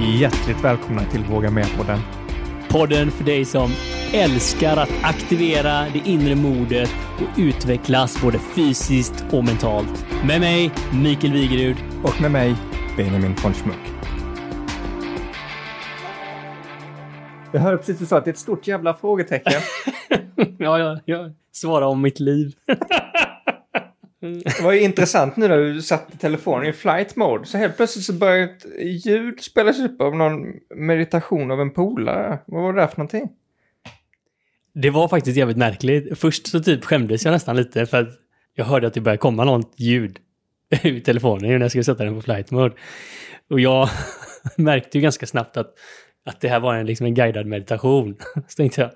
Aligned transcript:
Hjärtligt 0.00 0.64
välkomna 0.64 1.04
till 1.04 1.24
Våga 1.24 1.50
Med-podden. 1.50 1.98
Podden 2.68 3.10
för 3.10 3.24
dig 3.24 3.44
som 3.44 3.70
älskar 4.12 4.76
att 4.76 4.90
aktivera 5.02 5.80
det 5.92 6.02
inre 6.04 6.34
modet 6.34 6.90
och 7.16 7.38
utvecklas 7.38 8.22
både 8.22 8.38
fysiskt 8.38 9.24
och 9.32 9.44
mentalt. 9.44 10.06
Med 10.26 10.40
mig, 10.40 10.70
Mikael 11.02 11.32
Wigerud. 11.32 11.76
Och 12.04 12.20
med 12.20 12.30
mig, 12.30 12.54
Benjamin 12.96 13.34
von 13.42 13.54
Schmuck. 13.54 13.76
Jag 17.52 17.60
hörde 17.60 17.76
precis 17.76 17.98
du 17.98 18.06
sa 18.06 18.18
att 18.18 18.24
det 18.24 18.30
är 18.30 18.32
ett 18.32 18.38
stort 18.38 18.66
jävla 18.66 18.94
frågetecken. 18.94 19.60
ja, 20.58 20.78
ja, 20.78 21.00
ja. 21.04 21.30
Svara 21.52 21.86
om 21.86 22.02
mitt 22.02 22.20
liv. 22.20 22.52
Det 24.34 24.62
var 24.62 24.72
ju 24.72 24.80
intressant 24.80 25.36
nu 25.36 25.48
när 25.48 25.58
du 25.58 25.82
satte 25.82 26.18
telefonen 26.18 26.68
i 26.68 26.72
flight 26.72 27.16
mode. 27.16 27.46
Så 27.46 27.58
helt 27.58 27.76
plötsligt 27.76 28.04
så 28.04 28.12
började 28.12 28.44
ett 28.44 28.66
ljud 29.06 29.40
spelas 29.40 29.80
upp 29.80 30.00
av 30.00 30.16
någon 30.16 30.40
meditation 30.74 31.50
av 31.50 31.60
en 31.60 31.70
polare. 31.70 32.38
Vad 32.46 32.62
var 32.62 32.72
det 32.72 32.80
där 32.80 32.86
för 32.86 32.96
någonting? 32.96 33.28
Det 34.74 34.90
var 34.90 35.08
faktiskt 35.08 35.36
jävligt 35.36 35.56
märkligt. 35.56 36.18
Först 36.18 36.46
så 36.46 36.60
typ 36.60 36.84
skämdes 36.84 37.24
jag 37.24 37.32
nästan 37.32 37.56
lite 37.56 37.86
för 37.86 38.00
att 38.00 38.08
jag 38.54 38.64
hörde 38.64 38.86
att 38.86 38.94
det 38.94 39.00
började 39.00 39.18
komma 39.18 39.44
något 39.44 39.72
ljud 39.76 40.18
ur 40.82 41.00
telefonen 41.00 41.50
när 41.50 41.60
jag 41.60 41.70
skulle 41.70 41.84
sätta 41.84 42.04
den 42.04 42.14
på 42.14 42.22
flight 42.22 42.50
mode. 42.50 42.74
Och 43.50 43.60
jag 43.60 43.88
märkte 44.56 44.98
ju 44.98 45.02
ganska 45.02 45.26
snabbt 45.26 45.56
att, 45.56 45.74
att 46.26 46.40
det 46.40 46.48
här 46.48 46.60
var 46.60 46.74
en, 46.74 46.86
liksom 46.86 47.06
en 47.06 47.14
guidad 47.14 47.46
meditation. 47.46 48.16
Så 48.48 48.56
tänkte 48.56 48.80
jag, 48.80 48.90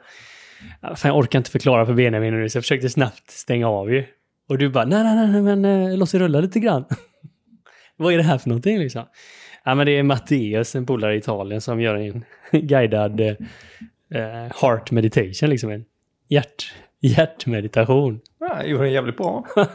ah, 0.81 0.97
fan 0.97 1.09
jag 1.09 1.19
orkar 1.19 1.39
inte 1.39 1.51
förklara 1.51 1.87
för 1.87 1.95
Benjamin 1.95 2.35
nu 2.35 2.49
så 2.49 2.57
jag 2.57 2.65
försökte 2.65 2.89
snabbt 2.89 3.31
stänga 3.31 3.69
av 3.69 3.93
ju. 3.93 4.05
Och 4.49 4.59
du 4.59 4.69
bara, 4.69 4.85
nej, 4.85 5.05
nej, 5.05 5.29
nej, 5.29 5.43
men 5.43 5.65
eh, 5.65 5.99
låt 5.99 6.09
sig 6.09 6.21
rulla 6.21 6.41
lite 6.41 6.61
grann. 6.61 6.85
Vad 7.97 8.13
är 8.13 8.17
det 8.17 8.23
här 8.23 8.39
för 8.39 8.49
någonting 8.49 8.79
liksom? 8.79 9.05
Ja, 9.65 9.75
men 9.75 9.87
det 9.87 9.93
är 9.93 10.03
Matteus, 10.03 10.75
en 10.75 10.87
polare 10.87 11.15
i 11.15 11.19
Italien, 11.19 11.61
som 11.61 11.81
gör 11.81 11.95
en 11.95 12.25
guidad 12.69 13.21
eh, 13.21 13.37
eh, 14.15 14.53
heart 14.63 14.91
meditation, 14.91 15.51
liksom 15.51 15.71
en 15.71 15.85
hjärt, 16.29 16.75
hjärtmeditation. 17.01 18.21
Ja, 18.41 18.65
gjorde 18.65 18.85
den 18.85 18.93
jävligt 18.93 19.17
bra. 19.17 19.47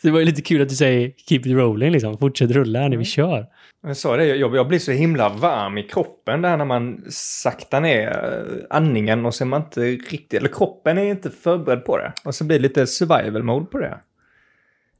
Så 0.00 0.06
det 0.06 0.10
var 0.12 0.18
ju 0.20 0.24
lite 0.26 0.42
kul 0.42 0.62
att 0.62 0.68
du 0.68 0.74
säger 0.74 1.12
keep 1.28 1.38
it 1.38 1.46
rolling, 1.46 1.90
liksom. 1.92 2.18
Fortsätt 2.18 2.50
rulla 2.50 2.80
när 2.80 2.88
vi 2.88 2.94
Mm. 2.94 3.04
kör. 3.04 3.46
Jag 3.86 3.96
sa 3.96 4.16
det, 4.16 4.24
jag, 4.26 4.56
jag 4.56 4.68
blir 4.68 4.78
så 4.78 4.92
himla 4.92 5.28
varm 5.28 5.78
i 5.78 5.82
kroppen 5.82 6.42
där 6.42 6.56
när 6.56 6.64
man 6.64 7.04
saktar 7.10 7.80
ner 7.80 8.08
eh, 8.08 8.76
andningen 8.76 9.26
och 9.26 9.34
så 9.34 9.44
är 9.44 9.46
man 9.46 9.62
inte 9.62 9.80
riktigt, 9.80 10.34
eller 10.34 10.48
kroppen 10.48 10.98
är 10.98 11.04
inte 11.04 11.30
förberedd 11.30 11.84
på 11.84 11.96
det. 11.98 12.12
Och 12.24 12.34
så 12.34 12.44
blir 12.44 12.58
det 12.58 12.62
lite 12.62 12.86
survival 12.86 13.42
mode 13.42 13.66
på 13.66 13.78
det. 13.78 13.98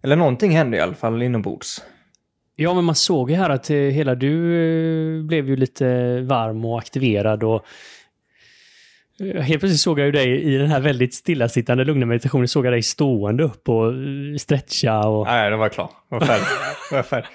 Eller 0.03 0.17
någonting 0.17 0.51
händer 0.51 0.79
i 0.79 0.81
alla 0.81 0.95
fall 0.95 1.23
inombords. 1.23 1.83
Ja, 2.57 2.75
men 2.75 2.85
man 2.85 2.95
såg 2.95 3.31
ju 3.31 3.37
här 3.37 3.51
att 3.51 3.71
eh, 3.71 3.77
hela 3.77 4.15
du 4.15 4.55
eh, 5.19 5.23
blev 5.25 5.49
ju 5.49 5.57
lite 5.57 6.21
varm 6.21 6.65
och 6.65 6.79
aktiverad 6.79 7.43
och 7.43 7.65
Helt 9.21 9.61
plötsligt 9.61 9.81
såg 9.81 9.99
jag 9.99 10.07
ju 10.07 10.13
dig 10.13 10.43
i 10.43 10.57
den 10.57 10.71
här 10.71 10.81
väldigt 10.81 11.15
stillasittande 11.15 11.85
lugna 11.85 12.07
meditationen, 12.07 12.49
såg 12.49 12.67
jag 12.67 12.73
dig 12.73 12.83
stående 12.83 13.45
upp 13.45 13.69
och 13.69 13.87
eh, 13.87 14.37
stretcha 14.39 15.09
och... 15.09 15.27
Nej, 15.27 15.51
det 15.51 15.57
var 15.57 15.69
klar. 15.69 15.91
Jag 16.09 16.21
var 16.21 16.27
färdig. 16.27 16.47
Jag, 16.91 16.97
var 16.97 17.03
färdig. 17.03 17.29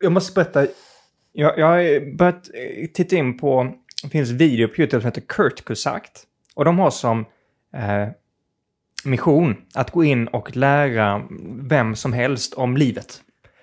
Jag 0.00 0.12
måste 0.12 0.32
berätta. 0.34 0.66
Jag, 1.32 1.58
jag 1.58 1.66
har 1.66 2.16
börjat 2.16 2.50
eh, 2.54 2.86
titta 2.86 3.16
in 3.16 3.38
på, 3.38 3.74
det 4.02 4.08
finns 4.08 4.30
video 4.30 4.68
på 4.68 4.80
YouTube 4.80 5.00
som 5.00 5.08
heter 5.08 5.22
Kurt 5.28 5.64
Kusakt. 5.64 6.22
Och 6.54 6.64
de 6.64 6.78
har 6.78 6.90
som 6.90 7.24
eh, 7.76 8.08
mission 9.04 9.56
att 9.74 9.90
gå 9.90 10.04
in 10.04 10.28
och 10.28 10.56
lära 10.56 11.22
vem 11.68 11.94
som 11.94 12.12
helst 12.12 12.54
om 12.54 12.76
livet. 12.76 13.22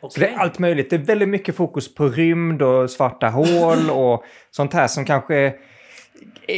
Så 0.10 0.20
det 0.20 0.28
är 0.28 0.38
allt 0.38 0.60
möjligt. 0.60 0.90
Det 0.90 0.96
är 0.96 1.00
väldigt 1.00 1.30
mycket 1.30 1.56
fokus 1.56 1.96
på 1.96 2.10
rymd 2.10 2.62
och 2.62 2.90
svarta 2.90 3.30
hål 3.30 3.90
och 3.90 4.24
sånt 4.52 4.74
här 4.74 4.88
som 4.88 5.06
kanske 5.06 5.36
är 5.36 5.54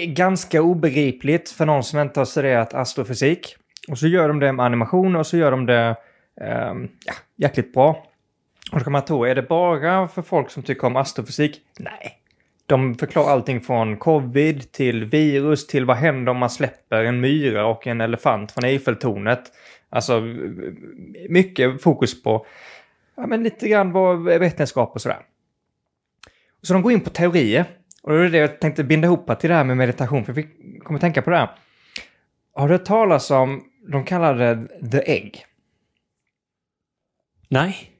ganska 0.05 0.61
obegripligt 0.61 1.49
för 1.49 1.65
någon 1.65 1.83
som 1.83 1.99
inte 1.99 2.19
har 2.19 2.25
studerat 2.25 2.73
astrofysik. 2.73 3.55
Och 3.87 3.97
så 3.97 4.07
gör 4.07 4.27
de 4.27 4.39
det 4.39 4.51
med 4.51 4.65
animation 4.65 5.15
och 5.15 5.27
så 5.27 5.37
gör 5.37 5.51
de 5.51 5.65
det 5.65 5.95
eh, 6.41 6.73
ja, 7.05 7.13
jäkligt 7.35 7.73
bra. 7.73 8.07
Och 8.71 8.79
då 8.79 8.83
kan 8.83 8.93
man 8.93 9.05
tro, 9.05 9.23
är 9.23 9.35
det 9.35 9.41
bara 9.41 10.07
för 10.07 10.21
folk 10.21 10.49
som 10.49 10.63
tycker 10.63 10.87
om 10.87 10.95
astrofysik? 10.95 11.61
Nej. 11.79 12.21
De 12.65 12.95
förklarar 12.95 13.31
allting 13.31 13.61
från 13.61 13.97
covid 13.97 14.71
till 14.71 15.05
virus 15.05 15.67
till 15.67 15.85
vad 15.85 15.97
händer 15.97 16.31
om 16.31 16.37
man 16.37 16.49
släpper 16.49 17.03
en 17.03 17.19
myra 17.21 17.65
och 17.65 17.87
en 17.87 18.01
elefant 18.01 18.51
från 18.51 18.65
Eiffeltornet. 18.65 19.43
Alltså 19.89 20.21
mycket 21.29 21.81
fokus 21.81 22.23
på 22.23 22.45
ja, 23.17 23.27
men 23.27 23.43
lite 23.43 23.67
grann 23.67 23.91
vad 23.91 24.23
vetenskap 24.23 24.91
och 24.95 25.01
sådär. 25.01 25.19
Så 26.61 26.73
de 26.73 26.81
går 26.81 26.91
in 26.91 27.01
på 27.01 27.09
teorier. 27.09 27.65
Och 28.05 28.11
det 28.11 28.25
är 28.25 28.29
det 28.29 28.37
jag 28.37 28.59
tänkte 28.59 28.83
binda 28.83 29.05
ihop 29.05 29.39
till 29.39 29.49
det 29.49 29.55
här 29.55 29.63
med 29.63 29.77
meditation, 29.77 30.25
för 30.25 30.33
fick, 30.33 30.83
kommer 30.83 30.99
tänka 30.99 31.21
på 31.21 31.29
det 31.29 31.37
här. 31.37 31.49
Har 32.53 32.67
du 32.67 32.73
hört 32.73 32.85
talas 32.85 33.31
om, 33.31 33.63
de 33.91 34.03
kallar 34.03 34.35
det 34.35 34.67
the 34.91 35.11
egg? 35.11 35.45
Nej. 37.49 37.91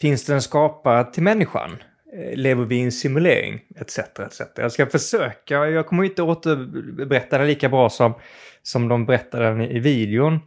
Finns 0.00 0.24
det 0.24 0.34
en 0.34 0.42
skapare 0.42 1.12
till 1.12 1.22
människan? 1.22 1.70
Eh, 2.12 2.36
Lever 2.36 2.64
vi 2.64 2.76
i 2.76 2.82
en 2.82 2.92
simulering? 2.92 3.60
Etc. 3.76 3.98
etc. 3.98 4.40
Jag 4.56 4.72
ska 4.72 4.86
försöka, 4.86 5.54
jag 5.54 5.86
kommer 5.86 6.04
inte 6.04 6.22
återberätta 6.22 7.38
det 7.38 7.46
lika 7.46 7.68
bra 7.68 7.90
som, 7.90 8.14
som 8.62 8.88
de 8.88 9.06
berättade 9.06 9.44
den 9.44 9.60
i, 9.60 9.78
videon. 9.78 10.40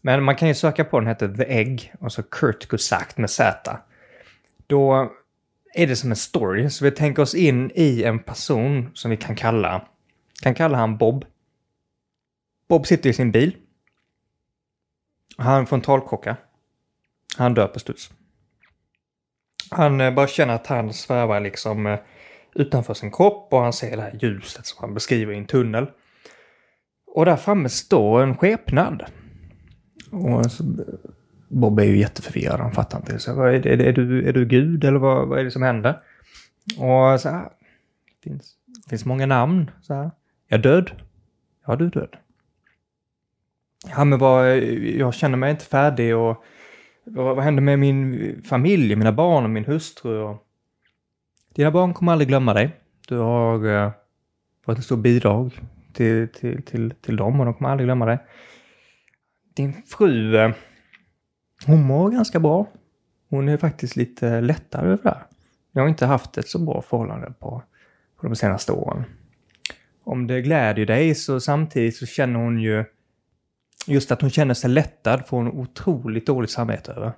Men 0.00 0.24
man 0.24 0.36
kan 0.36 0.48
ju 0.48 0.54
söka 0.54 0.84
på 0.84 1.00
den, 1.00 1.08
heter 1.08 1.28
The 1.28 1.44
Egg, 1.44 1.92
och 2.00 2.12
så 2.12 2.22
Kurt 2.22 2.68
Kusakt 2.68 3.18
med 3.18 3.30
Z. 3.30 3.78
Då 4.66 5.12
är 5.76 5.86
det 5.86 5.96
som 5.96 6.10
en 6.10 6.16
story, 6.16 6.70
så 6.70 6.84
vi 6.84 6.90
tänker 6.90 7.22
oss 7.22 7.34
in 7.34 7.70
i 7.74 8.02
en 8.04 8.18
person 8.18 8.90
som 8.94 9.10
vi 9.10 9.16
kan 9.16 9.36
kalla, 9.36 9.88
kan 10.42 10.54
kalla 10.54 10.78
han 10.78 10.96
Bob. 10.96 11.24
Bob 12.68 12.86
sitter 12.86 13.10
i 13.10 13.12
sin 13.12 13.32
bil. 13.32 13.56
Han 15.36 15.66
får 15.66 15.76
en 15.76 15.82
talkocka. 15.82 16.36
Han 17.36 17.54
dör 17.54 17.66
på 17.66 17.78
studs. 17.78 18.10
Han 19.70 20.00
eh, 20.00 20.14
bara 20.14 20.26
känner 20.26 20.54
att 20.54 20.66
han 20.66 20.92
svävar 20.92 21.40
liksom 21.40 21.86
eh, 21.86 21.98
utanför 22.54 22.94
sin 22.94 23.10
kropp 23.10 23.52
och 23.52 23.60
han 23.60 23.72
ser 23.72 23.96
det 23.96 24.02
här 24.02 24.18
ljuset 24.22 24.66
som 24.66 24.78
han 24.80 24.94
beskriver 24.94 25.32
i 25.32 25.38
en 25.38 25.46
tunnel. 25.46 25.86
Och 27.06 27.24
där 27.24 27.36
framme 27.36 27.68
står 27.68 28.22
en 28.22 28.36
skepnad. 28.36 29.04
Och 30.10 30.52
så, 30.52 30.64
Bob 31.48 31.80
är 31.80 31.84
ju 31.84 31.98
jätteförvirrad, 31.98 32.60
han 32.60 32.72
fattar 32.72 32.98
inte. 32.98 33.18
Så, 33.18 33.34
vad 33.34 33.54
är, 33.54 33.58
det, 33.60 33.88
är, 33.88 33.92
du, 33.92 34.28
är 34.28 34.32
du 34.32 34.46
Gud 34.46 34.84
eller 34.84 34.98
vad, 34.98 35.28
vad 35.28 35.38
är 35.38 35.44
det 35.44 35.50
som 35.50 35.62
händer? 35.62 36.00
Och 36.78 37.20
så 37.20 37.28
här, 37.28 37.48
finns, 38.24 38.54
finns 38.90 39.04
många 39.04 39.26
namn. 39.26 39.70
Så 39.82 39.94
här. 39.94 40.10
Jag 40.48 40.58
är 40.58 40.62
död. 40.62 40.90
Ja, 41.66 41.76
du 41.76 41.86
är 41.86 41.90
död. 41.90 42.16
Ja, 43.90 44.04
men 44.04 44.18
vad, 44.18 44.58
jag 44.58 45.14
känner 45.14 45.36
mig 45.36 45.50
inte 45.50 45.64
färdig 45.64 46.16
och 46.16 46.44
vad, 47.04 47.36
vad 47.36 47.44
händer 47.44 47.62
med 47.62 47.78
min 47.78 48.42
familj, 48.42 48.96
mina 48.96 49.12
barn 49.12 49.44
och 49.44 49.50
min 49.50 49.64
hustru? 49.64 50.18
Och... 50.18 50.46
Dina 51.54 51.70
barn 51.70 51.94
kommer 51.94 52.12
aldrig 52.12 52.28
glömma 52.28 52.54
dig. 52.54 52.70
Du 53.08 53.16
har 53.16 53.66
eh, 53.66 53.90
varit 54.64 54.78
ett 54.78 54.84
stort 54.84 54.98
bidrag 54.98 55.60
till, 55.92 56.28
till, 56.28 56.62
till, 56.62 56.90
till 56.90 57.16
dem 57.16 57.40
och 57.40 57.46
de 57.46 57.54
kommer 57.54 57.70
aldrig 57.70 57.86
glömma 57.86 58.06
dig. 58.06 58.18
Din 59.54 59.72
fru, 59.72 60.36
eh, 60.36 60.52
hon 61.66 61.82
mår 61.82 62.10
ganska 62.10 62.40
bra. 62.40 62.66
Hon 63.28 63.48
är 63.48 63.56
faktiskt 63.56 63.96
lite 63.96 64.40
lättare 64.40 64.86
över 64.86 64.98
det 65.02 65.08
här. 65.08 65.22
Jag 65.72 65.82
har 65.82 65.88
inte 65.88 66.06
haft 66.06 66.38
ett 66.38 66.48
så 66.48 66.58
bra 66.58 66.82
förhållande 66.82 67.32
på, 67.38 67.62
på 68.16 68.26
de 68.26 68.36
senaste 68.36 68.72
åren. 68.72 69.04
Om 70.04 70.26
det 70.26 70.42
glädjer 70.42 70.86
dig 70.86 71.14
så 71.14 71.40
samtidigt 71.40 71.96
så 71.96 72.06
känner 72.06 72.40
hon 72.40 72.60
ju 72.60 72.84
just 73.86 74.12
att 74.12 74.20
hon 74.20 74.30
känner 74.30 74.54
sig 74.54 74.70
lättad 74.70 75.26
får 75.26 75.36
hon 75.36 75.48
otroligt 75.48 76.26
dåligt 76.26 76.50
samvete 76.50 76.92
över. 76.92 77.12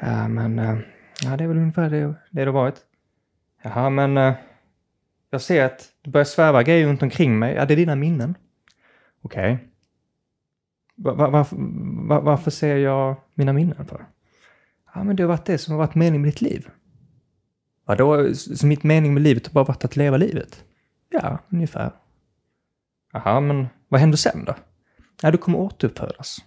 Ja, 0.00 0.28
men 0.28 0.58
eh, 0.58 0.78
ja, 1.22 1.36
det 1.36 1.44
är 1.44 1.48
väl 1.48 1.56
ungefär 1.56 1.90
det 1.90 2.14
det 2.30 2.44
har 2.44 2.52
varit. 2.52 2.76
Jaha, 3.62 3.90
men 3.90 4.16
eh, 4.16 4.34
jag 5.30 5.40
ser 5.40 5.64
att 5.64 5.88
det 6.02 6.10
börjar 6.10 6.24
sväva 6.24 6.62
grejer 6.62 6.86
runt 6.86 7.02
omkring 7.02 7.38
mig. 7.38 7.54
Ja, 7.54 7.64
det 7.66 7.74
är 7.74 7.76
dina 7.76 7.96
minnen. 7.96 8.34
Okej. 9.22 9.54
Okay 9.54 9.66
var, 11.02 11.30
varför, 11.30 11.56
var, 12.08 12.20
varför 12.20 12.50
ser 12.50 12.76
jag 12.76 13.16
mina 13.34 13.52
minnen 13.52 13.86
för? 13.86 14.06
Ja, 14.94 15.04
men 15.04 15.16
det 15.16 15.22
har 15.22 15.28
varit 15.28 15.44
det 15.44 15.58
som 15.58 15.72
har 15.72 15.78
varit 15.78 15.94
meningen 15.94 16.22
med 16.22 16.28
ditt 16.28 16.40
liv. 16.40 16.68
Vadå, 17.84 18.34
så 18.34 18.66
mitt 18.66 18.82
mening 18.82 19.14
med 19.14 19.22
livet 19.22 19.46
har 19.46 19.52
bara 19.52 19.64
varit 19.64 19.84
att 19.84 19.96
leva 19.96 20.16
livet? 20.16 20.64
Ja, 21.08 21.38
ungefär. 21.48 21.92
Jaha, 23.12 23.40
men 23.40 23.66
vad 23.88 24.00
händer 24.00 24.16
sen 24.16 24.44
då? 24.44 24.54
Ja, 25.22 25.30
du 25.30 25.38
kommer 25.38 25.58
återuppfödas. 25.58 26.38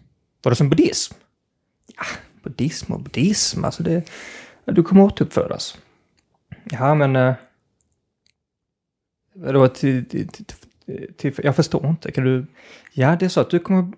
Var 0.43 0.51
det 0.51 0.55
som 0.55 0.69
buddhism? 0.69 1.13
Ja, 1.97 2.05
buddhism 2.43 2.93
och 2.93 2.99
buddhism, 2.99 3.65
alltså 3.65 3.83
det... 3.83 4.09
Ja, 4.65 4.73
du 4.73 4.83
kommer 4.83 5.03
återuppfödas. 5.03 5.77
Ja, 6.63 6.95
men... 6.95 7.15
Eh, 7.15 7.33
vadå, 9.33 9.67
till, 9.67 10.09
till, 10.09 10.27
till, 10.27 10.45
till, 11.17 11.33
jag 11.43 11.55
förstår 11.55 11.87
inte. 11.87 12.11
Kan 12.11 12.23
du... 12.23 12.45
Ja, 12.93 13.15
det 13.19 13.25
är 13.25 13.29
så 13.29 13.41
att 13.41 13.49
du 13.49 13.59
kommer 13.59 13.91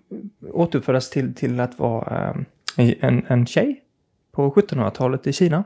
återuppfödas 0.51 1.09
till, 1.09 1.35
till 1.35 1.59
att 1.59 1.79
vara 1.79 2.29
eh, 2.77 2.93
en, 2.99 3.25
en 3.27 3.45
tjej 3.45 3.83
på 4.31 4.51
1700-talet 4.51 5.27
i 5.27 5.33
Kina. 5.33 5.63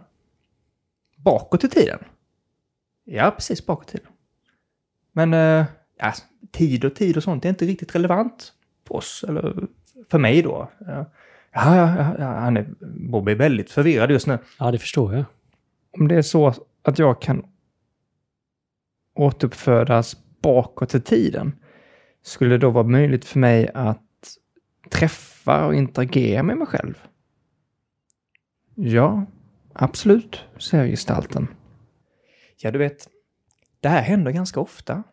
Bakåt 1.16 1.64
i 1.64 1.70
tiden. 1.70 2.00
Ja, 3.04 3.32
precis 3.32 3.66
bakåt 3.66 3.90
i 3.90 3.92
tiden. 3.92 4.12
Men 5.12 5.34
eh, 5.34 5.66
ja, 5.98 6.14
tid 6.52 6.86
och 6.86 6.96
tid 6.96 7.18
och 7.18 7.24
sånt 7.24 7.46
är 7.46 7.50
inte 7.50 7.66
riktigt 7.66 7.96
relevant 7.96 8.54
för 8.88 8.96
oss, 8.96 9.26
eller 9.28 9.68
för 10.10 10.20
mig 10.20 10.42
då. 10.42 10.72
Ja, 10.80 11.06
ja, 11.52 11.96
ja, 11.98 12.16
ja 12.20 12.26
han 12.26 12.58
är, 12.58 12.66
Bob 13.10 13.28
är 13.28 13.36
väldigt 13.36 13.72
förvirrad 13.72 14.12
just 14.12 14.28
nu. 14.28 14.38
Ja, 14.60 14.72
det 14.72 14.80
förstår 14.80 15.16
jag. 15.16 15.26
Om 15.92 16.08
det 16.08 16.16
är 16.16 16.22
så 16.22 16.54
att 16.82 17.00
jag 17.00 17.22
kan 17.22 17.46
återuppfödas 19.14 20.18
bakåt 20.42 20.96
i 20.96 21.02
tiden, 21.02 21.56
skulle 22.22 22.50
det 22.50 22.58
då 22.58 22.70
vara 22.70 22.88
möjligt 22.88 23.26
för 23.26 23.40
mig 23.40 23.70
att 23.74 24.04
träffa 24.90 25.66
och 25.66 25.76
interagera 25.76 26.44
med 26.44 26.58
mig 26.58 26.68
själv? 26.68 26.98
Ja, 28.76 29.26
absolut, 29.74 30.46
säger 30.58 30.88
gestalten. 30.88 31.48
Ja, 32.58 32.72
du 32.72 32.80
vet, 32.80 33.08
det 33.80 33.90
här 33.90 34.02
händer 34.02 34.32
ganska 34.32 34.60
ofta. 34.60 35.04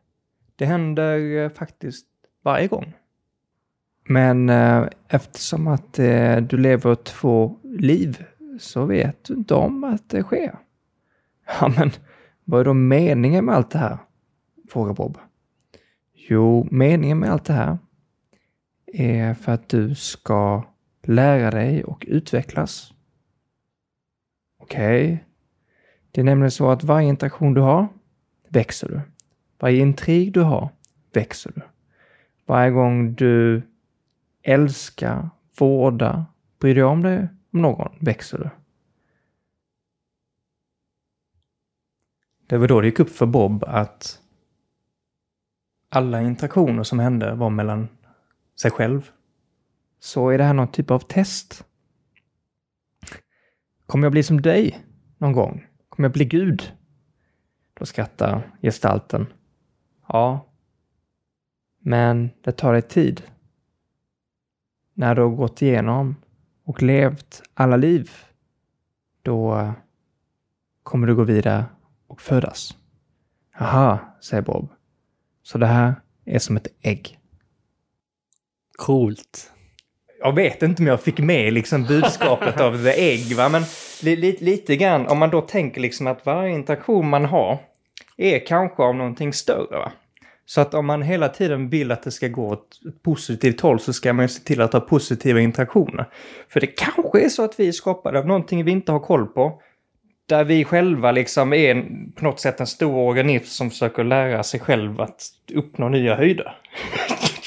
Det 0.56 0.66
händer 0.66 1.36
eh, 1.36 1.50
faktiskt 1.50 2.06
varje 2.42 2.66
gång. 2.66 2.92
Men 4.08 4.48
eh, 4.48 4.86
eftersom 5.08 5.66
att 5.66 5.98
eh, 5.98 6.36
du 6.36 6.56
lever 6.56 6.94
två 6.94 7.58
liv 7.62 8.24
så 8.60 8.84
vet 8.84 9.24
du 9.24 9.34
inte 9.34 9.54
om 9.54 9.84
att 9.84 10.10
det 10.10 10.22
sker. 10.22 10.58
Ja, 11.60 11.72
men 11.78 11.90
vad 12.44 12.60
är 12.60 12.64
då 12.64 12.74
meningen 12.74 13.44
med 13.44 13.54
allt 13.54 13.70
det 13.70 13.78
här? 13.78 13.98
Frågar 14.68 14.94
Bob. 14.94 15.18
Jo, 16.12 16.68
meningen 16.70 17.18
med 17.18 17.30
allt 17.30 17.44
det 17.44 17.52
här 17.52 17.78
är 18.86 19.34
för 19.34 19.52
att 19.52 19.68
du 19.68 19.94
ska 19.94 20.64
lära 21.02 21.50
dig 21.50 21.84
och 21.84 22.04
utvecklas. 22.08 22.92
Okej. 24.58 25.04
Okay. 25.04 25.18
Det 26.10 26.20
är 26.20 26.24
nämligen 26.24 26.50
så 26.50 26.70
att 26.70 26.84
varje 26.84 27.08
interaktion 27.08 27.54
du 27.54 27.60
har 27.60 27.88
växer 28.48 28.88
du. 28.88 29.00
Varje 29.58 29.80
intrig 29.80 30.32
du 30.32 30.40
har 30.40 30.68
växer 31.12 31.52
du. 31.54 31.62
Varje 32.46 32.70
gång 32.70 33.14
du 33.14 33.62
älskar, 34.42 35.30
vårdar, 35.58 36.24
bryr 36.58 36.74
dig 36.74 36.84
om 36.84 37.02
dig 37.02 37.28
om 37.52 37.62
någon 37.62 37.92
växer 38.00 38.38
du. 38.38 38.50
Det 42.46 42.58
var 42.58 42.68
då 42.68 42.80
det 42.80 42.86
gick 42.86 43.00
upp 43.00 43.10
för 43.10 43.26
Bob 43.26 43.64
att 43.64 44.22
alla 45.88 46.22
interaktioner 46.22 46.82
som 46.82 46.98
hände 46.98 47.34
var 47.34 47.50
mellan 47.50 47.88
sig 48.60 48.70
själv. 48.70 49.10
Så 49.98 50.28
är 50.28 50.38
det 50.38 50.44
här 50.44 50.54
någon 50.54 50.72
typ 50.72 50.90
av 50.90 50.98
test? 50.98 51.64
Kommer 53.86 54.04
jag 54.04 54.12
bli 54.12 54.22
som 54.22 54.42
dig 54.42 54.84
någon 55.18 55.32
gång? 55.32 55.66
Kommer 55.88 56.04
jag 56.08 56.12
bli 56.12 56.24
Gud? 56.24 56.72
Då 57.74 57.86
skrattar 57.86 58.56
gestalten. 58.62 59.26
Ja. 60.08 60.46
Men 61.78 62.30
det 62.40 62.52
tar 62.52 62.72
dig 62.72 62.82
tid. 62.82 63.22
När 64.94 65.14
du 65.14 65.22
har 65.22 65.28
gått 65.28 65.62
igenom 65.62 66.16
och 66.64 66.82
levt 66.82 67.42
alla 67.54 67.76
liv, 67.76 68.10
då 69.22 69.72
kommer 70.82 71.06
du 71.06 71.14
gå 71.14 71.24
vidare 71.24 71.64
och 72.06 72.20
födas. 72.20 72.76
Aha, 73.58 73.98
säger 74.20 74.42
Bob. 74.42 74.68
Så 75.46 75.58
det 75.58 75.66
här 75.66 75.94
är 76.24 76.38
som 76.38 76.56
ett 76.56 76.68
ägg. 76.82 77.18
Coolt. 78.78 79.52
Jag 80.20 80.34
vet 80.34 80.62
inte 80.62 80.82
om 80.82 80.86
jag 80.86 81.00
fick 81.00 81.18
med 81.18 81.52
liksom 81.52 81.84
budskapet 81.84 82.60
av 82.60 82.84
the 82.84 82.90
ägg, 82.90 83.36
va? 83.36 83.48
men 83.48 83.62
li, 84.02 84.16
li, 84.16 84.36
lite 84.40 84.76
grann 84.76 85.06
om 85.06 85.18
man 85.18 85.30
då 85.30 85.40
tänker 85.40 85.80
liksom 85.80 86.06
att 86.06 86.26
varje 86.26 86.54
interaktion 86.54 87.08
man 87.08 87.24
har 87.24 87.58
är 88.16 88.46
kanske 88.46 88.82
av 88.82 88.94
någonting 88.94 89.32
större. 89.32 89.78
Va? 89.78 89.92
Så 90.46 90.60
att 90.60 90.74
om 90.74 90.86
man 90.86 91.02
hela 91.02 91.28
tiden 91.28 91.68
vill 91.68 91.92
att 91.92 92.02
det 92.02 92.10
ska 92.10 92.28
gå 92.28 92.48
åt 92.48 92.80
ett 92.88 93.02
positivt 93.02 93.60
håll 93.60 93.80
så 93.80 93.92
ska 93.92 94.12
man 94.12 94.24
ju 94.24 94.28
se 94.28 94.42
till 94.42 94.60
att 94.60 94.72
ha 94.72 94.80
positiva 94.80 95.40
interaktioner. 95.40 96.08
För 96.48 96.60
det 96.60 96.66
kanske 96.66 97.24
är 97.24 97.28
så 97.28 97.44
att 97.44 97.60
vi 97.60 97.68
är 97.68 97.72
skapade 97.72 98.18
av 98.18 98.26
någonting 98.26 98.64
vi 98.64 98.70
inte 98.70 98.92
har 98.92 99.00
koll 99.00 99.26
på. 99.26 99.62
Där 100.28 100.44
vi 100.44 100.64
själva 100.64 101.12
liksom 101.12 101.52
är 101.52 101.74
på 102.14 102.24
något 102.24 102.40
sätt 102.40 102.60
en 102.60 102.66
stor 102.66 102.96
organism 102.96 103.44
som 103.46 103.70
försöker 103.70 104.04
lära 104.04 104.42
sig 104.42 104.60
själv 104.60 105.00
att 105.00 105.22
uppnå 105.54 105.88
nya 105.88 106.14
höjder. 106.14 106.58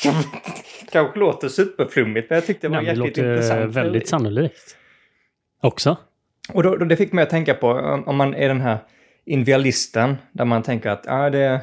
kanske 0.92 1.20
låter 1.20 1.48
superflummigt 1.50 2.30
men 2.30 2.36
jag 2.36 2.46
tyckte 2.46 2.68
det 2.68 2.72
var 2.72 2.82
Nej, 2.82 2.86
jäkligt 2.98 3.16
det 3.16 3.22
låter 3.22 3.32
intressant. 3.34 3.76
väldigt 3.76 4.08
sannolikt. 4.10 4.76
Också. 5.62 5.98
Och 6.54 6.64
då, 6.64 6.76
då, 6.76 6.86
det 6.86 6.96
fick 6.96 7.12
mig 7.14 7.24
att 7.24 7.30
tänka 7.30 7.54
på 7.54 7.68
om- 7.72 8.08
om 8.08 8.16
man 8.16 8.34
är 8.34 8.48
den 8.48 8.62
här 8.62 8.78
individualisten 9.26 10.16
där 10.32 10.46
man 10.46 10.64
tänker 10.64 10.90
att 10.90 11.08
ah, 11.08 11.30
det 11.30 11.62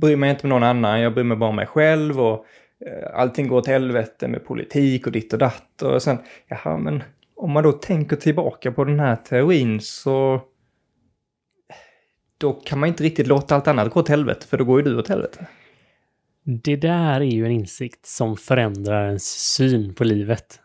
bryr 0.00 0.16
mig 0.16 0.30
inte 0.30 0.46
med 0.46 0.50
någon 0.50 0.62
annan, 0.62 1.00
jag 1.00 1.14
bryr 1.14 1.24
mig 1.24 1.36
bara 1.36 1.50
om 1.50 1.56
mig 1.56 1.66
själv 1.66 2.20
och 2.20 2.46
eh, 2.86 3.20
allting 3.20 3.48
går 3.48 3.56
åt 3.58 3.66
helvete 3.66 4.28
med 4.28 4.44
politik 4.44 5.06
och 5.06 5.12
ditt 5.12 5.32
och 5.32 5.38
datt 5.38 5.82
och 5.82 6.02
sen, 6.02 6.18
jaha 6.48 6.76
men 6.78 7.02
om 7.36 7.50
man 7.50 7.62
då 7.64 7.72
tänker 7.72 8.16
tillbaka 8.16 8.72
på 8.72 8.84
den 8.84 9.00
här 9.00 9.16
teorin 9.16 9.80
så 9.80 10.40
då 12.44 12.52
kan 12.52 12.78
man 12.78 12.88
inte 12.88 13.04
riktigt 13.04 13.26
låta 13.26 13.54
allt 13.54 13.68
annat 13.68 13.90
gå 13.92 14.00
åt 14.00 14.08
helvete 14.08 14.46
för 14.46 14.56
då 14.56 14.64
går 14.64 14.78
ju 14.80 14.84
du 14.84 14.98
åt 14.98 15.08
helvete. 15.08 15.46
Det 16.42 16.76
där 16.76 17.20
är 17.20 17.24
ju 17.24 17.44
en 17.46 17.52
insikt 17.52 18.06
som 18.06 18.36
förändrar 18.36 19.06
ens 19.06 19.54
syn 19.54 19.94
på 19.94 20.04
livet. 20.04 20.60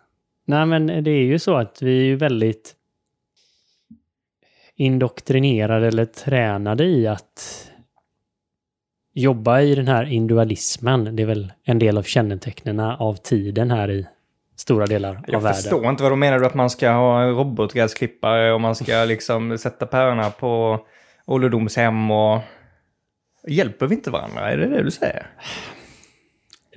Nej, 0.46 0.66
men 0.66 0.88
det 0.88 1.12
är 1.12 1.24
ju 1.24 1.40
så 1.40 1.56
att 1.56 1.82
vi 1.82 2.00
är 2.00 2.04
ju 2.04 2.16
väldigt 2.16 2.76
indoktrinerade 4.76 5.88
eller 5.88 6.06
tränade 6.06 6.86
i 6.86 7.08
att 7.08 7.72
jobba 9.14 9.62
i 9.62 9.76
den 9.76 9.88
här 9.88 10.04
individualismen. 10.04 11.16
Det 11.16 11.24
är 11.24 11.28
väl 11.28 11.54
en 11.64 11.80
del 11.80 11.98
av 11.98 12.04
kännetecknen 12.04 12.80
av 12.80 13.16
tiden 13.16 13.72
här 13.72 13.92
i 13.92 14.08
stora 14.56 14.86
delar 14.86 15.10
av 15.16 15.24
Jag 15.28 15.40
världen. 15.40 15.56
förstår 15.56 15.90
inte 15.90 16.04
vad 16.04 16.12
de 16.12 16.20
menar 16.20 16.40
du 16.40 16.46
att 16.46 16.54
man 16.54 16.70
ska 16.70 16.92
ha 16.92 17.22
en 17.22 17.36
robotgräsklippare 17.36 18.54
och 18.54 18.62
man 18.62 18.76
ska 18.76 19.06
liksom 19.06 19.58
sätta 19.58 19.86
pärorna 19.86 20.30
på 20.30 20.80
ålderdomshem 21.30 22.12
och... 22.12 22.42
Hjälper 23.48 23.88
vi 23.88 23.96
inte 23.96 24.12
varandra? 24.12 24.52
Är 24.52 24.58
det 24.58 24.68
det 24.68 24.84
du 24.84 24.92
säger? 24.92 25.28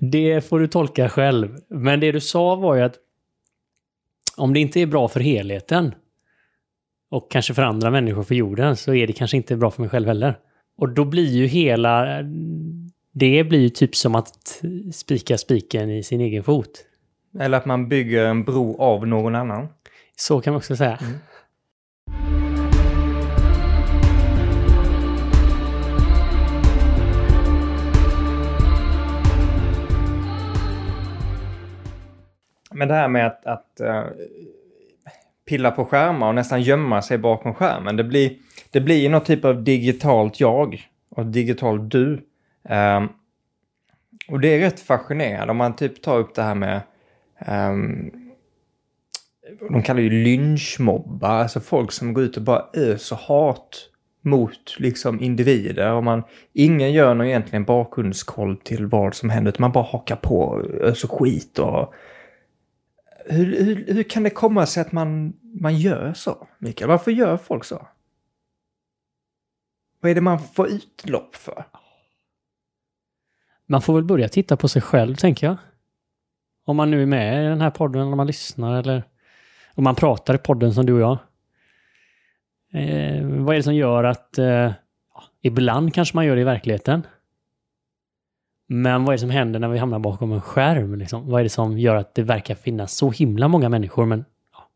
Det 0.00 0.40
får 0.49 0.60
du 0.60 0.66
tolka 0.66 1.08
själv. 1.08 1.58
Men 1.69 2.00
det 2.00 2.12
du 2.12 2.20
sa 2.20 2.54
var 2.54 2.75
ju 2.75 2.82
att 2.82 2.94
om 4.37 4.54
det 4.54 4.60
inte 4.60 4.81
är 4.81 4.87
bra 4.87 5.08
för 5.08 5.20
helheten 5.20 5.94
och 7.10 7.31
kanske 7.31 7.54
för 7.54 7.62
andra 7.62 7.90
människor 7.90 8.22
för 8.22 8.34
jorden 8.34 8.76
så 8.76 8.94
är 8.94 9.06
det 9.06 9.12
kanske 9.12 9.37
inte 9.37 9.56
bra 9.56 9.70
för 9.70 9.82
mig 9.82 9.90
själv 9.90 10.08
heller. 10.08 10.38
Och 10.76 10.88
då 10.88 11.04
blir 11.04 11.30
ju 11.30 11.47
hela... 11.47 12.23
Det 13.12 13.44
blir 13.44 13.61
ju 13.61 13.68
typ 13.68 13.97
som 13.97 14.14
att 14.14 14.62
spika 14.92 15.38
spiken 15.38 15.90
i 15.90 16.02
sin 16.02 16.21
egen 16.21 16.42
fot. 16.42 16.85
Eller 17.40 17.59
att 17.59 17.66
man 17.66 17.88
bygger 17.88 18.25
en 18.25 18.44
bro 18.44 18.80
av 18.80 19.06
någon 19.06 19.35
annan? 19.35 19.68
Så 20.16 20.40
kan 20.40 20.52
man 20.52 20.59
också 20.59 20.76
säga. 20.76 20.99
Men 32.82 32.88
det 32.88 32.94
här 32.94 33.08
med 33.08 33.26
att, 33.26 33.46
att 33.46 33.80
uh, 33.80 34.04
pilla 35.48 35.70
på 35.70 35.84
skärmar 35.84 36.28
och 36.28 36.34
nästan 36.34 36.62
gömma 36.62 37.02
sig 37.02 37.18
bakom 37.18 37.54
skärmen. 37.54 37.96
Det 37.96 38.04
blir, 38.04 38.36
det 38.70 38.80
blir 38.80 39.10
någon 39.10 39.24
typ 39.24 39.44
av 39.44 39.64
digitalt 39.64 40.40
jag 40.40 40.90
och 41.08 41.26
digitalt 41.26 41.90
du. 41.90 42.12
Um, 42.68 43.08
och 44.28 44.40
det 44.40 44.48
är 44.48 44.60
rätt 44.60 44.80
fascinerande 44.80 45.50
om 45.50 45.56
man 45.56 45.76
typ 45.76 46.02
tar 46.02 46.18
upp 46.18 46.34
det 46.34 46.42
här 46.42 46.54
med 46.54 46.80
um, 47.48 48.10
de 49.70 49.82
kallar 49.82 50.00
ju 50.00 50.10
lynchmobbar, 50.10 51.30
alltså 51.30 51.60
folk 51.60 51.92
som 51.92 52.14
går 52.14 52.24
ut 52.24 52.36
och 52.36 52.42
bara 52.42 52.64
öser 52.74 53.16
hat 53.16 53.88
mot 54.22 54.76
liksom 54.78 55.20
individer 55.20 55.92
och 55.92 56.04
man, 56.04 56.22
ingen 56.52 56.92
gör 56.92 57.14
någon 57.14 57.26
egentligen 57.26 57.64
bakgrundskoll 57.64 58.56
till 58.56 58.86
vad 58.86 59.14
som 59.14 59.30
händer, 59.30 59.52
utan 59.52 59.60
man 59.60 59.72
bara 59.72 59.84
hakar 59.84 60.16
på 60.16 60.40
och 60.40 60.64
öser 60.80 61.08
skit 61.08 61.58
och 61.58 61.94
hur, 63.26 63.64
hur, 63.64 63.95
hur 63.95 64.02
kan 64.02 64.23
det 64.23 64.31
komma 64.31 64.67
sig 64.67 64.81
att 64.81 64.93
man, 64.93 65.33
man 65.61 65.76
gör 65.76 66.12
så, 66.14 66.49
Mikael? 66.59 66.88
Varför 66.88 67.11
gör 67.11 67.37
folk 67.37 67.64
så? 67.64 67.88
Vad 70.00 70.11
är 70.11 70.14
det 70.14 70.21
man 70.21 70.38
får 70.38 70.69
utlopp 70.69 71.37
för? 71.37 71.64
Man 73.67 73.83
får 73.83 73.95
väl 73.95 74.05
börja 74.05 74.29
titta 74.29 74.57
på 74.57 74.69
sig 74.69 74.83
själv, 74.83 75.14
tänker 75.14 75.47
jag. 75.47 75.57
Om 76.64 76.76
man 76.76 76.91
nu 76.91 77.02
är 77.02 77.07
med 77.07 77.45
i 77.45 77.49
den 77.49 77.61
här 77.61 77.71
podden, 77.71 78.02
om 78.02 78.17
man 78.17 78.26
lyssnar 78.26 78.79
eller 78.79 79.05
om 79.75 79.85
man 79.85 79.95
pratar 79.95 80.35
i 80.35 80.38
podden 80.38 80.75
som 80.75 80.87
du 80.87 80.93
och 80.93 81.00
jag. 81.00 81.19
Eh, 82.73 83.26
vad 83.26 83.55
är 83.55 83.57
det 83.57 83.62
som 83.62 83.75
gör 83.75 84.05
att... 84.05 84.38
Eh, 84.38 84.73
ibland 85.43 85.95
kanske 85.95 86.17
man 86.17 86.26
gör 86.26 86.35
det 86.35 86.41
i 86.41 86.45
verkligheten. 86.45 87.07
Men 88.73 89.05
vad 89.05 89.12
är 89.12 89.17
det 89.17 89.21
som 89.21 89.31
händer 89.31 89.61
när 89.61 89.69
vi 89.69 89.79
hamnar 89.79 89.99
bakom 89.99 90.33
en 90.33 90.41
skärm? 90.41 90.95
Liksom? 90.95 91.31
Vad 91.31 91.41
är 91.41 91.43
det 91.43 91.50
som 91.50 91.79
gör 91.79 91.97
att 91.97 92.14
det 92.14 92.23
verkar 92.23 92.55
finnas 92.55 92.97
så 92.97 93.11
himla 93.11 93.49
många 93.49 93.69
människor, 93.69 94.07
men 94.07 94.25
ja, 94.52 94.69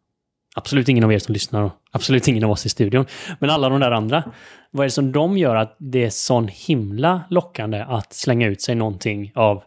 Absolut 0.54 0.88
ingen 0.88 1.04
av 1.04 1.12
er 1.12 1.18
som 1.18 1.32
lyssnar 1.32 1.62
och 1.62 1.72
absolut 1.90 2.28
ingen 2.28 2.44
av 2.44 2.50
oss 2.50 2.66
i 2.66 2.68
studion. 2.68 3.06
Men 3.38 3.50
alla 3.50 3.68
de 3.68 3.80
där 3.80 3.90
andra. 3.90 4.32
Vad 4.70 4.84
är 4.84 4.86
det 4.86 4.90
som 4.90 5.12
de 5.12 5.38
gör 5.38 5.56
att 5.56 5.76
det 5.78 6.04
är 6.04 6.10
sån 6.10 6.48
himla 6.48 7.22
lockande 7.30 7.80
att 7.80 8.12
slänga 8.12 8.46
ut 8.46 8.62
sig 8.62 8.74
någonting 8.74 9.32
av 9.34 9.62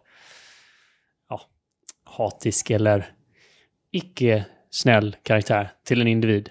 ja, 1.30 1.42
hatisk 2.04 2.70
eller 2.70 3.12
icke 3.92 4.46
snäll 4.70 5.16
karaktär 5.24 5.72
till 5.84 6.02
en 6.02 6.08
individ? 6.08 6.50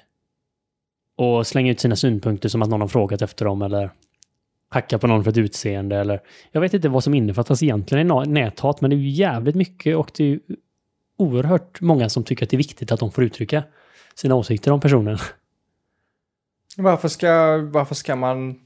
Och 1.17 1.47
slänga 1.47 1.73
ut 1.73 1.81
sina 1.81 1.97
synpunkter 1.97 2.49
som 2.49 2.63
att 2.63 2.69
någon 2.69 2.81
har 2.81 2.89
frågat 2.89 3.23
efter 3.23 3.45
dem 3.45 3.63
eller 3.63 3.91
hacka 4.69 4.99
på 4.99 5.07
någon 5.07 5.25
för 5.25 5.31
ett 5.31 5.37
utseende 5.37 5.97
eller... 5.97 6.23
Jag 6.53 6.61
vet 6.61 6.75
inte 6.75 6.89
vad 6.89 7.05
som 7.05 7.15
innefattas 7.15 7.63
egentligen 7.63 8.11
i 8.11 8.27
näthat, 8.27 8.81
men 8.81 8.91
det 8.91 8.97
är 8.97 8.99
ju 8.99 9.09
jävligt 9.09 9.55
mycket 9.55 9.97
och 9.97 10.11
det 10.17 10.25
är 10.25 10.29
ju 10.29 10.41
oerhört 11.17 11.81
många 11.81 12.09
som 12.09 12.25
tycker 12.25 12.47
att 12.47 12.51
det 12.51 12.57
är 12.57 12.59
viktigt 12.59 12.93
att 12.93 13.01
de 13.01 13.13
får 13.13 13.25
uttrycka 13.25 13.63
sina 14.15 14.35
åsikter 14.35 14.73
om 14.73 14.81
personen. 14.81 15.19
Varför 16.77 17.09
ska, 17.09 17.57
varför 17.57 17.95
ska 17.95 18.17
man 18.17 18.61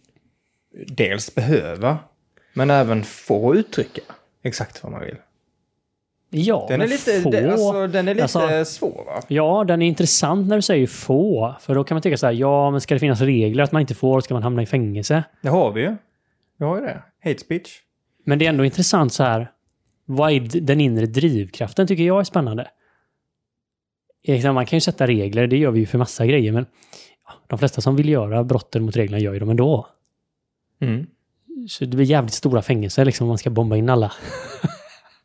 dels 0.87 1.35
behöva, 1.35 1.99
men 2.52 2.71
även 2.71 3.04
få 3.04 3.56
uttrycka 3.56 4.00
exakt 4.42 4.82
vad 4.82 4.92
man 4.92 5.00
vill? 5.00 5.16
Ja, 6.34 6.66
Den 6.68 6.80
är 6.80 6.86
lite, 6.86 7.20
få... 7.20 7.30
det, 7.30 7.52
alltså, 7.52 7.86
den 7.86 8.08
är 8.08 8.14
lite 8.14 8.22
Alltså- 8.22 8.64
svår 8.64 9.04
va? 9.04 9.22
Ja, 9.28 9.64
den 9.68 9.82
är 9.82 9.86
intressant 9.86 10.48
när 10.48 10.56
du 10.56 10.62
säger 10.62 10.86
få. 10.86 11.54
För 11.60 11.74
då 11.74 11.84
kan 11.84 11.94
man 11.94 12.02
tycka 12.02 12.16
så 12.16 12.26
här, 12.26 12.32
ja, 12.32 12.70
men 12.70 12.80
ska 12.80 12.94
det 12.94 12.98
finnas 13.00 13.20
regler 13.20 13.64
att 13.64 13.72
man 13.72 13.80
inte 13.80 13.94
får, 13.94 14.20
ska 14.20 14.34
man 14.34 14.42
hamna 14.42 14.62
i 14.62 14.66
fängelse? 14.66 15.24
Det 15.42 15.48
har 15.48 15.72
vi 15.72 15.80
ju. 15.80 15.96
Vi 16.58 16.64
har 16.64 16.76
ju 16.76 16.82
det. 16.82 17.02
Hate 17.24 17.38
speech. 17.38 17.80
Men 18.24 18.38
det 18.38 18.44
är 18.44 18.48
ändå 18.48 18.64
intressant 18.64 19.12
så 19.12 19.22
här, 19.22 19.50
vad 20.04 20.32
är 20.32 20.60
den 20.60 20.80
inre 20.80 21.06
drivkraften 21.06 21.86
tycker 21.86 22.02
jag 22.04 22.20
är 22.20 22.24
spännande. 22.24 22.68
Liksom, 24.26 24.54
Man 24.54 24.66
kan 24.66 24.76
ju 24.76 24.80
sätta 24.80 25.06
regler, 25.06 25.46
det 25.46 25.56
gör 25.56 25.70
vi 25.70 25.80
ju 25.80 25.86
för 25.86 25.98
massa 25.98 26.26
grejer, 26.26 26.52
men 26.52 26.66
de 27.46 27.58
flesta 27.58 27.80
som 27.80 27.96
vill 27.96 28.08
göra 28.08 28.44
brotten 28.44 28.82
mot 28.82 28.96
reglerna 28.96 29.18
gör 29.20 29.32
ju 29.32 29.38
dem 29.38 29.50
ändå. 29.50 29.86
Mm. 30.80 31.06
Så 31.68 31.84
det 31.84 31.96
blir 31.96 32.06
jävligt 32.06 32.32
stora 32.34 32.62
fängelser 32.62 33.04
liksom 33.04 33.24
om 33.24 33.28
man 33.28 33.38
ska 33.38 33.50
bomba 33.50 33.76
in 33.76 33.90
alla. 33.90 34.12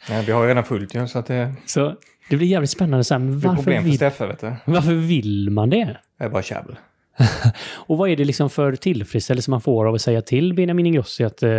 Ja, 0.10 0.24
vi 0.26 0.32
har 0.32 0.44
ju 0.44 0.50
redan 0.50 0.64
fullt 0.64 0.96
ju, 0.96 1.08
så 1.08 1.20
att 1.20 1.26
det 1.26 1.54
Så 1.66 1.96
det 2.30 2.38
blir 2.38 2.48
jävligt 2.48 2.70
spännande 2.70 3.04
blir 3.20 3.36
varför 3.50 3.56
problem 3.64 3.84
för 3.84 3.90
vill, 3.90 3.98
Steffe, 3.98 4.28
vet 4.28 4.40
du. 4.42 4.54
varför 4.66 4.94
vill 4.94 5.50
man 5.50 5.70
det? 5.70 5.98
Det 6.20 6.24
är 6.26 6.30
bara 6.30 6.44
käbbel. 6.44 6.76
Och 7.76 7.98
vad 7.98 8.10
är 8.10 8.16
det 8.16 8.26
liksom 8.26 8.50
för 8.50 8.76
tillfredsställelse 8.76 9.52
man 9.52 9.62
får 9.62 9.86
av 9.86 9.96
att 9.96 10.02
säga 10.02 10.22
till 10.22 10.54
Benjamin 10.54 10.86
Ingrosso 10.86 11.26
att 11.26 11.44
eh, 11.44 11.50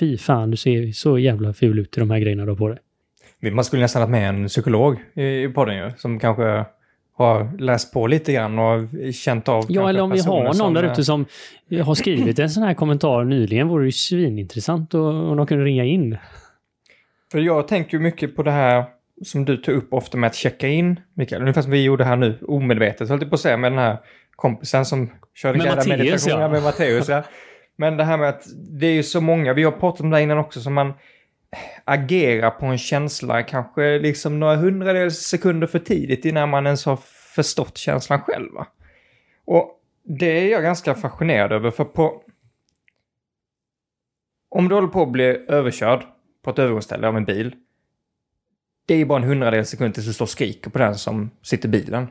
fy 0.00 0.18
fan, 0.18 0.50
du 0.50 0.56
ser 0.56 0.92
så 0.92 1.18
jävla 1.18 1.52
ful 1.52 1.78
ut 1.78 1.96
i 1.96 2.00
de 2.00 2.10
här 2.10 2.18
grejerna 2.18 2.44
du 2.44 2.50
har 2.50 2.56
på 2.56 2.68
dig. 2.68 2.78
Man 3.52 3.64
skulle 3.64 3.82
nästan 3.82 4.02
ha 4.02 4.08
med 4.08 4.28
en 4.28 4.48
psykolog 4.48 4.96
i 5.14 5.48
podden 5.48 5.76
ju, 5.76 5.90
som 5.96 6.18
kanske 6.20 6.64
har 7.16 7.58
läst 7.58 7.92
på 7.92 8.06
lite 8.06 8.32
grann 8.32 8.58
och 8.58 8.88
känt 9.14 9.48
av 9.48 9.64
Ja, 9.68 9.88
eller 9.88 10.00
om 10.00 10.10
vi 10.10 10.20
har 10.20 10.44
någon 10.44 10.54
som, 10.54 10.74
där 10.74 10.84
eh, 10.84 10.92
ute 10.92 11.04
som 11.04 11.24
har 11.84 11.94
skrivit 11.94 12.38
en 12.38 12.50
sån 12.50 12.62
här 12.62 12.74
kommentar 12.74 13.24
nyligen 13.24 13.68
vore 13.68 13.82
det 13.82 13.86
ju 13.86 13.92
svinintressant 13.92 14.94
och- 14.94 15.30
om 15.30 15.36
de 15.36 15.46
kunde 15.46 15.64
ringa 15.64 15.84
in. 15.84 16.16
För 17.32 17.38
jag 17.38 17.68
tänker 17.68 17.96
ju 17.96 18.02
mycket 18.02 18.36
på 18.36 18.42
det 18.42 18.50
här 18.50 18.84
som 19.24 19.44
du 19.44 19.56
tog 19.56 19.74
upp 19.74 19.92
ofta 19.92 20.18
med 20.18 20.28
att 20.28 20.34
checka 20.34 20.68
in, 20.68 21.00
Mikael. 21.14 21.42
Ungefär 21.42 21.62
som 21.62 21.70
vi 21.70 21.84
gjorde 21.84 22.04
här 22.04 22.16
nu, 22.16 22.38
omedvetet 22.48 23.08
höll 23.08 23.20
jag 23.20 23.30
på 23.30 23.34
att 23.34 23.40
säga, 23.40 23.56
med 23.56 23.72
den 23.72 23.78
här 23.78 23.98
kompisen 24.36 24.84
som 24.84 25.10
körde 25.34 25.58
Med 25.58 25.76
Matteus, 25.76 26.26
ja. 26.26 26.48
Med 26.48 26.62
Matteus, 26.62 27.08
ja. 27.08 27.22
Men 27.76 27.96
det 27.96 28.04
här 28.04 28.16
med 28.16 28.28
att 28.28 28.44
det 28.80 28.86
är 28.86 28.92
ju 28.92 29.02
så 29.02 29.20
många, 29.20 29.52
vi 29.52 29.64
har 29.64 29.72
pratat 29.72 30.00
om 30.00 30.10
det 30.10 30.22
innan 30.22 30.38
också, 30.38 30.60
som 30.60 30.74
man 30.74 30.92
agerar 31.84 32.50
på 32.50 32.66
en 32.66 32.78
känsla 32.78 33.42
kanske 33.42 33.98
liksom 33.98 34.40
några 34.40 34.56
hundradels 34.56 35.18
sekunder 35.18 35.66
för 35.66 35.78
tidigt 35.78 36.24
innan 36.24 36.48
man 36.48 36.66
ens 36.66 36.86
har 36.86 36.98
förstått 37.34 37.78
känslan 37.78 38.20
själv. 38.20 38.52
Va? 38.52 38.66
Och 39.44 39.80
det 40.04 40.26
är 40.26 40.50
jag 40.50 40.62
ganska 40.62 40.94
fascinerad 40.94 41.52
över, 41.52 41.70
för 41.70 41.84
på... 41.84 42.22
Om 44.50 44.68
du 44.68 44.74
håller 44.74 44.88
på 44.88 45.02
att 45.02 45.12
bli 45.12 45.24
överkörd 45.48 46.04
på 46.48 46.52
ett 46.52 46.58
övergångsställe 46.58 47.08
av 47.08 47.16
en 47.16 47.24
bil. 47.24 47.54
Det 48.86 48.94
är 48.94 48.98
ju 48.98 49.04
bara 49.04 49.22
en 49.22 49.28
hundradels 49.28 49.68
sekund 49.68 49.94
tills 49.94 50.06
du 50.06 50.12
står 50.12 50.24
och 50.24 50.30
skriker 50.30 50.70
på 50.70 50.78
den 50.78 50.94
som 50.98 51.30
sitter 51.42 51.68
i 51.68 51.70
bilen. 51.70 52.06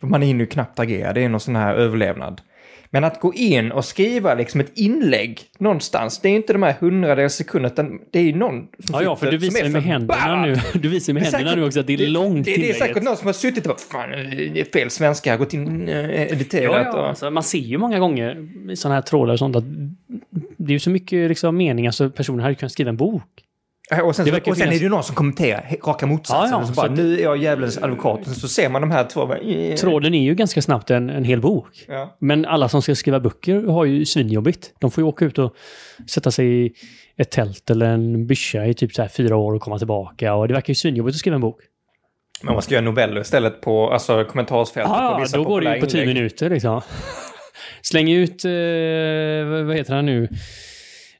För 0.00 0.06
man 0.06 0.22
hinner 0.22 0.40
ju 0.40 0.46
knappt 0.46 0.78
agera, 0.78 1.12
det 1.12 1.20
är 1.20 1.28
någon 1.28 1.40
sån 1.40 1.56
här 1.56 1.74
överlevnad. 1.74 2.42
Men 2.94 3.04
att 3.04 3.20
gå 3.20 3.34
in 3.34 3.72
och 3.72 3.84
skriva 3.84 4.34
liksom 4.34 4.60
ett 4.60 4.78
inlägg 4.78 5.40
någonstans, 5.58 6.18
det 6.20 6.28
är 6.28 6.32
inte 6.32 6.52
de 6.52 6.62
här 6.62 6.74
hundradels 6.80 7.34
sekunderna, 7.34 7.72
utan 7.72 8.00
det 8.10 8.18
är 8.18 8.22
ju 8.22 8.34
någon 8.34 8.68
som 8.78 8.94
Ja, 8.94 9.02
ja, 9.02 9.16
för 9.16 9.30
du 9.30 9.36
visar 9.36 9.68
med 9.68 9.82
händerna 9.82 10.46
nu. 10.46 10.56
Du 10.74 10.88
visar 10.88 11.12
med 11.12 11.22
Det 11.22 11.26
händerna 11.26 11.44
säkert- 11.50 11.58
nu 11.60 11.66
också 11.66 11.80
att 11.80 11.86
det 11.86 11.94
är 11.94 12.08
långt 12.08 12.44
Det, 12.44 12.56
det 12.56 12.70
är 12.70 12.74
säkert 12.74 13.02
någon 13.02 13.16
som 13.16 13.26
har 13.26 13.32
suttit 13.32 13.66
och 13.66 13.68
bara, 13.68 13.78
fan, 14.02 14.10
det 14.10 14.60
är 14.60 14.64
fel 14.64 14.90
svenska, 14.90 15.30
har 15.30 15.38
gått 15.38 15.54
in 15.54 15.88
äh, 15.88 15.96
Ja, 15.96 16.08
editerat 16.10 16.86
ja. 16.92 16.98
och... 17.00 17.08
Alltså, 17.08 17.30
man 17.30 17.42
ser 17.42 17.58
ju 17.58 17.78
många 17.78 17.98
gånger 17.98 18.48
i 18.70 18.76
sådana 18.76 18.94
här 18.94 19.02
trådar 19.02 19.32
och 19.32 19.38
sånt 19.38 19.56
att 19.56 19.64
det 20.56 20.70
är 20.70 20.74
ju 20.74 20.78
så 20.78 20.90
mycket 20.90 21.28
liksom, 21.28 21.56
meningar 21.56 21.90
så 21.90 22.10
personen 22.10 22.40
hade 22.40 22.54
kunnat 22.54 22.72
skriva 22.72 22.88
en 22.88 22.96
bok. 22.96 23.22
Ja, 23.90 24.02
Och 24.02 24.16
sen, 24.16 24.26
så, 24.26 24.32
och 24.36 24.42
sen 24.44 24.54
finnas- 24.54 24.60
är 24.66 24.70
det 24.70 24.76
ju 24.76 24.88
någon 24.88 25.04
som 25.04 25.14
kommenterar 25.14 25.76
raka 25.86 26.06
motsatsen. 26.06 26.50
Ja, 26.50 26.60
ja, 26.60 26.66
så 26.66 26.72
bara, 26.72 26.86
att- 26.86 26.96
nu 26.96 27.18
är 27.18 27.22
jag 27.22 27.36
djävulens 27.36 27.78
advokat. 27.78 28.20
Och 28.20 28.26
så 28.26 28.48
ser 28.48 28.68
man 28.68 28.80
de 28.80 28.90
här 28.90 29.04
två. 29.04 29.26
Bara, 29.26 29.38
eh. 29.38 29.74
Tråden 29.76 30.14
är 30.14 30.22
ju 30.22 30.34
ganska 30.34 30.62
snabbt 30.62 30.90
en, 30.90 31.10
en 31.10 31.24
hel 31.24 31.40
bok. 31.40 31.84
Ja. 31.88 32.16
Men 32.20 32.44
alla 32.46 32.68
som 32.68 32.82
ska 32.82 32.94
skriva 32.94 33.20
böcker 33.20 33.62
har 33.66 33.84
ju 33.84 34.04
svinjobbigt. 34.04 34.72
De 34.80 34.90
får 34.90 35.02
ju 35.04 35.08
åka 35.08 35.24
ut 35.24 35.38
och 35.38 35.54
sätta 36.10 36.30
sig 36.30 36.66
i 36.66 36.72
ett 37.16 37.30
tält 37.30 37.70
eller 37.70 37.86
en 37.86 38.26
byscha 38.26 38.66
i 38.66 38.74
typ 38.74 38.94
så 38.94 39.02
här 39.02 39.08
fyra 39.08 39.36
år 39.36 39.54
och 39.54 39.60
komma 39.62 39.78
tillbaka. 39.78 40.34
Och 40.34 40.48
det 40.48 40.54
verkar 40.54 40.70
ju 40.70 40.74
svinjobbigt 40.74 41.14
att 41.14 41.18
skriva 41.18 41.34
en 41.34 41.40
bok. 41.40 41.60
Men 42.42 42.52
man 42.54 42.62
ska 42.62 42.74
göra 42.74 42.84
noveller 42.84 43.20
istället 43.20 43.60
på 43.60 43.90
alltså, 43.90 44.24
kommentarsfältet. 44.24 44.92
på 44.92 44.98
Ja, 44.98 45.18
vissa 45.22 45.36
då 45.36 45.44
går 45.44 45.60
det 45.60 45.74
ju 45.74 45.80
på 45.80 45.86
tio 45.86 46.00
inlägg. 46.02 46.16
minuter 46.16 46.50
liksom. 46.50 46.80
Släng 47.82 48.10
ut, 48.12 48.44
eh, 48.44 48.50
vad- 49.50 49.64
vad 49.64 49.76
heter 49.76 49.94
han 49.94 50.06
nu? 50.06 50.28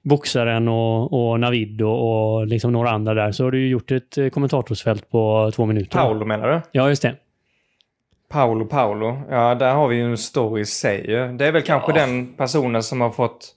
Boxaren 0.05 0.69
och, 0.69 1.13
och 1.31 1.41
Navid 1.41 1.83
och, 1.83 2.35
och 2.37 2.47
liksom 2.47 2.73
några 2.73 2.91
andra 2.91 3.15
där. 3.15 3.33
Så 3.33 3.45
har 3.45 3.51
du 3.51 3.61
ju 3.61 3.69
gjort 3.69 3.91
ett 3.91 4.19
eh, 4.19 4.29
kommentatorsfält 4.29 5.11
på 5.11 5.51
två 5.55 5.67
minuter. 5.67 5.99
Paolo 5.99 6.25
menar 6.27 6.49
du? 6.49 6.61
Ja, 6.73 6.89
just 6.89 7.03
det. 7.03 7.15
Paolo 8.31 8.67
Paolo. 8.67 9.17
Ja, 9.31 9.55
där 9.55 9.75
har 9.75 9.89
vi 9.89 9.97
ju 9.97 10.03
en 10.05 10.17
story 10.19 10.63
i 10.63 10.65
sig. 10.67 11.07
Det 11.39 11.47
är 11.47 11.53
väl 11.53 11.63
kanske 11.63 11.93
Ja. 11.93 12.07
den 12.07 12.35
personen 12.37 12.83
som 12.83 13.01
har 13.01 13.11
fått... 13.11 13.55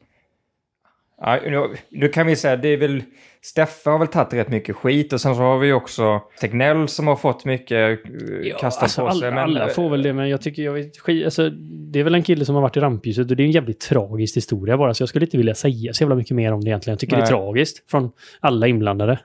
Ja, 1.22 1.40
nu, 1.46 1.76
nu 1.90 2.08
kan 2.08 2.28
vi 2.28 2.36
säga, 2.36 2.56
det 2.56 2.68
är 2.68 2.78
väl... 2.78 3.04
Steffe 3.42 3.90
har 3.90 4.00
väl 4.00 4.08
tagit 4.08 4.34
rätt 4.34 4.50
mycket 4.50 4.76
skit 4.76 5.14
och 5.14 5.22
sen 5.22 5.36
så 5.36 5.42
har 5.42 5.58
vi 5.60 5.74
också 5.74 6.22
Tegnell 6.42 6.88
som 6.88 7.08
har 7.08 7.16
fått 7.16 7.46
mycket 7.46 8.00
ja, 8.44 8.58
kastat 8.58 8.84
alltså, 8.84 9.06
på 9.06 9.12
sig. 9.12 9.28
alla, 9.30 9.42
alla 9.42 9.68
får 9.68 9.90
väl 9.90 10.02
det, 10.02 10.14
men 10.14 10.30
jag 10.30 10.42
tycker 10.42 10.64
jag 10.64 10.74
vet, 10.74 10.98
skit, 10.98 11.26
alltså, 11.26 11.50
det 11.92 12.00
är 12.00 12.04
väl 12.04 12.16
en 12.16 12.24
kille 12.24 12.46
som 12.46 12.56
har 12.56 12.62
varit 12.62 12.78
i 12.78 12.80
rampljuset 12.80 13.32
och 13.32 13.38
det 13.38 13.44
är 13.44 13.46
en 13.46 13.52
jävligt 13.52 13.80
tragisk 13.80 14.38
historia 14.38 14.78
bara, 14.78 14.94
så 14.94 15.02
jag 15.02 15.10
skulle 15.10 15.26
inte 15.26 15.38
vilja 15.38 15.56
säga 15.56 15.94
så 15.94 16.04
jävla 16.04 16.16
mycket 16.16 16.36
mer 16.36 16.54
om 16.54 16.62
det 16.64 16.70
egentligen. 16.70 16.94
Jag 16.94 17.00
tycker 17.00 17.16
det 17.16 17.20
är 17.20 17.22
Nej. 17.22 17.30
tragiskt 17.30 17.92
från 17.92 18.12
alla 18.40 18.68
inblandade. 18.68 19.20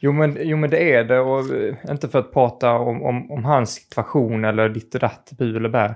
Jo 0.00 0.12
men, 0.12 0.38
jo 0.40 0.56
men 0.56 0.70
det 0.70 0.92
är 0.94 1.04
det 1.04 1.20
och 1.20 1.54
eh, 1.54 1.74
inte 1.90 2.08
för 2.08 2.18
att 2.18 2.32
prata 2.32 2.72
om, 2.72 3.02
om, 3.02 3.30
om 3.30 3.44
hans 3.44 3.70
situation 3.74 4.44
eller 4.44 4.68
ditt 4.68 4.94
och 4.94 5.00
datt, 5.00 5.32
bu 5.38 5.56
eller 5.56 5.68
bä. 5.68 5.94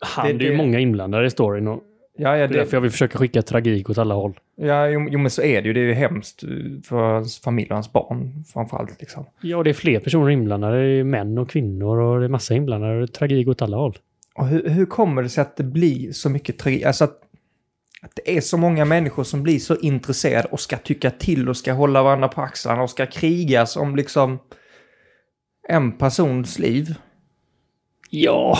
Han, 0.00 0.26
Det- 0.26 0.32
det, 0.32 0.46
är 0.46 0.50
ju 0.50 0.56
många 0.56 0.78
inblandade 0.78 1.26
i 1.26 1.30
storyn 1.30 1.68
och 1.68 1.80
Ja, 2.16 2.36
ja, 2.36 2.46
det 2.46 2.54
är 2.54 2.58
därför 2.58 2.76
jag 2.76 2.80
vill 2.80 2.90
försöka 2.90 3.18
skicka 3.18 3.42
tragik 3.42 3.90
åt 3.90 3.98
alla 3.98 4.14
håll. 4.14 4.40
ja 4.56 4.88
jo, 4.88 5.08
jo 5.10 5.18
men 5.18 5.30
så 5.30 5.42
är 5.42 5.62
det 5.62 5.68
ju. 5.68 5.74
Det 5.74 5.80
är 5.80 5.84
ju 5.84 5.92
hemskt 5.92 6.40
för 6.84 6.96
hans 6.96 7.40
familj 7.40 7.68
och 7.68 7.74
hans 7.74 7.92
barn 7.92 8.44
framförallt 8.52 9.00
liksom. 9.00 9.26
Ja, 9.40 9.62
det 9.62 9.70
är 9.70 9.74
fler 9.74 10.00
personer 10.00 10.30
inblandade. 10.30 10.82
Det 10.82 11.00
är 11.00 11.04
män 11.04 11.38
och 11.38 11.50
kvinnor 11.50 11.98
och 11.98 12.18
det 12.20 12.24
är 12.24 12.28
massa 12.28 12.54
inblandade. 12.54 12.96
Det 12.96 13.02
är 13.02 13.06
tragik 13.06 13.48
åt 13.48 13.62
alla 13.62 13.76
håll. 13.76 13.98
Och 14.34 14.46
hur, 14.46 14.68
hur 14.68 14.86
kommer 14.86 15.22
det 15.22 15.28
sig 15.28 15.42
att 15.42 15.56
det 15.56 15.64
blir 15.64 16.12
så 16.12 16.30
mycket 16.30 16.58
tragik? 16.58 16.82
Alltså 16.82 17.04
att, 17.04 17.20
att 18.02 18.12
det 18.16 18.36
är 18.36 18.40
så 18.40 18.56
många 18.56 18.84
människor 18.84 19.24
som 19.24 19.42
blir 19.42 19.58
så 19.58 19.76
intresserade 19.76 20.48
och 20.48 20.60
ska 20.60 20.76
tycka 20.76 21.10
till 21.10 21.48
och 21.48 21.56
ska 21.56 21.72
hålla 21.72 22.02
varandra 22.02 22.28
på 22.28 22.40
axlarna 22.40 22.82
och 22.82 22.90
ska 22.90 23.06
krigas 23.06 23.76
om 23.76 23.96
liksom 23.96 24.38
en 25.68 25.92
persons 25.92 26.58
liv. 26.58 26.94
Ja. 28.10 28.58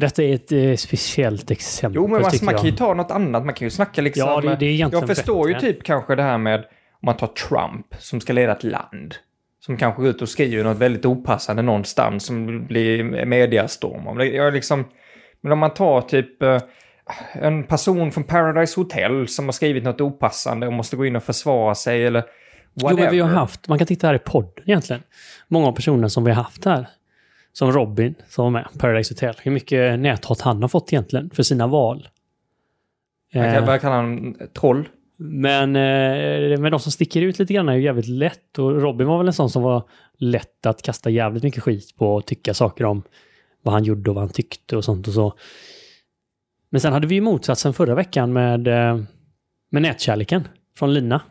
Detta 0.00 0.22
är 0.22 0.34
ett 0.34 0.52
eh, 0.52 0.74
speciellt 0.76 1.50
exempel. 1.50 1.96
Jo, 1.96 2.06
men 2.08 2.22
man, 2.22 2.32
man 2.42 2.54
kan 2.54 2.64
ju 2.64 2.72
ta 2.72 2.94
något 2.94 3.10
annat. 3.10 3.44
Man 3.44 3.54
kan 3.54 3.66
ju 3.66 3.70
snacka 3.70 4.02
liksom... 4.02 4.28
Ja, 4.28 4.40
det, 4.40 4.56
det 4.56 4.66
är 4.66 4.70
egentligen 4.70 5.08
Jag 5.08 5.16
förstår 5.16 5.48
ju 5.48 5.54
bättre. 5.54 5.72
typ 5.72 5.82
kanske 5.82 6.14
det 6.14 6.22
här 6.22 6.38
med 6.38 6.60
om 6.60 7.06
man 7.06 7.16
tar 7.16 7.26
Trump 7.26 7.86
som 7.98 8.20
ska 8.20 8.32
leda 8.32 8.52
ett 8.52 8.64
land. 8.64 9.14
Som 9.60 9.76
kanske 9.76 10.02
går 10.02 10.10
ut 10.10 10.22
och 10.22 10.28
skriver 10.28 10.64
något 10.64 10.76
väldigt 10.76 11.06
opassande 11.06 11.62
någonstans 11.62 12.26
som 12.26 12.66
blir 12.66 13.24
mediastorm. 13.26 14.06
om. 14.06 14.20
Jag 14.20 14.54
liksom, 14.54 14.84
men 15.40 15.52
om 15.52 15.58
man 15.58 15.74
tar 15.74 16.00
typ 16.00 16.42
eh, 16.42 16.58
en 17.32 17.64
person 17.64 18.12
från 18.12 18.24
Paradise 18.24 18.80
Hotel 18.80 19.28
som 19.28 19.44
har 19.44 19.52
skrivit 19.52 19.84
något 19.84 20.00
opassande 20.00 20.66
och 20.66 20.72
måste 20.72 20.96
gå 20.96 21.06
in 21.06 21.16
och 21.16 21.22
försvara 21.22 21.74
sig 21.74 22.06
eller 22.06 22.24
Jo, 22.74 22.96
men 22.96 23.10
vi 23.10 23.20
har 23.20 23.28
haft, 23.28 23.68
man 23.68 23.78
kan 23.78 23.86
titta 23.86 24.06
här 24.06 24.14
i 24.14 24.18
podden 24.18 24.64
egentligen. 24.66 25.02
Många 25.48 25.66
av 25.66 25.72
personerna 25.72 26.08
som 26.08 26.24
vi 26.24 26.30
har 26.30 26.42
haft 26.42 26.64
här. 26.64 26.86
Som 27.54 27.72
Robin, 27.72 28.14
som 28.28 28.44
var 28.44 28.50
med, 28.50 28.68
Paradise 28.78 29.14
Hotel. 29.14 29.34
Hur 29.42 29.52
mycket 29.52 29.98
näthat 29.98 30.40
han 30.40 30.62
har 30.62 30.68
fått 30.68 30.92
egentligen 30.92 31.30
för 31.30 31.42
sina 31.42 31.66
val. 31.66 32.08
Vad 33.34 33.44
Eh, 33.44 33.66
Vad 33.66 33.80
kallar 33.80 33.96
han? 33.96 34.36
Troll? 34.52 34.88
Men, 35.16 35.76
eh, 35.76 36.60
men 36.60 36.70
de 36.72 36.80
som 36.80 36.92
sticker 36.92 37.22
ut 37.22 37.38
lite 37.38 37.54
grann 37.54 37.68
är 37.68 37.74
ju 37.74 37.82
jävligt 37.82 38.08
lätt. 38.08 38.58
Och 38.58 38.80
Robin 38.82 39.06
var 39.06 39.18
väl 39.18 39.26
en 39.26 39.32
sån 39.32 39.50
som 39.50 39.62
var 39.62 39.82
lätt 40.18 40.66
att 40.66 40.82
kasta 40.82 41.10
jävligt 41.10 41.42
mycket 41.42 41.62
skit 41.62 41.96
på 41.96 42.14
och 42.14 42.26
tycka 42.26 42.54
saker 42.54 42.84
om 42.84 43.02
vad 43.62 43.74
han 43.74 43.84
gjorde 43.84 44.10
och 44.10 44.14
vad 44.14 44.24
han 44.24 44.32
tyckte 44.32 44.76
och 44.76 44.84
sånt 44.84 45.08
och 45.08 45.14
så. 45.14 45.34
Men 46.70 46.80
sen 46.80 46.92
hade 46.92 47.06
vi 47.06 47.14
ju 47.14 47.20
motsatsen 47.20 47.74
förra 47.74 47.94
veckan 47.94 48.32
med, 48.32 48.68
eh, 48.68 49.00
med 49.70 49.82
nätkärleken 49.82 50.48
från 50.78 50.94
Lina. 50.94 51.22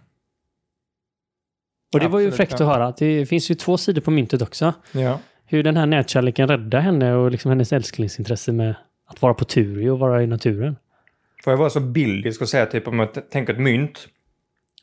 Och 1.93 1.99
det 1.99 2.07
var 2.07 2.19
ju 2.19 2.27
Absolut, 2.27 2.49
fräckt 2.49 2.61
att 2.61 2.67
höra. 2.67 2.93
Det 2.97 3.25
finns 3.25 3.51
ju 3.51 3.55
två 3.55 3.77
sidor 3.77 4.01
på 4.01 4.11
myntet 4.11 4.41
också. 4.41 4.73
Ja. 4.91 5.19
Hur 5.53 5.63
den 5.63 5.77
här 5.77 5.85
nätkärleken 5.85 6.47
räddar 6.47 6.79
henne 6.79 7.13
och 7.13 7.31
liksom 7.31 7.49
hennes 7.49 7.73
älsklingsintresse 7.73 8.51
med 8.51 8.75
att 9.05 9.21
vara 9.21 9.33
på 9.33 9.45
tur 9.45 9.91
och 9.91 9.99
vara 9.99 10.23
i 10.23 10.27
naturen. 10.27 10.75
Får 11.43 11.53
jag 11.53 11.57
vara 11.57 11.69
så 11.69 11.79
bildisk 11.79 12.41
och 12.41 12.49
säga 12.49 12.65
typ 12.65 12.87
om 12.87 12.99
jag 12.99 13.29
tänker 13.29 13.53
ett 13.53 13.59
mynt. 13.59 14.07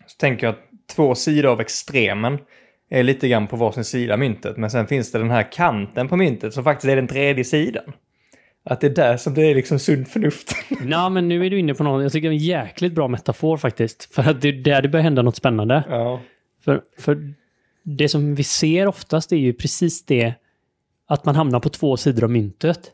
Så 0.06 0.16
tänker 0.16 0.46
jag 0.46 0.52
att 0.52 0.60
två 0.96 1.14
sidor 1.14 1.50
av 1.50 1.60
extremen 1.60 2.38
är 2.90 3.02
lite 3.02 3.28
grann 3.28 3.46
på 3.46 3.56
varsin 3.56 3.84
sida 3.84 4.16
myntet. 4.16 4.56
Men 4.56 4.70
sen 4.70 4.86
finns 4.86 5.12
det 5.12 5.18
den 5.18 5.30
här 5.30 5.52
kanten 5.52 6.08
på 6.08 6.16
myntet 6.16 6.54
som 6.54 6.64
faktiskt 6.64 6.90
är 6.90 6.96
den 6.96 7.08
tredje 7.08 7.44
sidan. 7.44 7.92
Att 8.64 8.80
det 8.80 8.86
är 8.86 8.94
där 8.94 9.16
som 9.16 9.34
det 9.34 9.42
är 9.42 9.54
liksom 9.54 9.78
sunt 9.78 10.08
förnuft. 10.08 10.54
Nej, 10.80 11.10
men 11.10 11.28
nu 11.28 11.46
är 11.46 11.50
du 11.50 11.58
inne 11.58 11.74
på 11.74 11.84
något. 11.84 12.02
Jag 12.02 12.12
tycker 12.12 12.28
det 12.28 12.34
är 12.34 12.38
en 12.38 12.44
jäkligt 12.44 12.92
bra 12.92 13.08
metafor 13.08 13.56
faktiskt. 13.56 14.14
För 14.14 14.30
att 14.30 14.40
det 14.40 14.48
är 14.48 14.52
där 14.52 14.82
det 14.82 14.88
börjar 14.88 15.04
hända 15.04 15.22
något 15.22 15.36
spännande. 15.36 15.84
ja. 15.88 16.20
För, 16.64 16.82
för 16.98 17.34
det 17.82 18.08
som 18.08 18.34
vi 18.34 18.44
ser 18.44 18.86
oftast 18.86 19.32
är 19.32 19.36
ju 19.36 19.52
precis 19.52 20.04
det 20.04 20.34
att 21.10 21.24
man 21.24 21.34
hamnar 21.34 21.60
på 21.60 21.68
två 21.68 21.96
sidor 21.96 22.24
av 22.24 22.30
myntet. 22.30 22.90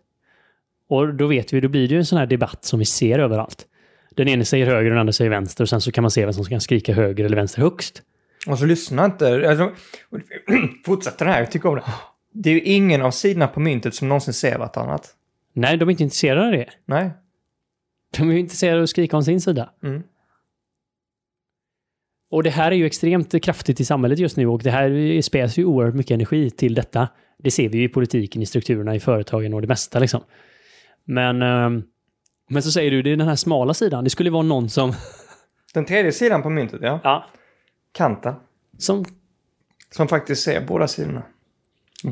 Och 0.88 1.14
då 1.14 1.26
vet 1.26 1.52
vi, 1.52 1.61
då 1.61 1.68
blir 1.68 1.88
det 1.88 1.94
ju 1.94 1.99
en 1.99 2.06
sån 2.06 2.18
här 2.18 2.26
debatt 2.26 2.64
som 2.64 2.78
vi 2.78 2.85
ser 2.85 3.18
överallt. 3.18 3.66
Den 4.14 4.28
ene 4.28 4.44
säger 4.44 4.66
höger 4.66 4.85
och 4.85 4.90
den 4.90 4.99
andra 4.99 5.12
säger 5.12 5.30
vänster 5.30 5.64
och 5.64 5.68
sen 5.68 5.80
så 5.80 5.92
kan 5.92 6.02
man 6.02 6.11
se 6.11 6.25
vem 6.25 6.32
som 6.32 6.44
kan 6.44 6.61
skrika 6.61 6.92
höger 6.92 7.25
eller 7.25 7.37
vänster 7.37 7.62
högst. 7.62 8.02
Och 8.46 8.58
så 8.58 8.64
lyssna 8.64 9.04
inte. 9.04 9.49
Alltså, 9.49 9.73
fortsätter 10.87 11.25
den 11.25 11.35
här, 11.35 11.40
jag 11.40 11.50
tycker 11.50 11.68
om 11.68 11.75
det. 11.75 11.82
Det 12.32 12.50
är 12.50 12.54
ju 12.54 12.61
ingen 12.61 13.02
av 13.02 13.11
sidorna 13.11 13.49
på 13.49 13.61
myntet 13.61 13.94
som 13.94 14.08
någonsin 14.08 14.35
ser 14.35 14.58
vartannat. 14.58 15.14
Nej, 15.52 15.76
de 15.76 15.88
är 15.88 15.90
inte 15.90 16.02
intresserade 16.02 16.46
av 16.46 16.52
det. 16.52 16.68
Nej. 16.85 17.11
De 18.18 18.28
är 18.28 18.32
ju 18.32 18.40
intresserade 18.40 18.76
av 18.76 18.82
att 18.82 18.90
skrika 18.90 19.16
om 19.16 19.25
sin 19.25 19.40
sida. 19.40 19.70
Mm. 19.82 20.02
Och 22.37 22.43
det 22.43 22.50
här 22.50 22.71
är 22.71 22.76
ju 22.76 22.87
extremt 22.87 23.43
kraftigt 23.43 23.81
i 23.81 23.85
samhället 23.85 24.19
just 24.19 24.37
nu 24.37 24.47
och 24.47 24.62
det 24.62 24.71
här 24.71 25.21
späs 25.23 25.59
ju 25.59 25.64
oerhört 25.64 25.95
mycket 25.95 26.11
energi 26.14 26.50
till 26.50 26.75
detta. 26.75 27.09
Det 27.38 27.50
ser 27.50 27.69
vi 27.69 27.78
ju 27.78 27.85
i 27.85 27.88
politiken, 27.88 28.43
i 28.43 28.47
strukturerna, 28.47 28.95
i 28.95 29.00
företagen 29.00 29.55
och 29.55 29.61
det 29.61 29.66
mesta 29.66 29.99
liksom. 29.99 30.21
Men, 31.05 31.43
ehm, 31.43 31.83
men 32.50 32.62
så 32.62 32.71
säger 32.71 32.90
du, 32.90 33.02
det 33.02 33.11
är 33.11 33.16
den 33.16 33.28
här 33.28 33.37
smala 33.37 33.75
sidan. 33.75 34.05
Det 34.05 34.11
skulle 34.11 34.31
vara 34.31 34.43
någon 34.43 34.69
som, 34.69 34.93
Den 35.75 35.85
tredje 35.85 36.12
sidan 36.12 36.43
på 36.43 36.50
myntet, 36.50 36.81
ja. 36.83 37.00
ja, 37.05 37.26
Kanten. 37.93 38.35
som, 38.78 39.05
Som 39.90 40.09
faktiskt 40.09 40.43
ser 40.43 40.66
båda 40.66 40.88
sidorna. 40.88 41.23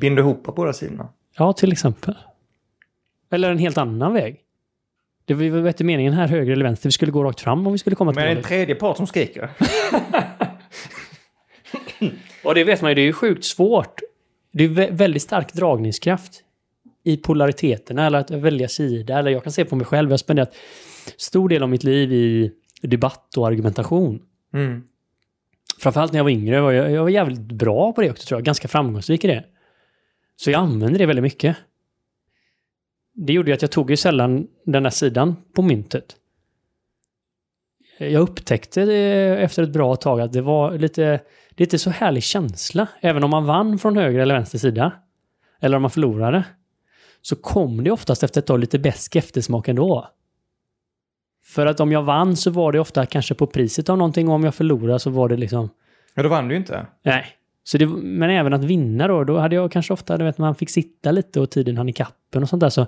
Binder 0.00 0.23
ihop 0.23 0.45
på 0.45 0.52
båda 0.52 0.73
sidorna. 0.73 1.09
ja 1.38 1.52
till 1.52 1.73
exempel. 1.73 2.14
Eller 3.31 3.50
en 3.50 3.59
helt 3.59 3.78
annan 3.78 4.12
väg. 4.12 4.43
Det 5.25 5.35
var 5.35 5.43
ju 5.43 5.69
inte 5.69 5.85
meningen 5.85 6.12
här, 6.12 6.26
höger 6.28 6.52
eller 6.52 6.64
vänster. 6.64 6.88
Vi 6.88 6.93
skulle 6.93 7.12
gå 7.12 7.25
rakt 7.25 7.40
fram 7.40 7.66
om 7.66 7.73
vi 7.73 7.78
skulle 7.78 7.97
komma 7.97 8.12
till 8.12 8.16
Men 8.16 8.25
det 8.25 8.28
är 8.28 8.31
en 8.31 8.37
målet. 8.37 8.49
tredje 8.49 8.75
part 8.75 8.97
som 8.97 9.07
skriker. 9.07 9.50
Och 12.45 12.54
det 12.54 12.64
vet 12.64 12.83
man 12.83 12.90
ju, 12.90 12.95
det 12.95 13.00
är 13.00 13.07
ju 13.07 13.12
sjukt 13.12 13.45
svårt. 13.45 14.00
Det 14.52 14.64
är 14.64 14.69
vä- 14.69 14.90
väldigt 14.93 15.23
stark 15.23 15.52
dragningskraft 15.52 16.40
i 17.04 17.16
polariteterna 17.16 18.07
eller 18.07 18.19
att 18.19 18.31
välja 18.31 18.69
sida. 18.69 19.19
Eller 19.19 19.31
jag 19.31 19.43
kan 19.43 19.52
se 19.52 19.64
på 19.64 19.76
mig 19.76 19.87
själv, 19.87 20.09
jag 20.09 20.12
har 20.12 20.19
spenderat 20.19 20.54
stor 21.16 21.49
del 21.49 21.62
av 21.62 21.69
mitt 21.69 21.85
liv 21.85 22.12
i 22.12 22.52
debatt 22.83 23.37
och 23.37 23.47
argumentation. 23.47 24.23
Mm. 24.54 24.83
Framförallt 25.78 26.12
när 26.12 26.19
jag 26.19 26.25
var 26.25 26.31
yngre 26.31 26.61
var 26.61 26.73
jag, 26.73 26.90
jag 26.90 27.02
var 27.02 27.09
jävligt 27.09 27.40
bra 27.40 27.93
på 27.93 28.00
det 28.00 28.11
också 28.11 28.26
tror 28.28 28.38
jag. 28.40 28.45
Ganska 28.45 28.69
framgångsrik 28.69 29.25
i 29.25 29.26
det. 29.26 29.45
Så 30.37 30.50
jag 30.50 30.59
använde 30.61 30.99
det 30.99 31.07
väldigt 31.07 31.23
mycket. 31.23 31.57
Det 33.14 33.33
gjorde 33.33 33.50
ju 33.50 33.54
att 33.54 33.62
jag 33.62 33.71
tog 33.71 33.90
ju 33.90 33.97
sällan 33.97 34.47
den 34.64 34.85
här 34.85 34.90
sidan 34.90 35.37
på 35.52 35.62
myntet. 35.62 36.16
Jag 37.99 38.23
upptäckte 38.23 38.83
efter 39.41 39.62
ett 39.62 39.73
bra 39.73 39.97
tag 39.97 40.21
att 40.21 40.32
det 40.32 40.41
var 40.41 40.78
lite, 40.78 41.21
lite 41.50 41.78
så 41.78 41.91
härlig 41.91 42.23
känsla. 42.23 42.88
Även 43.00 43.25
om 43.25 43.30
man 43.30 43.47
vann 43.47 43.78
från 43.78 43.97
höger 43.97 44.19
eller 44.19 44.34
vänster 44.34 44.58
sida. 44.58 44.93
Eller 45.60 45.76
om 45.76 45.82
man 45.82 45.91
förlorade. 45.91 46.45
Så 47.23 47.36
kom 47.36 47.84
det 47.84 47.91
oftast 47.91 48.23
efter 48.23 48.41
ett 48.41 48.47
tag 48.47 48.60
lite 48.60 48.78
besk 48.78 49.17
eftersmak 49.17 49.69
ändå. 49.69 50.08
För 51.45 51.67
att 51.67 51.80
om 51.80 51.93
jag 51.93 52.02
vann 52.02 52.36
så 52.36 52.50
var 52.50 52.73
det 52.73 52.80
ofta 52.80 53.06
kanske 53.06 53.34
på 53.34 53.47
priset 53.47 53.88
av 53.88 53.99
någonting 53.99 54.28
och 54.28 54.34
om 54.34 54.45
jag 54.45 54.54
förlorade 54.54 54.99
så 54.99 55.10
var 55.10 55.28
det 55.28 55.36
liksom 55.36 55.71
Ja, 56.15 56.23
då 56.23 56.28
vann 56.28 56.49
du 56.49 56.54
ju 56.54 56.60
inte. 56.60 56.86
Nej. 57.02 57.26
Så 57.64 57.78
det, 57.78 57.86
men 57.86 58.30
även 58.30 58.52
att 58.52 58.64
vinna 58.64 59.08
då, 59.08 59.24
då 59.24 59.38
hade 59.38 59.54
jag 59.56 59.72
kanske 59.72 59.92
ofta, 59.92 60.16
du 60.18 60.24
vet, 60.24 60.38
man 60.38 60.54
fick 60.54 60.70
sitta 60.70 61.10
lite 61.12 61.40
och 61.40 61.50
tiden 61.50 61.76
hann 61.76 61.88
i 61.88 61.92
kappen 61.92 62.42
och 62.42 62.48
sånt 62.48 62.60
där 62.60 62.68
så... 62.68 62.80
eh, 62.80 62.86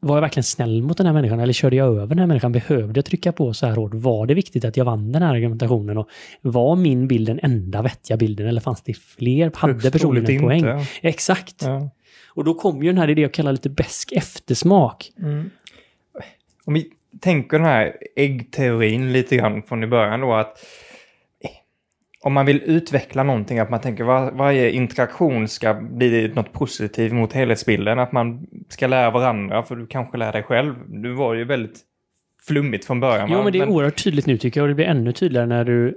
Var 0.00 0.16
jag 0.16 0.20
verkligen 0.20 0.44
snäll 0.44 0.82
mot 0.82 0.96
den 0.96 1.06
här 1.06 1.12
människan 1.12 1.40
eller 1.40 1.52
körde 1.52 1.76
jag 1.76 1.88
över 1.88 2.06
den 2.06 2.18
här 2.18 2.26
människan? 2.26 2.52
Behövde 2.52 2.98
jag 2.98 3.04
trycka 3.04 3.32
på 3.32 3.54
så 3.54 3.66
här 3.66 3.76
hårt? 3.76 3.94
Var 3.94 4.26
det 4.26 4.34
viktigt 4.34 4.64
att 4.64 4.76
jag 4.76 4.84
vann 4.84 5.12
den 5.12 5.22
här 5.22 5.34
argumentationen? 5.34 5.98
Och 5.98 6.08
var 6.40 6.76
min 6.76 7.08
bild 7.08 7.26
den 7.26 7.40
enda 7.42 7.82
vettiga 7.82 8.16
bilden 8.16 8.46
eller 8.46 8.60
fanns 8.60 8.82
det 8.82 8.94
fler? 8.94 9.50
Hade 9.54 9.90
personen 9.90 10.26
en 10.26 10.40
poäng? 10.40 10.58
inte. 10.58 10.86
Exakt. 11.02 11.62
Ja. 11.62 11.90
Och 12.34 12.44
då 12.44 12.54
kom 12.54 12.82
ju 12.82 12.88
den 12.88 12.98
här 12.98 13.06
det 13.06 13.20
jag 13.22 13.34
kallar 13.34 13.52
lite 13.52 13.70
besk 13.70 14.12
eftersmak. 14.12 15.12
Mm. 15.18 15.50
Om 16.64 16.74
vi 16.74 16.86
tänker 17.20 17.58
den 17.58 17.66
här 17.66 17.96
äggteorin 18.16 19.12
lite 19.12 19.36
grann 19.36 19.62
från 19.62 19.84
i 19.84 19.86
början 19.86 20.20
då 20.20 20.34
att 20.34 20.58
om 22.22 22.32
man 22.32 22.46
vill 22.46 22.62
utveckla 22.62 23.22
någonting, 23.22 23.58
att 23.58 23.70
man 23.70 23.80
tänker 23.80 24.04
var, 24.04 24.30
varje 24.30 24.70
interaktion 24.70 25.48
ska 25.48 25.74
bli 25.74 26.32
något 26.34 26.52
positivt 26.52 27.12
mot 27.12 27.32
helhetsbilden, 27.32 27.98
att 27.98 28.12
man 28.12 28.46
ska 28.68 28.86
lära 28.86 29.10
varandra, 29.10 29.62
för 29.62 29.76
du 29.76 29.86
kanske 29.86 30.18
lär 30.18 30.32
dig 30.32 30.42
själv. 30.42 30.74
Du 30.88 31.12
var 31.12 31.34
ju 31.34 31.44
väldigt 31.44 31.80
flummigt 32.46 32.84
från 32.84 33.00
början. 33.00 33.28
Jo, 33.30 33.38
va? 33.38 33.44
men 33.44 33.52
det 33.52 33.58
är 33.58 33.68
oerhört 33.68 34.04
tydligt 34.04 34.26
nu 34.26 34.38
tycker 34.38 34.60
jag 34.60 34.64
och 34.64 34.68
det 34.68 34.74
blir 34.74 34.86
ännu 34.86 35.12
tydligare 35.12 35.46
när 35.46 35.64
du 35.64 35.94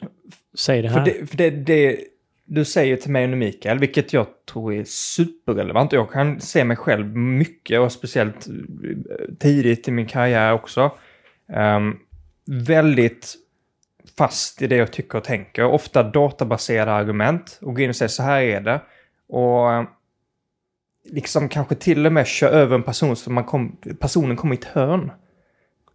säger 0.57 0.83
det 0.83 0.89
För, 0.89 0.99
här. 0.99 1.05
det, 1.05 1.29
för 1.29 1.37
det, 1.37 1.49
det 1.49 1.97
du 2.45 2.65
säger 2.65 2.97
till 2.97 3.11
mig 3.11 3.27
nu 3.27 3.35
Mikael, 3.35 3.79
vilket 3.79 4.13
jag 4.13 4.27
tror 4.51 4.73
är 4.73 4.83
superrelevant. 4.83 5.91
Jag 5.91 6.11
kan 6.11 6.41
se 6.41 6.63
mig 6.63 6.77
själv 6.77 7.15
mycket 7.15 7.79
och 7.79 7.91
speciellt 7.91 8.47
eh, 8.47 8.53
tidigt 9.39 9.87
i 9.87 9.91
min 9.91 10.05
karriär 10.05 10.53
också. 10.53 10.91
Ehm, 11.53 11.95
väldigt 12.67 13.35
fast 14.17 14.61
i 14.61 14.67
det 14.67 14.75
jag 14.75 14.93
tycker 14.93 15.17
och 15.17 15.23
tänker. 15.23 15.65
Ofta 15.65 16.03
databaserade 16.03 16.91
argument 16.91 17.59
och 17.61 17.75
gå 17.75 17.81
in 17.81 17.89
och 17.89 17.95
säga 17.95 18.09
så 18.09 18.23
här 18.23 18.41
är 18.41 18.61
det. 18.61 18.81
Och 19.27 19.85
liksom 21.05 21.49
kanske 21.49 21.75
till 21.75 22.05
och 22.05 22.13
med 22.13 22.27
köra 22.27 22.49
över 22.49 22.75
en 22.75 22.83
person 22.83 23.15
så 23.15 23.31
man 23.31 23.43
kom, 23.43 23.77
personen 23.99 24.37
kommer 24.37 24.55
i 24.55 24.57
ett 24.57 24.65
hörn. 24.65 25.11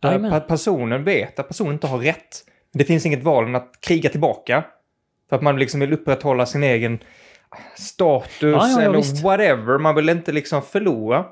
Där 0.00 0.40
personen 0.40 1.04
vet 1.04 1.38
att 1.38 1.48
personen 1.48 1.72
inte 1.72 1.86
har 1.86 1.98
rätt. 1.98 2.44
Det 2.72 2.84
finns 2.84 3.06
inget 3.06 3.22
val 3.22 3.44
än 3.44 3.56
att 3.56 3.80
kriga 3.80 4.10
tillbaka. 4.10 4.64
För 5.28 5.36
att 5.36 5.42
man 5.42 5.58
liksom 5.58 5.80
vill 5.80 5.92
upprätthålla 5.92 6.46
sin 6.46 6.62
egen 6.62 6.98
status 7.76 8.32
ja, 8.40 8.68
ja, 8.68 8.80
eller 8.80 8.96
visst. 8.96 9.22
whatever. 9.22 9.78
Man 9.78 9.94
vill 9.94 10.08
inte 10.08 10.32
liksom 10.32 10.62
förlora. 10.62 11.26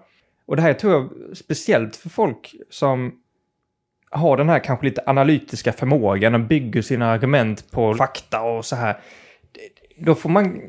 Och 0.46 0.56
det 0.56 0.62
här 0.62 0.74
tror 0.74 0.92
jag 0.92 1.36
speciellt 1.36 1.96
för 1.96 2.08
folk 2.08 2.54
som 2.70 3.12
har 4.10 4.36
den 4.36 4.48
här 4.48 4.58
kanske 4.58 4.86
lite 4.86 5.02
analytiska 5.06 5.72
förmågan 5.72 6.34
och 6.34 6.40
bygger 6.40 6.82
sina 6.82 7.10
argument 7.10 7.70
på 7.70 7.94
fakta 7.94 8.40
och 8.40 8.64
så 8.64 8.76
här. 8.76 8.98
Då 9.98 10.14
får 10.14 10.28
man 10.28 10.60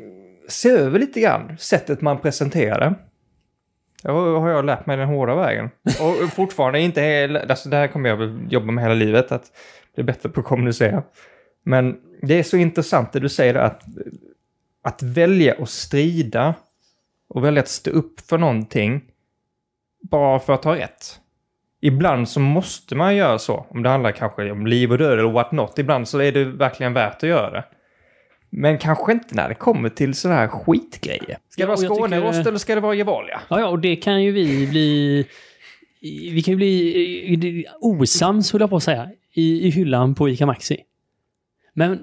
se 0.47 0.69
över 0.69 0.99
lite 0.99 1.19
grann 1.19 1.57
sättet 1.59 2.01
man 2.01 2.19
presenterar 2.19 2.79
det. 2.79 2.95
Har 4.11 4.49
jag 4.49 4.65
lärt 4.65 4.85
mig 4.85 4.97
den 4.97 5.07
hårda 5.07 5.35
vägen. 5.35 5.69
Och 6.01 6.33
fortfarande 6.33 6.79
inte, 6.79 7.01
hela, 7.01 7.39
alltså 7.39 7.69
det 7.69 7.77
här 7.77 7.87
kommer 7.87 8.09
jag 8.09 8.47
jobba 8.51 8.71
med 8.71 8.83
hela 8.83 8.93
livet, 8.93 9.31
att 9.31 9.51
bli 9.95 10.03
bättre 10.03 10.29
på 10.29 10.39
att 10.39 10.45
kommunicera. 10.45 11.03
Men 11.63 11.97
det 12.21 12.39
är 12.39 12.43
så 12.43 12.57
intressant 12.57 13.13
det 13.13 13.19
du 13.19 13.29
säger 13.29 13.55
att, 13.55 13.83
att 14.83 15.03
välja 15.03 15.55
att 15.61 15.69
strida 15.69 16.53
och 17.29 17.43
välja 17.43 17.61
att 17.61 17.67
stå 17.67 17.91
upp 17.91 18.19
för 18.19 18.37
någonting 18.37 19.01
bara 20.01 20.39
för 20.39 20.53
att 20.53 20.63
ha 20.63 20.75
rätt. 20.75 21.18
Ibland 21.81 22.29
så 22.29 22.39
måste 22.39 22.95
man 22.95 23.15
göra 23.15 23.39
så, 23.39 23.65
om 23.69 23.83
det 23.83 23.89
handlar 23.89 24.11
kanske 24.11 24.51
om 24.51 24.67
liv 24.67 24.91
och 24.91 24.97
död 24.97 25.19
eller 25.19 25.31
what 25.31 25.51
not. 25.51 25.79
Ibland 25.79 26.07
så 26.07 26.19
är 26.21 26.31
det 26.31 26.45
verkligen 26.45 26.93
värt 26.93 27.15
att 27.23 27.29
göra 27.29 27.51
det. 27.51 27.65
Men 28.49 28.77
kanske 28.77 29.11
inte 29.11 29.35
när 29.35 29.49
det 29.49 29.55
kommer 29.55 29.89
till 29.89 30.13
sådana 30.13 30.39
här 30.39 30.47
skitgrejer. 30.47 31.37
Ska 31.49 31.61
det 31.63 31.67
vara 31.67 31.79
jag 31.79 31.79
tycker- 31.79 31.95
Skånerost 31.95 32.47
eller 32.47 32.57
ska 32.57 32.75
det 32.75 32.81
vara 32.81 32.93
Gevalia? 32.93 33.41
Ja, 33.49 33.59
ja, 33.59 33.67
och 33.67 33.79
det 33.79 33.95
kan 33.95 34.23
ju 34.23 34.31
vi 34.31 34.67
bli... 34.67 35.25
Vi 36.33 36.41
kan 36.41 36.51
ju 36.51 36.55
bli 36.57 37.65
osams, 37.81 38.51
höll 38.53 38.61
jag 38.61 38.69
på 38.69 38.75
att 38.75 38.83
säga, 38.83 39.09
i, 39.33 39.67
i 39.67 39.69
hyllan 39.69 40.15
på 40.15 40.29
ICA 40.29 40.45
Maxi. 40.45 40.77
Men 41.73 41.99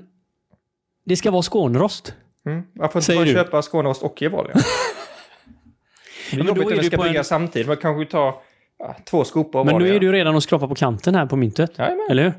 det 1.04 1.16
ska 1.16 1.30
vara 1.30 1.42
Skånerost. 1.42 2.14
Mm. 2.46 2.62
Varför 2.72 2.98
inte 3.00 3.14
bara 3.14 3.24
du? 3.24 3.32
köpa 3.32 3.62
Skånerost 3.62 4.02
och 4.02 4.22
Gevalia? 4.22 4.54
Det 6.30 6.40
är 6.40 6.44
jobbigt 6.44 6.64
om 6.66 6.72
vi 6.78 6.84
ska 6.84 6.96
bygga 6.96 7.18
en- 7.18 7.24
samtidigt. 7.24 7.66
Man 7.68 7.76
kanske 7.76 8.10
tar 8.10 8.34
ja, 8.78 8.96
två 9.04 9.24
skopor 9.24 9.64
Men 9.64 9.78
nu 9.78 9.94
är 9.96 10.00
du 10.00 10.12
redan 10.12 10.34
och 10.34 10.42
skrapar 10.42 10.68
på 10.68 10.74
kanten 10.74 11.14
här 11.14 11.26
på 11.26 11.36
myntet. 11.36 11.78
Jajamän. 11.78 12.06
Eller 12.10 12.22
hur? 12.22 12.32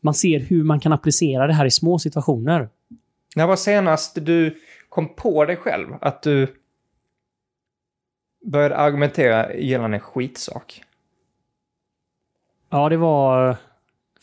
Man 0.00 0.14
ser 0.14 0.40
hur 0.40 0.64
man 0.64 0.80
kan 0.80 0.92
applicera 0.92 1.46
det 1.46 1.52
här 1.52 1.66
i 1.66 1.70
små 1.70 1.98
situationer. 1.98 2.68
När 3.36 3.46
var 3.46 3.56
senast 3.56 4.14
du 4.26 4.58
kom 4.88 5.14
på 5.14 5.44
dig 5.44 5.56
själv 5.56 5.94
att 6.00 6.22
du 6.22 6.56
började 8.44 8.76
argumentera 8.76 9.54
gällande 9.54 9.96
en 9.96 10.00
skitsak? 10.00 10.82
Ja, 12.70 12.88
det 12.88 12.96
var 12.96 13.56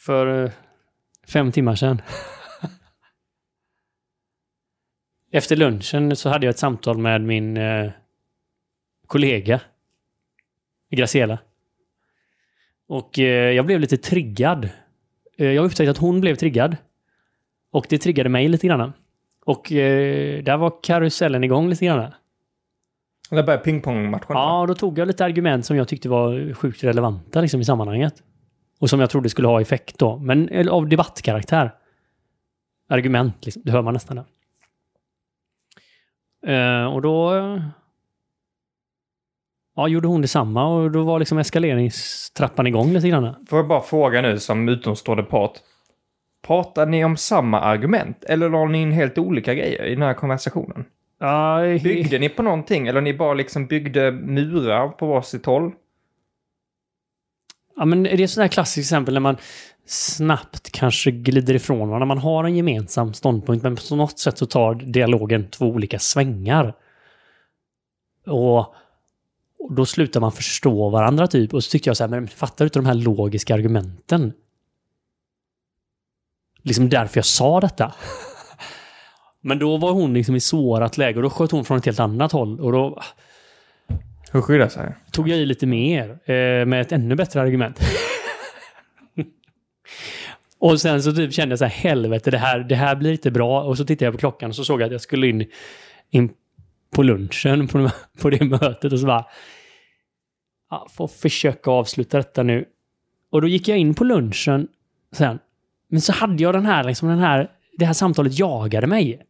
för 0.06 0.44
eh, 0.44 0.52
fem 1.28 1.52
timmar 1.52 1.76
sedan. 1.76 2.02
Efter 5.32 5.56
lunchen 5.56 6.16
så 6.16 6.30
hade 6.30 6.46
jag 6.46 6.52
ett 6.52 6.60
samtal 6.60 6.98
med 6.98 7.22
min 7.22 7.58
eh, 7.58 7.92
kollega 9.08 9.62
Graciela. 10.90 11.40
Och 12.88 13.20
eh, 13.20 13.52
jag 13.52 13.66
blev 13.66 13.80
lite 13.80 13.98
triggad. 13.98 14.70
Eh, 15.38 15.52
jag 15.52 15.66
upptäckte 15.66 15.92
att 15.92 15.98
hon 15.98 16.22
blev 16.22 16.36
triggad. 16.36 16.78
Och 17.72 17.86
det 17.90 17.98
triggade 17.98 18.30
mig 18.30 18.48
lite 18.48 18.68
grann. 18.68 18.94
Och 19.46 19.66
där 19.70 20.58
var 20.58 20.84
karusellen 20.84 21.44
igång 21.44 21.70
lite 21.70 21.86
grann. 21.86 22.14
Eller 23.32 23.44
började 23.44 23.64
pingpongmatchen? 23.64 24.26
Ja, 24.30 24.66
då 24.68 24.76
tog 24.76 24.98
jag 24.98 25.08
lite 25.08 25.26
argument 25.26 25.66
som 25.66 25.78
jag 25.78 25.88
tyckte 25.88 26.10
var 26.10 26.54
sjukt 26.54 26.84
relevanta 26.84 27.42
liksom, 27.42 27.62
i 27.62 27.66
sammanhanget. 27.66 28.24
Och 28.84 28.90
som 28.90 29.00
jag 29.00 29.10
trodde 29.10 29.30
skulle 29.30 29.48
ha 29.48 29.62
effekt 29.62 30.00
då. 30.00 30.18
Men 30.18 30.70
av 30.70 30.88
debattkaraktär. 30.90 31.72
Argument, 32.90 33.46
liksom. 33.46 33.62
det 33.66 33.72
hör 33.72 33.82
man 33.82 33.94
nästan 33.94 34.18
där. 34.18 34.26
Eh, 36.82 36.94
och 36.94 37.02
då... 37.02 37.36
eh, 37.36 37.62
Ja, 39.76 39.88
gjorde 39.88 40.08
hon 40.08 40.22
detsamma 40.22 40.68
och 40.68 40.92
då 40.92 41.04
var 41.04 41.20
liksom 41.20 41.38
eskaleringstrappan 41.38 42.68
igång 42.68 42.94
lite 42.94 43.10
grann. 43.10 43.36
Får 43.50 43.60
jag 43.60 43.68
bara 43.68 43.82
fråga 43.82 44.22
nu 44.22 44.40
som 44.40 44.70
utomstående 44.70 45.24
part. 45.24 45.54
Pratar 46.48 46.86
ni 46.86 47.06
om 47.06 47.18
samma 47.18 47.60
argument 47.62 48.24
eller 48.24 48.50
la 48.50 48.66
ni 48.66 48.82
in 48.82 48.92
helt 48.92 49.18
olika 49.18 49.54
grejer 49.54 49.86
i 49.86 49.94
den 49.94 50.04
här 50.04 50.14
konversationen? 50.14 50.86
Ja, 51.20 51.62
Byggde 51.84 52.20
ni 52.20 52.30
på 52.30 52.44
någonting 52.44 52.88
eller 52.88 53.02
ni 53.02 53.14
bara 53.14 53.34
liksom 53.34 53.68
byggde 53.68 54.12
murar 54.12 54.88
på 54.88 55.08
varsitt 55.08 55.46
håll? 55.46 55.72
Ja, 57.76 57.86
men 57.86 58.04
det 58.04 58.10
är 58.10 58.22
ett 58.22 58.38
här 58.38 58.48
klassiskt 58.48 58.86
exempel 58.86 59.14
när 59.14 59.22
man 59.22 59.38
snabbt 59.86 60.72
kanske 60.72 61.12
glider 61.12 61.54
ifrån 61.54 61.88
varandra. 61.90 62.06
Man 62.06 62.18
har 62.18 62.44
en 62.44 62.56
gemensam 62.56 63.14
ståndpunkt, 63.14 63.64
men 63.64 63.76
på 63.76 63.96
något 63.96 64.20
sätt 64.20 64.38
så 64.38 64.46
tar 64.46 64.76
dialogen 64.76 65.50
två 65.50 65.66
olika 65.66 66.00
svängar. 66.00 66.76
Och, 68.28 68.60
och 69.60 69.74
då 69.76 69.86
slutar 69.86 70.20
man 70.20 70.32
förstå 70.32 70.90
varandra 70.90 71.28
typ. 71.28 71.54
Och 71.54 71.64
så 71.64 71.72
tyckte 71.72 71.90
jag 71.90 71.98
så 71.98 72.04
här, 72.04 72.10
men 72.10 72.28
fattar 72.28 72.66
du 72.66 72.68
inte 72.68 72.80
de 72.80 72.86
här 72.86 72.94
logiska 72.94 73.54
argumenten? 73.54 74.34
Liksom 76.62 76.90
därför 76.90 77.18
jag 77.18 77.26
sa 77.26 77.60
detta. 77.60 77.94
Men 79.42 79.60
då 79.60 79.78
var 79.78 79.92
hon 79.92 80.14
liksom 80.14 80.36
i 80.36 80.40
sårat 80.40 80.98
läge 80.98 81.16
och 81.16 81.24
då 81.24 81.30
sköt 81.30 81.52
hon 81.52 81.66
från 81.66 81.78
ett 81.78 81.86
helt 81.86 82.00
annat 82.00 82.32
håll. 82.32 82.60
Och 82.60 82.72
då 82.72 83.02
hur 84.34 84.42
skyddar 84.42 84.70
sig? 84.70 84.96
tog 85.12 85.30
jag 85.30 85.38
i 85.38 85.46
lite 85.46 85.66
mer 85.66 86.10
eh, 86.10 86.66
med 86.66 86.82
ett 86.82 86.92
ännu 86.92 87.16
bättre 87.16 87.42
argument. 87.42 87.80
och 90.60 90.82
sen 90.82 91.04
så 91.04 91.14
typ 91.14 91.34
kände 91.34 91.52
jag 91.52 91.60
så 91.60 91.66
här, 91.66 91.72
helvete, 91.72 92.32
det 92.32 92.38
här, 92.38 92.60
det 92.60 92.76
här 92.76 92.96
blir 92.96 93.12
inte 93.12 93.32
bra. 93.32 93.64
Och 93.64 93.78
så 93.78 93.86
tittade 93.86 94.06
jag 94.06 94.14
på 94.14 94.18
klockan 94.18 94.50
och 94.50 94.56
så 94.56 94.66
såg 94.66 94.82
jag 94.82 94.86
att 94.86 94.92
jag 94.92 95.02
skulle 95.02 95.28
in, 95.28 95.46
in 96.10 96.34
på 96.96 97.04
lunchen 97.04 97.68
på, 97.68 97.90
på 98.22 98.30
det 98.30 98.46
mötet 98.46 98.94
och 98.94 99.00
så 99.00 99.06
bara... 99.06 99.26
Ja, 100.70 100.88
får 100.92 101.08
försöka 101.08 101.72
avsluta 101.72 102.18
detta 102.18 102.44
nu. 102.44 102.66
Och 103.32 103.42
då 103.42 103.48
gick 103.48 103.68
jag 103.68 103.78
in 103.78 103.94
på 103.94 104.04
lunchen 104.04 104.68
sen. 105.12 105.40
Men 105.88 106.02
så 106.02 106.14
hade 106.14 106.44
jag 106.44 106.54
den 106.54 106.66
här, 106.66 106.84
liksom 106.84 107.10
den 107.10 107.20
här, 107.20 107.52
det 107.78 107.86
här 107.86 107.94
samtalet 107.94 108.40
jagade 108.40 108.88
mig. 108.88 109.22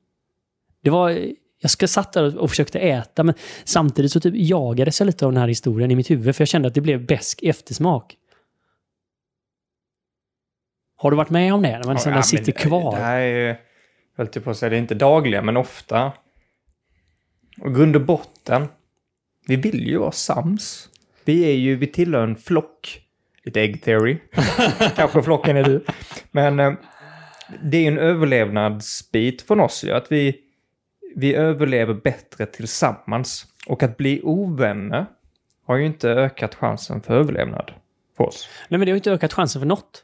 Det 0.83 0.89
var, 0.89 1.17
jag 1.63 1.71
ska 1.71 1.87
satt 1.87 2.13
där 2.13 2.37
och 2.37 2.49
försökte 2.49 2.79
äta, 2.79 3.23
men 3.23 3.35
samtidigt 3.63 4.11
så 4.11 4.19
typ 4.19 4.33
jagades 4.35 4.99
jag 4.99 5.05
lite 5.05 5.25
av 5.25 5.31
den 5.31 5.41
här 5.41 5.47
historien 5.47 5.91
i 5.91 5.95
mitt 5.95 6.11
huvud, 6.11 6.35
för 6.35 6.41
jag 6.41 6.47
kände 6.47 6.67
att 6.67 6.73
det 6.73 6.81
blev 6.81 7.05
besk 7.05 7.43
eftersmak. 7.43 8.17
Har 10.95 11.11
du 11.11 11.17
varit 11.17 11.29
med 11.29 11.53
om 11.53 11.61
det? 11.61 11.71
När 11.71 11.83
man 11.83 11.95
liksom, 11.95 12.13
den 12.13 12.23
sitter 12.23 12.51
kvar? 12.51 12.95
Det 12.95 13.01
här 13.01 13.19
är, 13.19 13.47
jag 13.47 13.57
höll 14.17 14.27
typ 14.27 14.43
på 14.43 14.49
att 14.49 14.57
säga, 14.57 14.69
det 14.69 14.75
är 14.75 14.79
inte 14.79 14.95
dagliga, 14.95 15.41
men 15.41 15.57
ofta. 15.57 16.11
Och 17.61 17.75
grund 17.75 17.95
och 17.95 18.01
botten, 18.01 18.67
vi 19.47 19.55
vill 19.55 19.87
ju 19.87 19.97
vara 19.97 20.11
sams. 20.11 20.89
Vi 21.25 21.45
är 21.45 21.55
ju, 21.55 21.75
vi 21.75 21.87
tillhör 21.87 22.23
en 22.23 22.35
flock. 22.35 22.99
Lite 23.43 23.61
egg 23.61 23.83
theory. 23.83 24.17
Kanske 24.95 25.21
flocken 25.21 25.57
är 25.57 25.63
du. 25.63 25.85
Men 26.31 26.59
eh, 26.59 26.73
det 27.63 27.77
är 27.77 27.81
ju 27.81 27.87
en 27.87 27.97
överlevnadsbit 27.97 29.41
från 29.41 29.59
oss 29.59 29.83
ju, 29.83 29.91
att 29.91 30.11
vi, 30.11 30.42
vi 31.15 31.35
överlever 31.35 31.93
bättre 31.93 32.45
tillsammans. 32.45 33.45
Och 33.67 33.83
att 33.83 33.97
bli 33.97 34.21
ovänner 34.23 35.05
har 35.65 35.75
ju 35.75 35.85
inte 35.85 36.09
ökat 36.09 36.55
chansen 36.55 37.01
för 37.01 37.13
överlevnad 37.15 37.71
för 38.17 38.23
oss. 38.23 38.49
Nej, 38.69 38.77
men 38.77 38.85
det 38.85 38.91
har 38.91 38.95
ju 38.95 38.99
inte 38.99 39.11
ökat 39.11 39.33
chansen 39.33 39.59
för 39.61 39.67
något. 39.67 40.03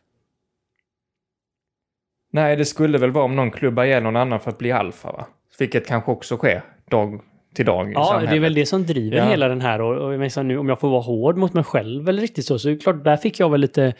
Nej, 2.32 2.56
det 2.56 2.66
skulle 2.66 2.98
väl 2.98 3.12
vara 3.12 3.26
om 3.26 3.36
någon 3.36 3.52
klubbar 3.52 3.84
ihjäl 3.86 4.04
någon 4.04 4.16
annan 4.16 4.40
för 4.40 4.52
att 4.52 4.58
bli 4.58 4.72
alfa, 4.72 5.12
va? 5.12 5.28
Vilket 5.60 5.88
kanske 5.88 6.12
också 6.12 6.38
sker 6.38 6.64
dag 6.90 7.22
till 7.54 7.66
dag 7.66 7.90
i 7.90 7.94
Ja, 7.94 8.06
samhället. 8.06 8.30
det 8.32 8.36
är 8.36 8.40
väl 8.40 8.54
det 8.54 8.66
som 8.66 8.86
driver 8.86 9.18
Ja. 9.18 9.26
hela 9.26 9.48
den 9.48 9.62
här. 9.62 9.82
Och, 9.82 10.06
och 10.06 10.14
jag 10.14 10.20
menar, 10.20 10.44
nu, 10.44 10.58
om 10.58 10.70
jag 10.70 10.80
får 10.80 10.90
vara 10.90 11.02
hård 11.02 11.38
mot 11.38 11.54
mig 11.54 11.64
själv 11.64 12.10
eller 12.10 12.22
riktigt 12.22 12.46
så, 12.46 12.60
så 12.60 12.70
är 12.70 12.74
det 12.74 12.80
klart, 12.80 13.04
där 13.04 13.18
fick 13.18 13.40
jag 13.40 13.50
väl 13.50 13.62
lite 13.62 13.94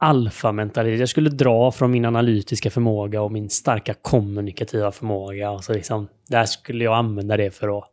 alfamentalitet. 0.00 1.00
Jag 1.00 1.08
skulle 1.08 1.30
dra 1.30 1.72
från 1.72 1.90
min 1.90 2.04
analytiska 2.04 2.70
förmåga 2.70 3.22
och 3.22 3.32
min 3.32 3.50
starka 3.50 3.94
kommunikativa 3.94 4.92
förmåga. 4.92 5.50
Och 5.50 5.64
så 5.64 5.72
liksom, 5.72 6.08
där 6.28 6.44
skulle 6.44 6.84
jag 6.84 6.94
använda 6.94 7.36
det 7.36 7.50
för 7.50 7.78
att 7.78 7.84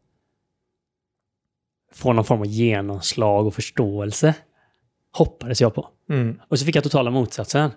få 1.94 2.14
någon 2.14 2.26
form 2.26 2.40
av 2.40 2.46
genomslag 2.46 3.48
och 3.48 3.54
förståelse. 3.54 4.36
Hoppades 5.18 5.62
jag 5.62 5.76
på. 5.76 5.90
Mm. 6.10 6.40
Och 6.48 6.60
så 6.60 6.66
fick 6.66 6.76
jag 6.76 6.84
totala 6.84 7.12
motsatsen. 7.12 7.72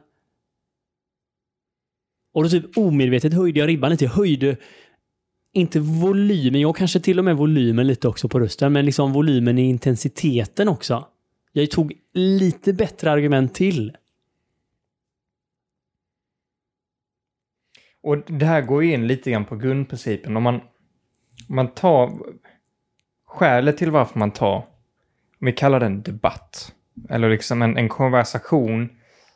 Och 2.34 2.42
då 2.42 2.48
typ 2.48 2.78
omedvetet 2.78 3.34
höjde 3.34 3.60
jag 3.60 3.68
ribban 3.68 3.90
lite. 3.90 4.04
Jag 4.04 4.12
höjde 4.12 4.56
inte 5.52 5.80
volymen, 5.80 6.60
jag 6.60 6.76
kanske 6.76 7.00
till 7.00 7.18
och 7.18 7.24
med 7.24 7.36
volymen 7.36 7.86
lite 7.86 8.08
också 8.08 8.28
på 8.28 8.40
rösten, 8.40 8.72
men 8.72 8.86
liksom 8.86 9.12
volymen 9.12 9.58
i 9.58 9.68
intensiteten 9.68 10.68
också. 10.68 11.06
Jag 11.52 11.70
tog 11.70 11.92
lite 12.14 12.72
bättre 12.72 13.10
argument 13.10 13.54
till. 13.54 13.96
Och 18.02 18.18
det 18.26 18.46
här 18.46 18.60
går 18.60 18.84
ju 18.84 18.92
in 18.92 19.06
lite 19.06 19.30
grann 19.30 19.44
på 19.44 19.56
grundprincipen. 19.56 20.36
Om 20.36 20.42
man, 20.42 20.54
om 21.48 21.56
man 21.56 21.68
tar... 21.68 22.12
Skälet 23.26 23.76
till 23.76 23.90
varför 23.90 24.18
man 24.18 24.30
tar, 24.30 24.56
om 25.40 25.46
vi 25.46 25.52
kallar 25.52 25.80
det 25.80 25.86
en 25.86 26.02
debatt, 26.02 26.74
eller 27.10 27.30
liksom 27.30 27.62
en, 27.62 27.76
en 27.76 27.88
konversation 27.88 28.88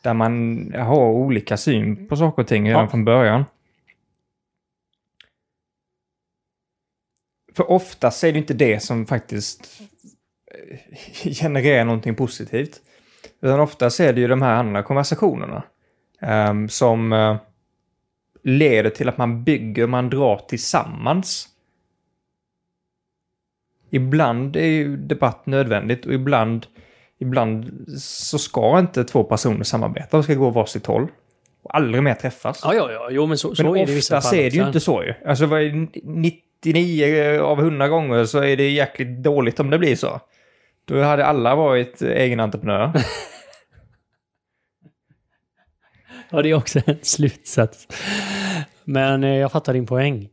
där 0.02 0.14
man 0.14 0.58
har 0.74 1.06
olika 1.10 1.56
syn 1.56 2.08
på 2.08 2.16
saker 2.16 2.42
och 2.42 2.48
ting 2.48 2.68
redan 2.68 2.82
Ja. 2.82 2.88
från 2.90 3.04
början. 3.04 3.44
För 7.56 7.70
oftast 7.70 8.24
är 8.24 8.32
det 8.32 8.38
inte 8.38 8.54
det 8.54 8.80
som 8.82 9.06
faktiskt 9.06 9.80
eh, 10.54 10.78
genererar 11.34 11.84
någonting 11.84 12.14
positivt. 12.14 12.80
Utan 13.40 13.60
oftast 13.60 14.00
är 14.00 14.12
det 14.12 14.20
ju 14.20 14.28
de 14.28 14.42
här 14.42 14.54
andra 14.54 14.82
konversationerna 14.82 15.62
ehm, 16.20 16.68
som 16.68 17.12
eh, 17.12 17.36
leder 18.44 18.90
till 18.90 19.08
att 19.08 19.18
man 19.18 19.44
bygger, 19.44 19.86
man 19.86 20.10
drar 20.10 20.40
tillsammans. 20.48 21.48
Ibland 23.90 24.56
är 24.56 24.66
ju 24.66 24.96
debatt 24.96 25.46
nödvändigt 25.46 26.06
och 26.06 26.12
ibland, 26.12 26.66
ibland 27.18 27.84
så 27.98 28.38
ska 28.38 28.78
inte 28.78 29.04
två 29.04 29.24
personer 29.24 29.64
samarbeta. 29.64 30.16
De 30.16 30.22
ska 30.22 30.34
gå 30.34 30.50
varsitt 30.50 30.86
håll. 30.86 31.06
Och 31.62 31.76
aldrig 31.76 32.02
mer 32.02 32.14
träffas. 32.14 32.60
Ja, 32.64 32.74
ja, 32.74 32.92
ja. 32.92 33.08
Jo, 33.10 33.26
men 33.26 33.38
så, 33.38 33.48
Men 33.48 33.56
så 33.56 33.76
är 33.76 33.86
det 33.86 33.92
i 33.92 33.94
vissa 33.94 34.20
fall. 34.20 34.34
är 34.34 34.50
det 34.50 34.56
ju 34.56 34.66
inte 34.66 34.80
så 34.80 35.04
ju. 35.04 35.14
Alltså 35.26 35.46
vad 35.46 35.62
är 35.62 35.88
99 36.02 37.40
av 37.40 37.60
100 37.60 37.88
gånger 37.88 38.24
så 38.24 38.38
är 38.38 38.56
det 38.56 38.70
jäkligt 38.70 39.22
dåligt 39.22 39.60
om 39.60 39.70
det 39.70 39.78
blir 39.78 39.96
så. 39.96 40.20
Då 40.84 41.02
hade 41.02 41.26
alla 41.26 41.54
varit 41.54 42.02
egen 42.02 42.40
entreprenör. 42.40 42.92
Ja, 46.30 46.42
det 46.42 46.50
är 46.50 46.54
också 46.54 46.80
en 46.86 46.98
slutsats. 47.02 47.88
Men 48.84 49.24
eh, 49.24 49.30
jag 49.30 49.52
fattar 49.52 49.72
din 49.72 49.86
poäng. 49.86 50.28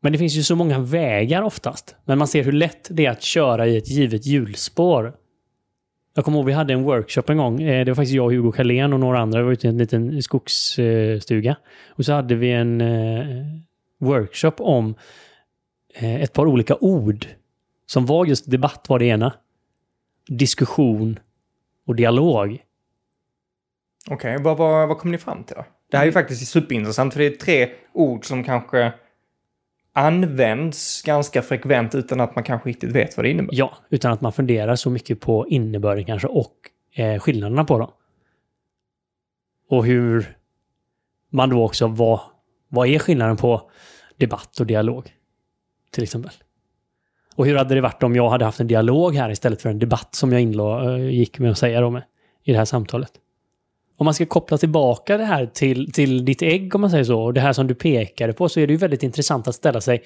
Men 0.00 0.12
det 0.12 0.18
finns 0.18 0.34
ju 0.34 0.42
så 0.42 0.56
många 0.56 0.78
vägar 0.78 1.42
oftast. 1.42 1.96
Men 2.04 2.18
man 2.18 2.28
ser 2.28 2.44
hur 2.44 2.52
lätt 2.52 2.88
det 2.90 3.06
är 3.06 3.10
att 3.10 3.22
köra 3.22 3.66
i 3.66 3.76
ett 3.76 3.88
givet 3.88 4.26
hjulspår. 4.26 5.16
Jag 6.14 6.24
kommer 6.24 6.38
ihåg 6.38 6.46
vi 6.46 6.52
hade 6.52 6.72
en 6.72 6.82
workshop 6.82 7.22
en 7.28 7.36
gång. 7.36 7.62
Eh, 7.62 7.84
det 7.84 7.90
var 7.90 7.94
faktiskt 7.94 8.14
jag, 8.14 8.30
Hugo 8.30 8.52
Carlén 8.52 8.92
och 8.92 9.00
några 9.00 9.20
andra. 9.20 9.38
Vi 9.38 9.44
var 9.44 9.52
ute 9.52 9.66
i 9.66 9.70
en 9.70 9.78
liten 9.78 10.22
skogsstuga. 10.22 11.56
Och 11.88 12.04
så 12.04 12.12
hade 12.12 12.34
vi 12.34 12.52
en 12.52 12.80
eh, 12.80 13.46
workshop 13.98 14.54
om 14.58 14.94
ett 15.94 16.32
par 16.32 16.46
olika 16.46 16.76
ord. 16.76 17.26
Som 17.86 18.06
var 18.06 18.26
just 18.26 18.50
debatt 18.50 18.86
var 18.88 18.98
det 18.98 19.04
ena. 19.04 19.32
Diskussion 20.28 21.18
och 21.86 21.96
dialog. 21.96 22.58
Okej, 24.10 24.38
vad, 24.40 24.56
vad, 24.56 24.88
vad 24.88 24.98
kom 24.98 25.10
ni 25.10 25.18
fram 25.18 25.44
till 25.44 25.56
då? 25.56 25.64
Det 25.90 25.96
här 25.96 26.04
är 26.04 26.06
ju 26.06 26.12
faktiskt 26.12 26.50
superintressant 26.50 27.12
för 27.12 27.20
det 27.20 27.26
är 27.26 27.36
tre 27.36 27.68
ord 27.92 28.24
som 28.24 28.44
kanske 28.44 28.92
används 29.92 31.02
ganska 31.02 31.42
frekvent 31.42 31.94
utan 31.94 32.20
att 32.20 32.34
man 32.34 32.44
kanske 32.44 32.68
riktigt 32.68 32.92
vet 32.92 33.16
vad 33.16 33.24
det 33.24 33.30
innebär. 33.30 33.54
Ja, 33.54 33.76
utan 33.90 34.12
att 34.12 34.20
man 34.20 34.32
funderar 34.32 34.76
så 34.76 34.90
mycket 34.90 35.20
på 35.20 35.48
innebörden 35.48 36.04
kanske 36.04 36.28
och 36.28 36.54
eh, 36.94 37.18
skillnaderna 37.18 37.64
på 37.64 37.78
dem. 37.78 37.90
Och 39.68 39.86
hur 39.86 40.36
man 41.30 41.50
då 41.50 41.64
också, 41.64 41.86
vad, 41.86 42.20
vad 42.68 42.88
är 42.88 42.98
skillnaden 42.98 43.36
på 43.36 43.70
debatt 44.16 44.60
och 44.60 44.66
dialog? 44.66 45.12
Till 45.90 46.02
exempel. 46.02 46.32
Och 47.34 47.46
hur 47.46 47.56
hade 47.56 47.74
det 47.74 47.80
varit 47.80 48.02
om 48.02 48.16
jag 48.16 48.28
hade 48.28 48.44
haft 48.44 48.60
en 48.60 48.66
dialog 48.66 49.14
här 49.14 49.30
istället 49.30 49.62
för 49.62 49.70
en 49.70 49.78
debatt 49.78 50.14
som 50.14 50.32
jag 50.32 50.40
inlå, 50.40 50.88
eh, 50.88 51.10
gick 51.10 51.38
med 51.38 51.50
att 51.50 51.58
säga 51.58 51.80
då 51.80 51.90
med, 51.90 52.02
i 52.44 52.52
det 52.52 52.58
här 52.58 52.64
samtalet? 52.64 53.12
Om 53.96 54.04
man 54.04 54.14
ska 54.14 54.26
koppla 54.26 54.58
tillbaka 54.58 55.16
det 55.16 55.24
här 55.24 55.46
till, 55.46 55.92
till 55.92 56.24
ditt 56.24 56.42
ägg, 56.42 56.74
om 56.74 56.80
man 56.80 56.90
säger 56.90 57.04
så, 57.04 57.20
och 57.22 57.34
det 57.34 57.40
här 57.40 57.52
som 57.52 57.66
du 57.66 57.74
pekade 57.74 58.32
på, 58.32 58.48
så 58.48 58.60
är 58.60 58.66
det 58.66 58.72
ju 58.72 58.76
väldigt 58.76 59.02
intressant 59.02 59.48
att 59.48 59.54
ställa 59.54 59.80
sig, 59.80 60.02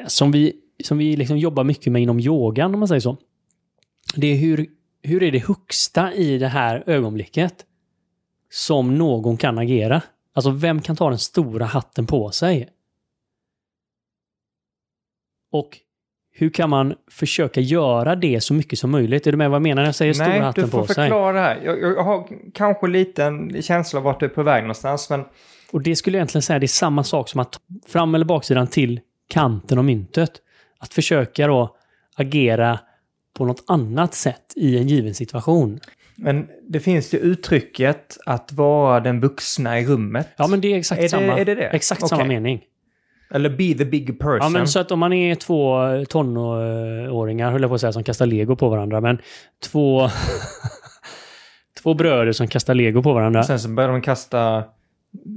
eh, 0.00 0.06
som 0.06 0.32
vi, 0.32 0.52
som 0.84 0.98
vi 0.98 1.16
liksom 1.16 1.38
jobbar 1.38 1.64
mycket 1.64 1.92
med 1.92 2.02
inom 2.02 2.20
yogan, 2.20 2.74
om 2.74 2.80
man 2.80 2.88
säger 2.88 3.00
så. 3.00 3.16
Det 4.16 4.26
är 4.26 4.36
hur, 4.36 4.66
hur 5.02 5.22
är 5.22 5.32
det 5.32 5.46
högsta 5.46 6.14
i 6.14 6.38
det 6.38 6.48
här 6.48 6.84
ögonblicket 6.86 7.66
som 8.50 8.98
någon 8.98 9.36
kan 9.36 9.58
agera? 9.58 10.02
Alltså, 10.34 10.50
vem 10.50 10.82
kan 10.82 10.96
ta 10.96 11.08
den 11.08 11.18
stora 11.18 11.64
hatten 11.64 12.06
på 12.06 12.30
sig? 12.30 12.68
Och 15.52 15.78
hur 16.36 16.50
kan 16.50 16.70
man 16.70 16.94
försöka 17.10 17.60
göra 17.60 18.16
det 18.16 18.40
så 18.40 18.54
mycket 18.54 18.78
som 18.78 18.90
möjligt? 18.90 19.26
Är 19.26 19.30
du 19.32 19.38
med 19.38 19.50
vad 19.50 19.56
jag 19.56 19.62
menar 19.62 19.82
när 19.82 19.88
jag 19.88 19.94
säger 19.94 20.12
stora 20.12 20.28
Nej, 20.28 20.40
hatten 20.40 20.64
du 20.64 20.70
får 20.70 20.78
på 20.80 20.86
sig? 20.86 20.94
förklara 20.94 21.32
det 21.32 21.40
här. 21.40 21.60
Jag, 21.64 21.82
jag 21.82 22.04
har 22.04 22.28
kanske 22.54 22.86
lite 22.86 23.24
en 23.24 23.62
känsla 23.62 23.98
av 23.98 24.04
vart 24.04 24.20
du 24.20 24.26
är 24.26 24.30
på 24.30 24.42
väg 24.42 24.62
någonstans, 24.62 25.10
men 25.10 25.24
Och 25.72 25.82
det 25.82 25.96
skulle 25.96 26.16
jag 26.16 26.20
egentligen 26.20 26.42
säga, 26.42 26.58
det 26.58 26.66
är 26.66 26.68
samma 26.68 27.04
sak 27.04 27.28
som 27.28 27.40
att 27.40 27.58
fram 27.88 28.14
eller 28.14 28.24
baksidan 28.24 28.66
till 28.66 29.00
kanten 29.28 29.78
av 29.78 29.84
myntet. 29.84 30.30
Att 30.78 30.94
försöka 30.94 31.46
då 31.46 31.76
agera 32.16 32.78
på 33.38 33.44
något 33.44 33.64
annat 33.66 34.14
sätt 34.14 34.52
i 34.56 34.78
en 34.78 34.88
given 34.88 35.14
situation. 35.14 35.80
Men 36.16 36.46
det 36.68 36.80
finns 36.80 37.14
ju 37.14 37.18
uttrycket 37.18 38.16
att 38.26 38.52
vara 38.52 39.00
den 39.00 39.20
vuxna 39.20 39.80
i 39.80 39.86
rummet. 39.86 40.28
Ja, 40.36 40.46
men 40.46 40.60
det 40.60 40.68
är 40.72 40.78
exakt 40.78 40.98
Är 40.98 41.02
det- 41.02 41.08
samma. 41.08 41.38
är 41.38 41.44
det 41.44 41.54
det? 41.54 41.66
Exakt 41.68 42.08
samma 42.08 42.22
Okej. 42.22 42.28
mening. 42.28 42.60
Eller 43.34 43.48
be 43.50 43.74
the 43.78 43.84
big 43.84 44.18
person. 44.18 44.38
Ja, 44.40 44.48
men 44.48 44.68
så 44.68 44.78
att 44.80 44.90
om 44.90 44.98
man 44.98 45.12
är 45.12 45.34
två 45.34 45.78
tonåringar, 46.08 47.50
höll 47.50 47.60
jag 47.60 47.70
på 47.70 47.74
att 47.74 47.80
säga, 47.80 47.92
som 47.92 48.04
kastar 48.04 48.26
lego 48.26 48.56
på 48.56 48.68
varandra, 48.68 49.00
men 49.00 49.18
två... 49.62 50.08
två 51.82 51.94
bröder 51.94 52.32
som 52.32 52.48
kastar 52.48 52.74
lego 52.74 53.02
på 53.02 53.12
varandra. 53.12 53.42
Sen 53.42 53.60
så 53.60 53.68
börjar 53.68 53.90
de 53.90 54.02
kasta 54.02 54.64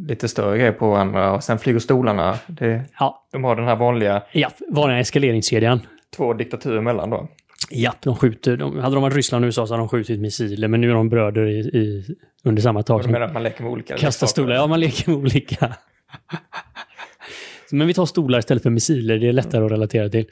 lite 0.07 0.27
större 0.27 0.57
grejer 0.57 0.71
på 0.71 0.89
varandra 0.89 1.31
och 1.31 1.43
sen 1.43 1.59
flyger 1.59 1.79
stolarna. 1.79 2.37
Det, 2.47 2.81
Ja, 2.99 3.27
de 3.31 3.43
har 3.43 3.55
den 3.55 3.65
här 3.65 3.75
vanliga 3.75 4.23
ja, 4.31 4.49
vanliga 4.69 4.99
eskaleringskedjan. 4.99 5.79
två 6.15 6.33
diktaturer 6.33 6.77
emellan 6.77 7.09
då. 7.09 7.27
Ja, 7.69 7.93
de 8.03 8.15
skjuter. 8.15 8.57
De, 8.57 8.79
hade 8.79 8.95
de 8.95 9.01
varit 9.03 9.15
Ryssland 9.15 9.45
och 9.45 9.47
USA 9.47 9.67
så 9.67 9.73
hade 9.73 9.81
de 9.81 9.89
skjutit 9.89 10.19
missiler, 10.19 10.67
men 10.67 10.81
nu 10.81 10.89
är 10.89 10.93
de 10.93 11.09
bröder 11.09 11.45
i, 11.45 11.59
i, 11.59 12.05
under 12.43 12.61
samma 12.61 12.83
tak. 12.83 12.97
Och 13.01 13.07
du 13.07 13.11
menar 13.13 13.25
att 13.25 13.33
man 13.33 13.43
leker 13.43 13.63
med 13.63 13.71
olika 13.71 13.93
Kasta 13.93 14.05
leksaker? 14.05 14.27
stolar. 14.27 14.55
Ja, 14.55 14.67
man 14.67 14.79
leker 14.79 15.09
med 15.11 15.19
olika. 15.19 15.73
Men 17.71 17.87
vi 17.87 17.93
tar 17.93 18.05
stolar 18.05 18.39
istället 18.39 18.63
för 18.63 18.69
missiler. 18.69 19.17
Det 19.17 19.27
är 19.27 19.33
lättare 19.33 19.65
att 19.65 19.71
relatera 19.71 20.09
till. 20.09 20.25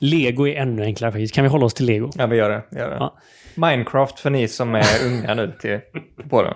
Lego 0.00 0.46
är 0.46 0.56
ännu 0.56 0.82
enklare 0.82 1.12
faktiskt. 1.12 1.34
Kan 1.34 1.44
vi 1.44 1.50
hålla 1.50 1.66
oss 1.66 1.74
till 1.74 1.86
lego? 1.86 2.10
Ja, 2.14 2.26
vi 2.26 2.36
gör 2.36 2.50
det. 2.50 2.78
Gör 2.78 2.90
det. 2.90 2.96
Ja. 2.96 3.18
Minecraft 3.54 4.20
för 4.20 4.30
ni 4.30 4.48
som 4.48 4.74
är 4.74 5.06
unga 5.06 5.34
nu 5.34 5.52
till, 5.60 5.80
på 6.28 6.42
den. 6.42 6.54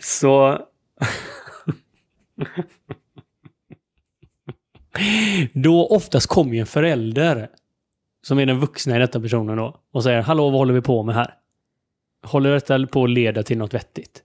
Så... 0.00 0.58
då 5.52 5.86
oftast 5.86 6.26
kommer 6.26 6.54
ju 6.54 6.60
en 6.60 6.66
förälder 6.66 7.48
som 8.26 8.38
är 8.38 8.46
den 8.46 8.60
vuxna 8.60 8.96
i 8.96 8.98
detta 8.98 9.20
personen 9.20 9.56
då 9.56 9.80
och 9.92 10.02
säger 10.02 10.22
Hallå, 10.22 10.44
vad 10.50 10.58
håller 10.58 10.74
vi 10.74 10.80
på 10.80 11.02
med 11.02 11.14
här? 11.14 11.34
Håller 12.26 12.50
detta 12.50 12.86
på 12.86 13.04
att 13.04 13.10
leda 13.10 13.42
till 13.42 13.58
något 13.58 13.74
vettigt? 13.74 14.22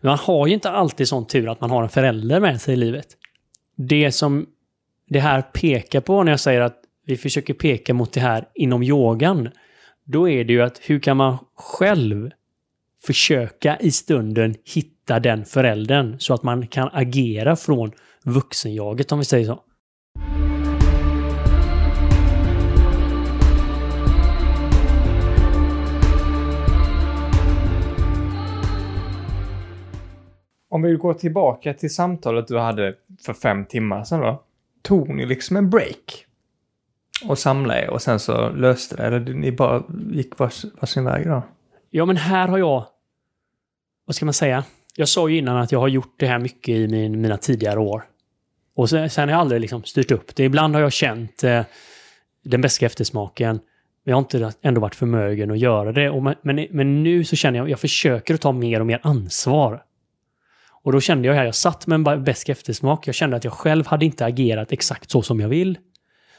Man 0.00 0.18
har 0.18 0.46
ju 0.46 0.54
inte 0.54 0.70
alltid 0.70 1.08
sån 1.08 1.26
tur 1.26 1.48
att 1.48 1.60
man 1.60 1.70
har 1.70 1.82
en 1.82 1.88
förälder 1.88 2.40
med 2.40 2.60
sig 2.60 2.74
i 2.74 2.76
livet. 2.76 3.06
Det 3.76 4.12
som 4.12 4.46
det 5.08 5.20
här 5.20 5.42
pekar 5.42 6.00
på 6.00 6.22
när 6.22 6.32
jag 6.32 6.40
säger 6.40 6.60
att 6.60 6.76
vi 7.06 7.16
försöker 7.16 7.54
peka 7.54 7.94
mot 7.94 8.12
det 8.12 8.20
här 8.20 8.48
inom 8.54 8.82
yogan, 8.82 9.48
då 10.04 10.28
är 10.28 10.44
det 10.44 10.52
ju 10.52 10.62
att 10.62 10.80
hur 10.82 11.00
kan 11.00 11.16
man 11.16 11.38
själv 11.54 12.30
försöka 13.06 13.76
i 13.76 13.90
stunden 13.90 14.54
hitta 14.74 15.20
den 15.20 15.44
föräldern 15.44 16.16
så 16.18 16.34
att 16.34 16.42
man 16.42 16.66
kan 16.66 16.88
agera 16.92 17.56
från 17.56 17.92
vuxenjaget 18.24 19.12
om 19.12 19.18
vi 19.18 19.24
säger 19.24 19.46
så. 19.46 19.60
Om 30.70 30.82
vi 30.82 30.94
går 30.94 31.14
tillbaka 31.14 31.74
till 31.74 31.94
samtalet 31.94 32.48
du 32.48 32.58
hade 32.58 32.94
för 33.26 33.32
fem 33.32 33.64
timmar 33.64 34.04
sedan 34.04 34.20
då. 34.20 34.42
Tog 34.82 35.14
ni 35.14 35.26
liksom 35.26 35.56
en 35.56 35.70
break? 35.70 36.26
Och 37.24 37.38
samlade 37.38 37.80
er 37.80 37.90
och 37.90 38.02
sen 38.02 38.20
så 38.20 38.48
löste 38.48 38.96
det? 38.96 39.02
Eller 39.02 39.20
ni 39.20 39.52
bara 39.52 39.82
gick 40.12 40.38
vars, 40.38 40.64
varsin 40.80 41.04
väg 41.04 41.26
då? 41.26 41.42
Ja, 41.90 42.04
men 42.04 42.16
här 42.16 42.48
har 42.48 42.58
jag... 42.58 42.86
Vad 44.04 44.14
ska 44.14 44.24
man 44.24 44.34
säga? 44.34 44.64
Jag 44.96 45.08
sa 45.08 45.28
ju 45.28 45.38
innan 45.38 45.56
att 45.56 45.72
jag 45.72 45.80
har 45.80 45.88
gjort 45.88 46.14
det 46.16 46.26
här 46.26 46.38
mycket 46.38 46.68
i 46.68 46.88
min, 46.88 47.20
mina 47.20 47.36
tidigare 47.36 47.80
år. 47.80 48.04
Och 48.74 48.90
sen, 48.90 49.10
sen 49.10 49.28
har 49.28 49.34
jag 49.34 49.40
aldrig 49.40 49.60
liksom 49.60 49.84
styrt 49.84 50.10
upp 50.10 50.36
det. 50.36 50.44
Ibland 50.44 50.74
har 50.74 50.82
jag 50.82 50.92
känt 50.92 51.44
eh, 51.44 51.62
den 52.44 52.60
bästa 52.60 52.86
eftersmaken. 52.86 53.60
Men 54.04 54.10
jag 54.10 54.16
har 54.16 54.20
inte 54.20 54.52
ändå 54.62 54.80
varit 54.80 54.94
förmögen 54.94 55.50
att 55.50 55.58
göra 55.58 55.92
det. 55.92 56.10
Och 56.10 56.22
men, 56.22 56.34
men, 56.42 56.66
men 56.70 57.02
nu 57.02 57.24
så 57.24 57.36
känner 57.36 57.58
jag 57.58 57.64
att 57.64 57.70
jag 57.70 57.80
försöker 57.80 58.34
att 58.34 58.40
ta 58.40 58.52
mer 58.52 58.80
och 58.80 58.86
mer 58.86 59.00
ansvar. 59.02 59.82
Och 60.82 60.92
då 60.92 61.00
kände 61.00 61.28
jag 61.28 61.34
här, 61.34 61.44
jag 61.44 61.54
satt 61.54 61.86
med 61.86 62.08
en 62.08 62.24
besk 62.24 62.48
eftersmak. 62.48 63.08
Jag 63.08 63.14
kände 63.14 63.36
att 63.36 63.44
jag 63.44 63.52
själv 63.52 63.86
hade 63.86 64.04
inte 64.04 64.24
agerat 64.24 64.72
exakt 64.72 65.10
så 65.10 65.22
som 65.22 65.40
jag 65.40 65.48
vill. 65.48 65.78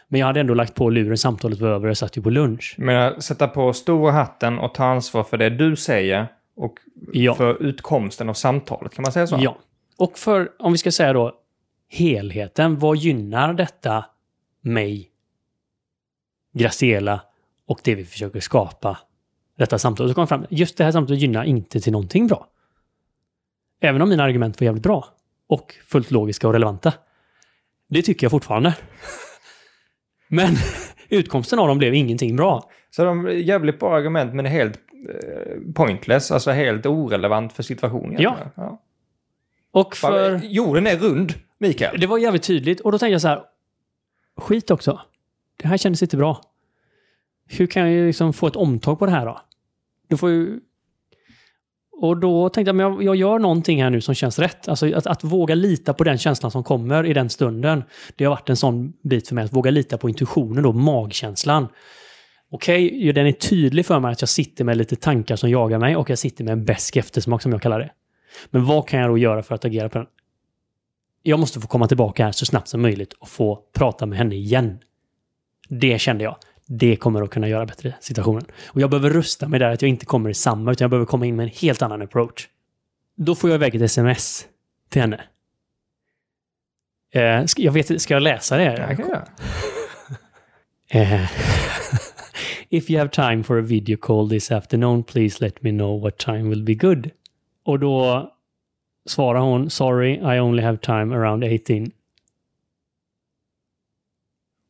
Men 0.08 0.20
jag 0.20 0.28
hade 0.28 0.40
ändå 0.40 0.54
lagt 0.54 0.76
på 0.76 0.90
luren, 0.90 1.18
samtalet 1.18 1.60
var 1.60 1.70
över 1.70 1.86
och 1.86 1.90
jag 1.90 1.98
satt 1.98 2.18
ju 2.18 2.22
på 2.22 2.30
lunch. 2.30 2.76
Jag 2.78 2.86
menar, 2.86 3.20
sätta 3.20 3.48
på 3.48 3.74
stora 3.74 4.12
hatten 4.12 4.60
och 4.60 4.74
ta 4.74 4.86
ansvar 4.86 5.24
för 5.24 5.38
det 5.38 5.50
du 5.50 5.76
säger 5.76 6.28
och 6.56 6.74
Ja. 7.14 7.36
för 7.36 7.64
utkomsten 7.64 8.30
av 8.30 8.34
samtalet, 8.34 8.94
kan 8.96 9.04
man 9.04 9.12
säga 9.12 9.28
så? 9.28 9.38
Ja. 9.42 9.58
Och 9.98 10.18
för, 10.18 10.50
om 10.60 10.72
vi 10.72 10.78
ska 10.78 10.92
säga 10.92 11.14
då, 11.14 11.32
helheten. 11.90 12.80
Vad 12.80 12.98
gynnar 12.98 13.54
detta 13.54 14.06
mig, 14.62 15.08
Graciela 16.54 17.22
och 17.68 17.80
det 17.84 17.96
vi 17.96 18.06
försöker 18.06 18.40
skapa? 18.40 18.98
Detta 19.58 19.80
samtal. 19.80 20.08
Så 20.10 20.14
kom 20.16 20.28
fram, 20.28 20.46
just 20.50 20.78
det 20.78 20.84
här 20.84 20.92
samtalet 20.92 21.22
gynnar 21.22 21.44
inte 21.44 21.80
till 21.80 21.92
någonting 21.92 22.28
bra. 22.28 22.48
Även 23.82 24.02
om 24.02 24.10
mina 24.10 24.24
argument 24.24 24.62
var 24.62 24.66
jävligt 24.66 24.84
bra. 24.84 25.06
Och 25.48 25.76
fullt 25.88 26.12
logiska 26.12 26.48
och 26.48 26.54
relevanta. 26.54 26.94
Det 27.90 28.02
tycker 28.02 28.26
jag 28.26 28.32
fortfarande. 28.32 28.78
Men 30.28 30.56
utkomsten 31.10 31.60
av 31.60 31.68
dem 31.68 31.78
blev 31.78 31.94
ingenting 31.94 32.36
bra. 32.36 32.70
Så 32.90 33.04
de 33.04 33.26
är 33.26 33.32
jävligt 33.32 33.80
bra 33.80 33.96
argument 33.96 34.34
men 34.34 34.46
är 34.46 34.50
helt 34.50 34.76
eh, 34.76 35.74
pointless, 35.76 36.32
alltså 36.32 36.52
helt 36.52 36.86
orelevant 36.86 37.54
för 37.54 37.64
situationen. 37.64 38.22
Ja. 38.22 38.38
ja. 38.56 38.82
Och 39.72 39.96
för... 39.96 40.32
Bara, 40.32 40.44
Jorden 40.44 40.88
är 40.88 40.98
rund, 40.98 41.34
Mikael. 41.58 42.00
Det 42.00 42.08
var 42.08 42.18
jävligt 42.18 42.44
tydligt 42.44 42.80
och 42.80 42.92
då 42.92 42.98
tänkte 42.98 43.12
jag 43.12 43.22
så 43.22 43.28
här. 43.28 43.44
Skit 44.38 44.72
också. 44.72 45.02
Det 45.58 45.68
här 45.68 45.78
kändes 45.78 46.02
inte 46.02 46.18
bra. 46.18 46.42
Hur 47.48 47.68
kan 47.68 47.94
jag 47.94 48.08
liksom 48.08 48.34
få 48.34 48.48
ett 48.48 48.56
omtag 48.56 49.00
på 49.00 49.06
det 49.06 49.12
här 49.12 49.26
då? 49.26 49.42
Du 50.08 50.18
får 50.18 50.30
ju... 50.30 50.60
Och 52.02 52.18
då 52.18 52.50
tänkte 52.50 52.70
jag, 52.70 52.76
men 52.76 52.86
jag, 52.86 53.04
jag 53.04 53.16
gör 53.16 53.40
någonting 53.40 53.84
här 53.84 53.90
nu 53.90 54.02
som 54.02 54.16
känns 54.16 54.40
rätt. 54.40 54.68
Alltså 54.68 54.96
att, 54.96 55.08
att 55.08 55.24
våga 55.24 55.56
lita 55.56 55.94
på 55.94 56.04
den 56.04 56.18
känslan 56.18 56.52
som 56.52 56.64
kommer 56.64 57.06
i 57.06 57.14
den 57.14 57.30
stunden. 57.30 57.84
Det 58.16 58.24
har 58.26 58.30
varit 58.30 58.50
en 58.50 58.58
sån 58.58 58.94
bit 59.04 59.28
för 59.28 59.36
mig, 59.36 59.46
att 59.46 59.54
våga 59.54 59.72
lita 59.72 59.98
på 59.98 60.10
intuitionen 60.10 60.64
då, 60.64 60.72
magkänslan. 60.72 61.68
Okej, 62.52 62.88
okay, 62.88 63.12
den 63.12 63.28
är 63.28 63.32
tydlig 63.32 63.86
för 63.86 64.00
mig 64.00 64.12
att 64.12 64.22
jag 64.22 64.30
sitter 64.30 64.64
med 64.64 64.78
lite 64.78 64.96
tankar 64.96 65.36
som 65.36 65.50
jagar 65.50 65.80
mig 65.80 65.96
och 65.96 66.10
jag 66.10 66.18
sitter 66.18 66.44
med 66.44 66.52
en 66.52 66.66
besk 66.66 66.96
eftersmak 66.96 67.42
som 67.42 67.52
jag 67.52 67.62
kallar 67.62 67.80
det. 67.80 67.92
Men 68.50 68.66
vad 68.66 68.88
kan 68.88 69.00
jag 69.00 69.10
då 69.10 69.18
göra 69.18 69.44
för 69.44 69.56
att 69.56 69.66
agera 69.66 69.90
på 69.90 69.98
den? 69.98 70.08
jag 71.24 71.40
måste 71.40 71.60
få 71.60 71.68
komma 71.68 71.88
tillbaka 71.88 72.26
här 72.26 72.32
så 72.32 72.46
snabbt 72.46 72.68
som 72.68 72.82
möjligt 72.82 73.14
och 73.14 73.30
få 73.30 73.60
prata 73.74 74.06
med 74.06 74.18
henne 74.18 74.36
igen. 74.36 74.80
Det 75.70 76.02
kände 76.02 76.24
jag 76.24 76.36
det 76.74 76.96
kommer 76.96 77.22
att 77.22 77.30
kunna 77.30 77.48
göra 77.48 77.66
bättre 77.66 77.94
situationen. 78.00 78.46
Och 78.66 78.82
jag 78.82 78.90
behöver 78.90 79.10
rusta 79.10 79.48
mig 79.48 79.60
där 79.60 79.72
att 79.72 79.82
jag 79.82 79.90
inte 79.90 80.06
kommer 80.06 80.30
i 80.30 80.34
samma, 80.34 80.72
utan 80.72 80.86
jag 80.86 80.90
behöver 80.90 81.06
komma 81.06 81.26
in 81.26 81.36
med 81.36 81.44
en 81.44 81.50
helt 81.50 81.82
annan 81.82 82.02
approach. 82.02 82.48
Då 83.16 83.36
får 83.36 83.50
jag 83.50 83.58
iväg 83.58 83.76
ett 83.76 83.82
sms 83.82 84.48
till 84.90 85.02
henne. 85.02 85.22
Eh, 87.14 87.46
ska, 87.46 87.62
jag 87.62 87.72
vet 87.72 88.02
ska 88.02 88.14
jag 88.14 88.24
läsa 88.24 88.58
det? 88.58 88.98
Ja. 88.98 89.26
Eh, 90.94 91.22
If 92.70 92.90
you 92.90 93.00
have 93.00 93.10
time 93.10 93.44
for 93.44 93.58
a 93.58 93.62
video 93.62 93.98
call 93.98 94.30
this 94.30 94.52
afternoon, 94.52 95.04
please 95.04 95.46
let 95.46 95.64
me 95.64 95.72
know 95.72 96.02
what 96.02 96.18
time 96.18 96.50
will 96.50 96.64
be 96.64 96.76
good. 96.76 97.10
Och 97.64 97.80
då 97.80 98.32
svarar 99.06 99.40
hon, 99.40 99.70
sorry, 99.70 100.14
I 100.14 100.40
only 100.40 100.64
have 100.64 100.78
time 100.78 101.16
around 101.16 101.44
18. 101.44 101.92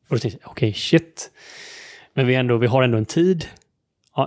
Och 0.08 0.16
då 0.16 0.18
tänkte 0.18 0.38
jag, 0.42 0.50
okej, 0.50 0.68
okay, 0.68 0.72
shit. 0.72 1.30
Men 2.14 2.26
vi, 2.26 2.34
ändå, 2.34 2.56
vi 2.56 2.66
har 2.66 2.82
ändå 2.82 2.98
en 2.98 3.04
tid. 3.04 3.46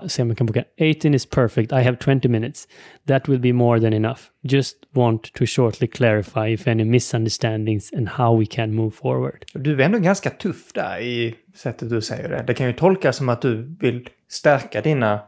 Se 0.08 0.22
om 0.22 0.30
vi 0.30 0.36
kan 0.36 0.48
boka. 0.48 0.64
18 0.80 1.14
is 1.14 1.26
perfect. 1.26 1.72
I 1.72 1.76
have 1.76 1.98
20 1.98 2.30
minutes. 2.30 2.68
That 3.08 3.30
will 3.30 3.40
be 3.40 3.54
more 3.54 3.82
than 3.82 3.94
enough. 3.94 4.20
Just 4.44 4.78
want 4.94 5.34
to 5.34 5.46
shortly 5.46 5.88
clarify 5.88 6.54
if 6.54 6.68
any 6.68 6.84
misunderstandings 6.84 7.94
and 7.94 8.10
how 8.10 8.40
we 8.40 8.46
can 8.46 8.76
move 8.76 8.92
forward. 8.92 9.46
Du 9.54 9.82
är 9.82 9.86
ändå 9.86 10.00
ganska 10.00 10.30
tuff 10.30 10.74
där 10.74 11.00
i 11.00 11.36
sättet 11.56 11.90
du 11.90 12.02
säger 12.02 12.30
det. 12.30 12.44
Det 12.48 12.54
kan 12.54 12.68
ju 12.68 12.74
tolkas 12.74 13.18
som 13.18 13.30
att 13.30 13.42
du 13.42 13.76
vill 13.80 14.10
stärka 14.30 14.82
dina 14.82 15.20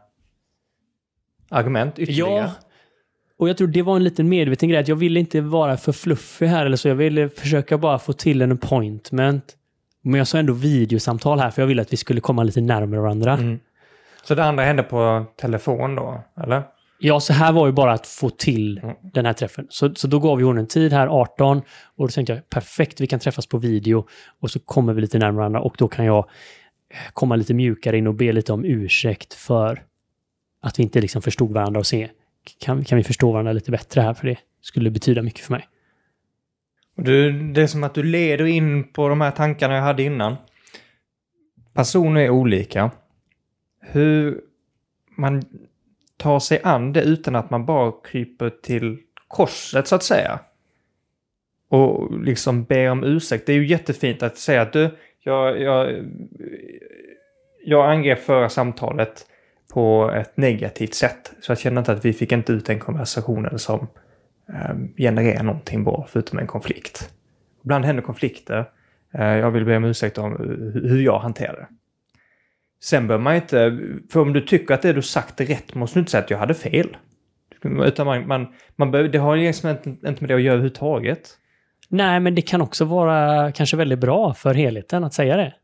argument 1.48 1.98
ytterligare. 1.98 2.30
Ja, 2.30 2.52
och 3.38 3.48
jag 3.48 3.56
tror 3.56 3.68
det 3.68 3.82
var 3.82 3.96
en 3.96 4.04
liten 4.04 4.28
medveten 4.28 4.68
grej. 4.68 4.80
Att 4.80 4.88
jag 4.88 4.96
ville 4.96 5.20
inte 5.20 5.40
vara 5.40 5.76
för 5.76 5.92
fluffig 5.92 6.46
här 6.46 6.66
eller 6.66 6.76
så. 6.76 6.88
Jag 6.88 6.94
ville 6.94 7.28
försöka 7.28 7.78
bara 7.78 7.98
få 7.98 8.12
till 8.12 8.42
en 8.42 8.52
appointment. 8.52 9.56
Men 10.02 10.18
jag 10.18 10.28
sa 10.28 10.38
ändå 10.38 10.52
videosamtal 10.52 11.38
här 11.40 11.50
för 11.50 11.62
jag 11.62 11.66
ville 11.66 11.82
att 11.82 11.92
vi 11.92 11.96
skulle 11.96 12.20
komma 12.20 12.42
lite 12.42 12.60
närmare 12.60 13.00
varandra. 13.00 13.32
Mm. 13.32 13.58
Så 14.24 14.34
det 14.34 14.44
andra 14.44 14.64
hände 14.64 14.82
på 14.82 15.24
telefon 15.36 15.94
då, 15.94 16.24
eller? 16.42 16.62
Ja, 17.00 17.20
så 17.20 17.32
här 17.32 17.52
var 17.52 17.66
ju 17.66 17.72
bara 17.72 17.92
att 17.92 18.06
få 18.06 18.30
till 18.30 18.78
Mm. 18.78 18.96
den 19.02 19.26
här 19.26 19.32
träffen. 19.32 19.66
Så, 19.70 19.94
så 19.94 20.06
då 20.06 20.18
gav 20.18 20.38
vi 20.38 20.44
hon 20.44 20.58
en 20.58 20.66
tid 20.66 20.92
här, 20.92 21.06
18, 21.06 21.58
och 21.96 22.06
då 22.06 22.08
tänkte 22.08 22.32
jag 22.32 22.50
perfekt, 22.50 23.00
vi 23.00 23.06
kan 23.06 23.20
träffas 23.20 23.46
på 23.46 23.58
video 23.58 24.06
och 24.40 24.50
så 24.50 24.58
kommer 24.60 24.92
vi 24.92 25.00
lite 25.00 25.18
närmare 25.18 25.36
varandra 25.36 25.60
och 25.60 25.74
då 25.78 25.88
kan 25.88 26.04
jag 26.04 26.28
komma 27.12 27.36
lite 27.36 27.54
mjukare 27.54 27.98
in 27.98 28.06
och 28.06 28.14
be 28.14 28.32
lite 28.32 28.52
om 28.52 28.64
ursäkt 28.64 29.34
för 29.34 29.82
att 30.62 30.78
vi 30.78 30.82
inte 30.82 31.00
liksom 31.00 31.22
förstod 31.22 31.52
varandra 31.52 31.80
och 31.80 31.86
se, 31.86 32.08
kan, 32.60 32.84
kan 32.84 32.98
vi 32.98 33.04
förstå 33.04 33.32
varandra 33.32 33.52
lite 33.52 33.70
bättre 33.70 34.00
här? 34.00 34.14
För 34.14 34.26
det 34.26 34.38
skulle 34.62 34.90
betyda 34.90 35.22
mycket 35.22 35.44
för 35.44 35.52
mig. 35.52 35.68
Du, 37.02 37.32
det 37.32 37.62
är 37.62 37.66
som 37.66 37.84
att 37.84 37.94
du 37.94 38.02
leder 38.02 38.44
in 38.44 38.84
på 38.84 39.08
de 39.08 39.20
här 39.20 39.30
tankarna 39.30 39.74
jag 39.74 39.82
hade 39.82 40.02
innan. 40.02 40.36
Personer 41.74 42.20
är 42.20 42.30
olika. 42.30 42.90
Hur 43.80 44.40
man 45.16 45.42
tar 46.16 46.38
sig 46.38 46.60
an 46.64 46.92
det 46.92 47.02
utan 47.02 47.36
att 47.36 47.50
man 47.50 47.66
bara 47.66 47.92
kryper 48.04 48.50
till 48.50 48.98
korset 49.28 49.86
så 49.86 49.94
att 49.94 50.02
säga. 50.02 50.40
Och 51.68 52.20
liksom 52.20 52.64
ber 52.64 52.90
om 52.90 53.04
ursäkt. 53.04 53.46
Det 53.46 53.52
är 53.52 53.56
ju 53.56 53.66
jättefint 53.66 54.22
att 54.22 54.36
säga 54.36 54.62
att 54.62 54.72
du, 54.72 54.90
jag, 55.20 55.60
jag, 55.60 56.04
jag 57.64 57.90
angrep 57.90 58.18
förra 58.18 58.48
samtalet 58.48 59.26
på 59.72 60.12
ett 60.14 60.36
negativt 60.36 60.94
sätt. 60.94 61.32
Så 61.40 61.50
jag 61.50 61.58
känner 61.58 61.80
inte 61.80 61.92
att 61.92 62.04
vi 62.04 62.12
fick 62.12 62.32
inte 62.32 62.52
ut 62.52 62.66
den 62.66 62.78
konversationen 62.78 63.58
som 63.58 63.86
Ehm, 64.54 64.94
generera 64.96 65.42
någonting 65.42 65.84
bra 65.84 66.06
förutom 66.08 66.38
en 66.38 66.46
konflikt. 66.46 67.14
Ibland 67.64 67.84
händer 67.84 68.02
konflikter. 68.02 68.70
Ehm, 69.12 69.38
jag 69.38 69.50
vill 69.50 69.64
be 69.64 69.76
om 69.76 69.84
ursäkt 69.84 70.18
om 70.18 70.32
hur 70.74 71.02
jag 71.02 71.18
hanterar 71.18 71.56
det. 71.56 71.68
Sen 72.80 73.06
behöver 73.06 73.24
man 73.24 73.34
inte, 73.34 73.78
för 74.10 74.20
om 74.20 74.32
du 74.32 74.40
tycker 74.40 74.74
att 74.74 74.82
det 74.82 74.92
du 74.92 75.02
sagt 75.02 75.40
är 75.40 75.46
rätt 75.46 75.74
måste 75.74 75.98
du 75.98 76.00
inte 76.00 76.10
säga 76.10 76.24
att 76.24 76.30
jag 76.30 76.38
hade 76.38 76.54
fel. 76.54 76.96
Utan 77.62 78.06
man, 78.06 78.26
man, 78.26 78.54
man 78.76 78.90
behöver, 78.90 79.10
det 79.10 79.18
har 79.18 79.36
liksom 79.36 79.70
inte, 79.70 79.88
inte 79.90 80.20
med 80.20 80.28
det 80.28 80.34
att 80.34 80.42
göra 80.42 80.54
överhuvudtaget. 80.54 81.38
Nej, 81.88 82.20
men 82.20 82.34
det 82.34 82.42
kan 82.42 82.60
också 82.60 82.84
vara 82.84 83.52
kanske 83.52 83.76
väldigt 83.76 83.98
bra 83.98 84.34
för 84.34 84.54
helheten 84.54 85.04
att 85.04 85.14
säga 85.14 85.36
det. 85.36 85.54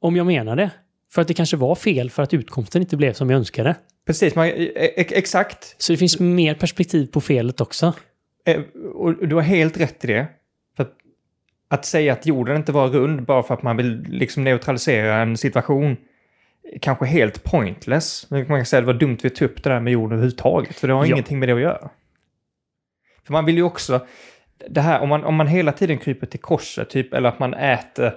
Om 0.00 0.16
jag 0.16 0.26
menar 0.26 0.56
det. 0.56 0.70
För 1.14 1.22
att 1.22 1.28
det 1.28 1.34
kanske 1.34 1.56
var 1.56 1.74
fel 1.74 2.10
för 2.10 2.22
att 2.22 2.34
utkomsten 2.34 2.82
inte 2.82 2.96
blev 2.96 3.12
som 3.12 3.30
jag 3.30 3.38
önskade. 3.38 3.74
Precis, 4.06 4.34
man, 4.34 4.46
e- 4.46 4.72
e- 4.76 4.94
exakt. 5.18 5.74
Så 5.78 5.92
det 5.92 5.96
finns 5.96 6.20
mer 6.20 6.54
perspektiv 6.54 7.06
på 7.06 7.20
felet 7.20 7.60
också. 7.60 7.92
Eh, 8.46 8.60
Och 8.94 9.28
du 9.28 9.34
har 9.34 9.42
helt 9.42 9.80
rätt 9.80 10.04
i 10.04 10.06
det. 10.06 10.26
För 10.76 10.82
att, 10.82 10.92
att 11.68 11.84
säga 11.86 12.12
att 12.12 12.26
jorden 12.26 12.56
inte 12.56 12.72
var 12.72 12.88
rund 12.88 13.22
bara 13.24 13.42
för 13.42 13.54
att 13.54 13.62
man 13.62 13.76
vill 13.76 14.02
liksom 14.08 14.44
neutralisera 14.44 15.16
en 15.16 15.36
situation 15.36 15.96
kanske 16.80 17.04
helt 17.06 17.44
pointless. 17.44 18.30
Man 18.30 18.46
kan 18.46 18.66
säga 18.66 18.78
att 18.78 18.86
det 18.86 18.92
var 18.92 19.00
dumt 19.00 19.18
vi 19.22 19.30
tog 19.30 19.50
upp 19.50 19.62
det 19.62 19.70
där 19.70 19.80
med 19.80 19.92
jorden 19.92 20.12
överhuvudtaget. 20.12 20.76
För 20.76 20.88
det 20.88 20.94
har 20.94 21.04
Ja. 21.06 21.12
ingenting 21.12 21.38
med 21.38 21.48
det 21.48 21.52
att 21.54 21.60
göra. 21.60 21.90
För 23.26 23.32
man 23.32 23.44
vill 23.44 23.56
ju 23.56 23.62
också... 23.62 24.06
Det 24.68 24.80
här, 24.80 25.00
om 25.00 25.08
man, 25.08 25.24
om 25.24 25.34
man 25.34 25.46
hela 25.46 25.72
tiden 25.72 25.98
kryper 25.98 26.26
till 26.26 26.40
korset, 26.40 26.90
typ, 26.90 27.14
eller 27.14 27.28
att 27.28 27.38
man 27.38 27.54
äter 27.54 28.14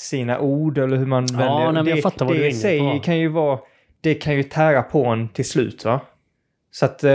sina 0.00 0.40
ord 0.40 0.78
eller 0.78 0.96
hur 0.96 1.06
man 1.06 1.26
Ja, 1.32 1.36
väljer. 1.38 1.72
nej, 1.72 1.72
men 1.72 1.86
jag 1.86 1.98
det, 1.98 2.02
fattar 2.02 2.26
vad 2.26 2.34
det 2.34 2.38
du 2.38 2.44
är 2.44 2.50
i 2.50 2.54
sig 2.54 3.00
kan 3.04 3.18
ju 3.18 3.28
vara... 3.28 3.58
Det 4.00 4.14
kan 4.14 4.36
ju 4.36 4.42
tära 4.42 4.82
på 4.82 5.06
en 5.06 5.28
till 5.28 5.44
slut, 5.48 5.84
va? 5.84 6.00
Så 6.70 6.84
att 6.84 7.04
eh, 7.04 7.12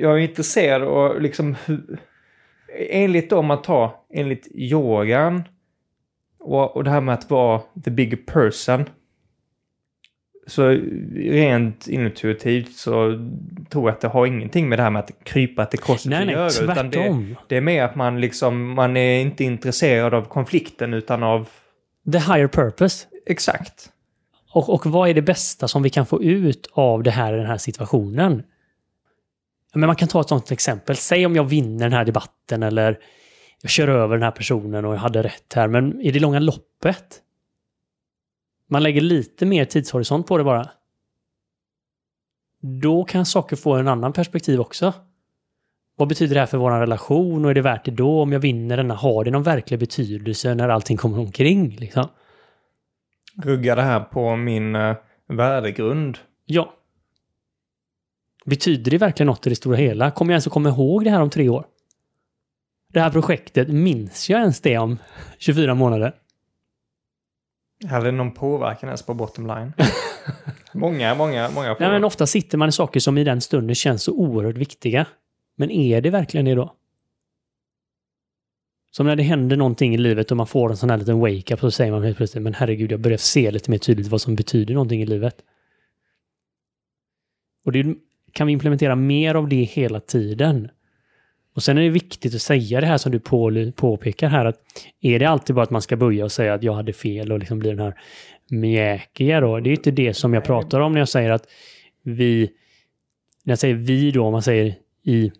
jag 0.00 0.12
är 0.12 0.18
intresserad 0.18 0.82
och 0.82 1.22
liksom 1.22 1.56
hur, 1.66 1.98
enligt 2.90 3.32
om 3.32 3.46
man 3.46 3.62
tar 3.62 3.90
enligt 4.14 4.48
yogan 4.54 5.42
och, 6.38 6.76
och 6.76 6.84
det 6.84 6.90
här 6.90 7.00
med 7.00 7.14
att 7.14 7.30
vara 7.30 7.60
the 7.84 7.90
bigger 7.90 8.16
person. 8.16 8.84
Så 10.46 10.68
rent 11.14 11.88
intuitivt 11.88 12.72
så 12.76 13.28
tror 13.70 13.88
jag 13.88 13.94
att 13.94 14.00
det 14.00 14.08
har 14.08 14.26
ingenting 14.26 14.68
med 14.68 14.78
det 14.78 14.82
här 14.82 14.90
med 14.90 15.00
att 15.00 15.24
krypa 15.24 15.64
till 15.66 15.78
korset 15.78 16.10
Nej, 16.10 16.20
att 16.20 16.26
nej, 16.26 16.34
göra. 16.34 16.72
Utan 16.72 16.90
det, 16.90 16.96
tvärtom. 16.98 17.36
det 17.48 17.56
är 17.56 17.60
mer 17.60 17.82
att 17.82 17.94
man 17.94 18.20
liksom, 18.20 18.74
man 18.74 18.96
är 18.96 19.20
inte 19.20 19.44
intresserad 19.44 20.14
av 20.14 20.22
konflikten 20.22 20.94
utan 20.94 21.22
av 21.22 21.48
The 22.12 22.18
higher 22.18 22.48
purpose. 22.48 23.06
exakt. 23.26 23.92
Och, 24.52 24.68
och 24.68 24.86
vad 24.86 25.08
är 25.08 25.14
det 25.14 25.22
bästa 25.22 25.68
som 25.68 25.82
vi 25.82 25.90
kan 25.90 26.06
få 26.06 26.22
ut 26.22 26.68
av 26.72 27.02
det 27.02 27.10
här 27.10 27.32
den 27.32 27.46
här 27.46 27.58
situationen? 27.58 28.42
Men 29.74 29.86
man 29.86 29.96
kan 29.96 30.08
ta 30.08 30.20
ett 30.20 30.28
sånt 30.28 30.50
exempel. 30.50 30.96
Säg 30.96 31.26
om 31.26 31.36
jag 31.36 31.44
vinner 31.44 31.84
den 31.84 31.92
här 31.92 32.04
debatten 32.04 32.62
eller 32.62 32.98
jag 33.62 33.70
kör 33.70 33.88
över 33.88 34.16
den 34.16 34.22
här 34.22 34.30
personen 34.30 34.84
och 34.84 34.94
jag 34.94 34.98
hade 34.98 35.22
rätt 35.22 35.52
här. 35.54 35.68
Men 35.68 36.00
i 36.00 36.10
det 36.10 36.20
långa 36.20 36.38
loppet, 36.38 37.22
man 38.68 38.82
lägger 38.82 39.00
lite 39.00 39.46
mer 39.46 39.64
tidshorisont 39.64 40.26
på 40.26 40.38
det 40.38 40.44
bara. 40.44 40.70
Då 42.60 43.04
kan 43.04 43.26
saker 43.26 43.56
få 43.56 43.74
en 43.74 43.88
annan 43.88 44.12
perspektiv 44.12 44.60
också. 44.60 44.92
Vad 45.98 46.08
betyder 46.08 46.34
det 46.34 46.40
här 46.40 46.46
för 46.46 46.58
vår 46.58 46.70
relation 46.70 47.44
och 47.44 47.50
är 47.50 47.54
det 47.54 47.60
värt 47.60 47.84
det 47.84 47.90
då 47.90 48.22
om 48.22 48.32
jag 48.32 48.40
vinner 48.40 48.76
denna? 48.76 48.94
Har 48.94 49.24
det 49.24 49.30
någon 49.30 49.42
verklig 49.42 49.80
betydelse 49.80 50.54
när 50.54 50.68
allting 50.68 50.96
kommer 50.96 51.18
omkring? 51.18 51.76
Liksom? 51.76 52.08
Rugga 53.42 53.74
det 53.74 53.82
här 53.82 54.00
på 54.00 54.36
min 54.36 54.76
uh, 54.76 54.96
värdegrund. 55.28 56.18
Ja. 56.46 56.74
Betyder 58.44 58.90
det 58.90 58.98
verkligen 58.98 59.26
något 59.26 59.46
i 59.46 59.50
det 59.50 59.56
stora 59.56 59.76
hela? 59.76 60.10
Kommer 60.10 60.32
jag 60.32 60.34
ens 60.34 60.46
att 60.46 60.52
komma 60.52 60.68
ihåg 60.68 61.04
det 61.04 61.10
här 61.10 61.20
om 61.20 61.30
tre 61.30 61.48
år? 61.48 61.66
Det 62.92 63.00
här 63.00 63.10
projektet, 63.10 63.68
minns 63.68 64.30
jag 64.30 64.40
ens 64.40 64.60
det 64.60 64.78
om 64.78 64.98
24 65.38 65.74
månader? 65.74 66.14
Hade 67.88 68.04
det 68.04 68.12
någon 68.12 68.32
påverkan 68.32 68.88
ens 68.88 69.02
på 69.02 69.14
bottom 69.14 69.46
line? 69.46 69.72
många, 70.72 71.14
många, 71.14 71.50
många 71.50 71.76
Nej, 71.80 71.90
men 71.90 72.04
ofta 72.04 72.26
sitter 72.26 72.58
man 72.58 72.68
i 72.68 72.72
saker 72.72 73.00
som 73.00 73.18
i 73.18 73.24
den 73.24 73.40
stunden 73.40 73.74
känns 73.74 74.02
så 74.02 74.12
oerhört 74.12 74.56
viktiga. 74.56 75.06
Men 75.58 75.70
är 75.70 76.00
det 76.00 76.10
verkligen 76.10 76.44
det 76.44 76.54
då? 76.54 76.74
Som 78.90 79.06
när 79.06 79.16
det 79.16 79.22
händer 79.22 79.56
någonting 79.56 79.94
i 79.94 79.98
livet 79.98 80.30
och 80.30 80.36
man 80.36 80.46
får 80.46 80.70
en 80.70 80.76
sån 80.76 80.90
här 80.90 80.98
liten 80.98 81.18
wake-up 81.18 81.60
så 81.60 81.70
säger 81.70 81.92
man 81.92 82.02
helt 82.02 82.16
plötsligt 82.16 82.42
men 82.42 82.54
herregud, 82.54 82.92
jag 82.92 83.00
börjar 83.00 83.18
se 83.18 83.50
lite 83.50 83.70
mer 83.70 83.78
tydligt 83.78 84.06
vad 84.06 84.20
som 84.20 84.34
betyder 84.34 84.74
någonting 84.74 85.02
i 85.02 85.06
livet. 85.06 85.36
Och 87.64 87.72
det 87.72 87.94
kan 88.32 88.46
vi 88.46 88.52
implementera 88.52 88.96
mer 88.96 89.34
av 89.34 89.48
det 89.48 89.62
hela 89.62 90.00
tiden. 90.00 90.68
Och 91.54 91.62
sen 91.62 91.78
är 91.78 91.82
det 91.82 91.88
viktigt 91.88 92.34
att 92.34 92.42
säga 92.42 92.80
det 92.80 92.86
här 92.86 92.98
som 92.98 93.12
du 93.12 93.20
på, 93.20 93.72
påpekar 93.76 94.28
här 94.28 94.44
att 94.44 94.60
är 95.00 95.18
det 95.18 95.24
alltid 95.24 95.56
bara 95.56 95.62
att 95.62 95.70
man 95.70 95.82
ska 95.82 95.96
börja 95.96 96.24
och 96.24 96.32
säga 96.32 96.54
att 96.54 96.62
jag 96.62 96.72
hade 96.72 96.92
fel 96.92 97.32
och 97.32 97.38
liksom 97.38 97.58
bli 97.58 97.70
den 97.70 97.78
här 97.78 98.00
mjäkiga 98.50 99.40
då? 99.40 99.60
Det 99.60 99.70
är 99.70 99.72
inte 99.72 99.90
det 99.90 100.14
som 100.14 100.34
jag 100.34 100.44
pratar 100.44 100.80
om 100.80 100.92
när 100.92 100.98
jag 100.98 101.08
säger 101.08 101.30
att 101.30 101.48
vi, 102.02 102.50
när 103.44 103.52
jag 103.52 103.58
säger 103.58 103.74
vi 103.74 104.10
då, 104.10 104.24
om 104.24 104.32
man 104.32 104.42
säger 104.42 104.74
i 105.02 105.32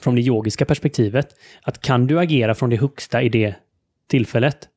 från 0.00 0.14
det 0.14 0.20
yogiska 0.20 0.64
perspektivet, 0.64 1.28
att 1.62 1.80
kan 1.80 2.06
du 2.06 2.20
agera 2.20 2.54
från 2.54 2.70
det 2.70 2.76
högsta 2.76 3.22
i 3.22 3.28
det 3.28 3.54
tillfället, 4.06 4.68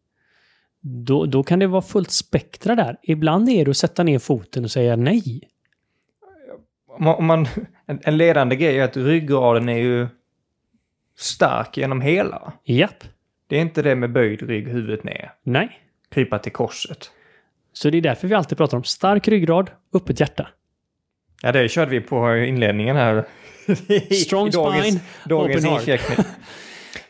då, 0.82 1.26
då 1.26 1.43
kan 1.43 1.59
det 1.59 1.67
vara 1.67 1.82
fullt 1.82 2.11
spektra 2.11 2.76
där. 2.76 2.97
Ibland 3.01 3.49
är 3.49 3.65
det 3.65 3.71
att 3.71 3.78
sätta 3.78 4.03
ner 4.03 4.19
foten 4.19 4.63
och 4.63 4.71
säga 4.71 4.95
nej. 4.95 5.41
Om 6.88 7.03
man, 7.03 7.15
om 7.15 7.26
man, 7.26 7.47
en, 7.86 7.99
en 8.03 8.17
ledande 8.17 8.55
grej 8.55 8.80
är 8.80 8.84
att 8.84 8.97
ryggraden 8.97 9.69
är 9.69 9.78
ju 9.78 10.07
stark 11.17 11.78
genom 11.78 12.01
hela. 12.01 12.53
Japp. 12.63 13.03
Det 13.47 13.57
är 13.57 13.61
inte 13.61 13.82
det 13.82 13.95
med 13.95 14.11
böjd 14.11 14.41
rygg, 14.41 14.67
huvudet 14.67 15.03
ner. 15.03 15.34
Nej. 15.43 15.80
krypa 16.09 16.39
till 16.39 16.51
korset. 16.51 17.11
Så 17.74 17.89
det 17.89 17.97
är 17.97 18.01
därför 18.01 18.28
vi 18.28 18.36
alltid 18.36 18.57
pratar 18.57 18.78
om 18.78 18.84
stark 18.84 19.28
ryggrad, 19.28 19.71
öppet 19.93 20.19
hjärta. 20.19 20.47
Ja, 21.41 21.51
det 21.51 21.69
körde 21.69 21.91
vi 21.91 22.01
på 22.01 22.36
inledningen 22.36 22.95
här. 22.95 23.26
Strong 24.26 24.51
dagens, 24.51 24.88
spine, 24.88 24.99
dagens 25.26 25.66
open 25.66 25.88
heart. 25.88 26.01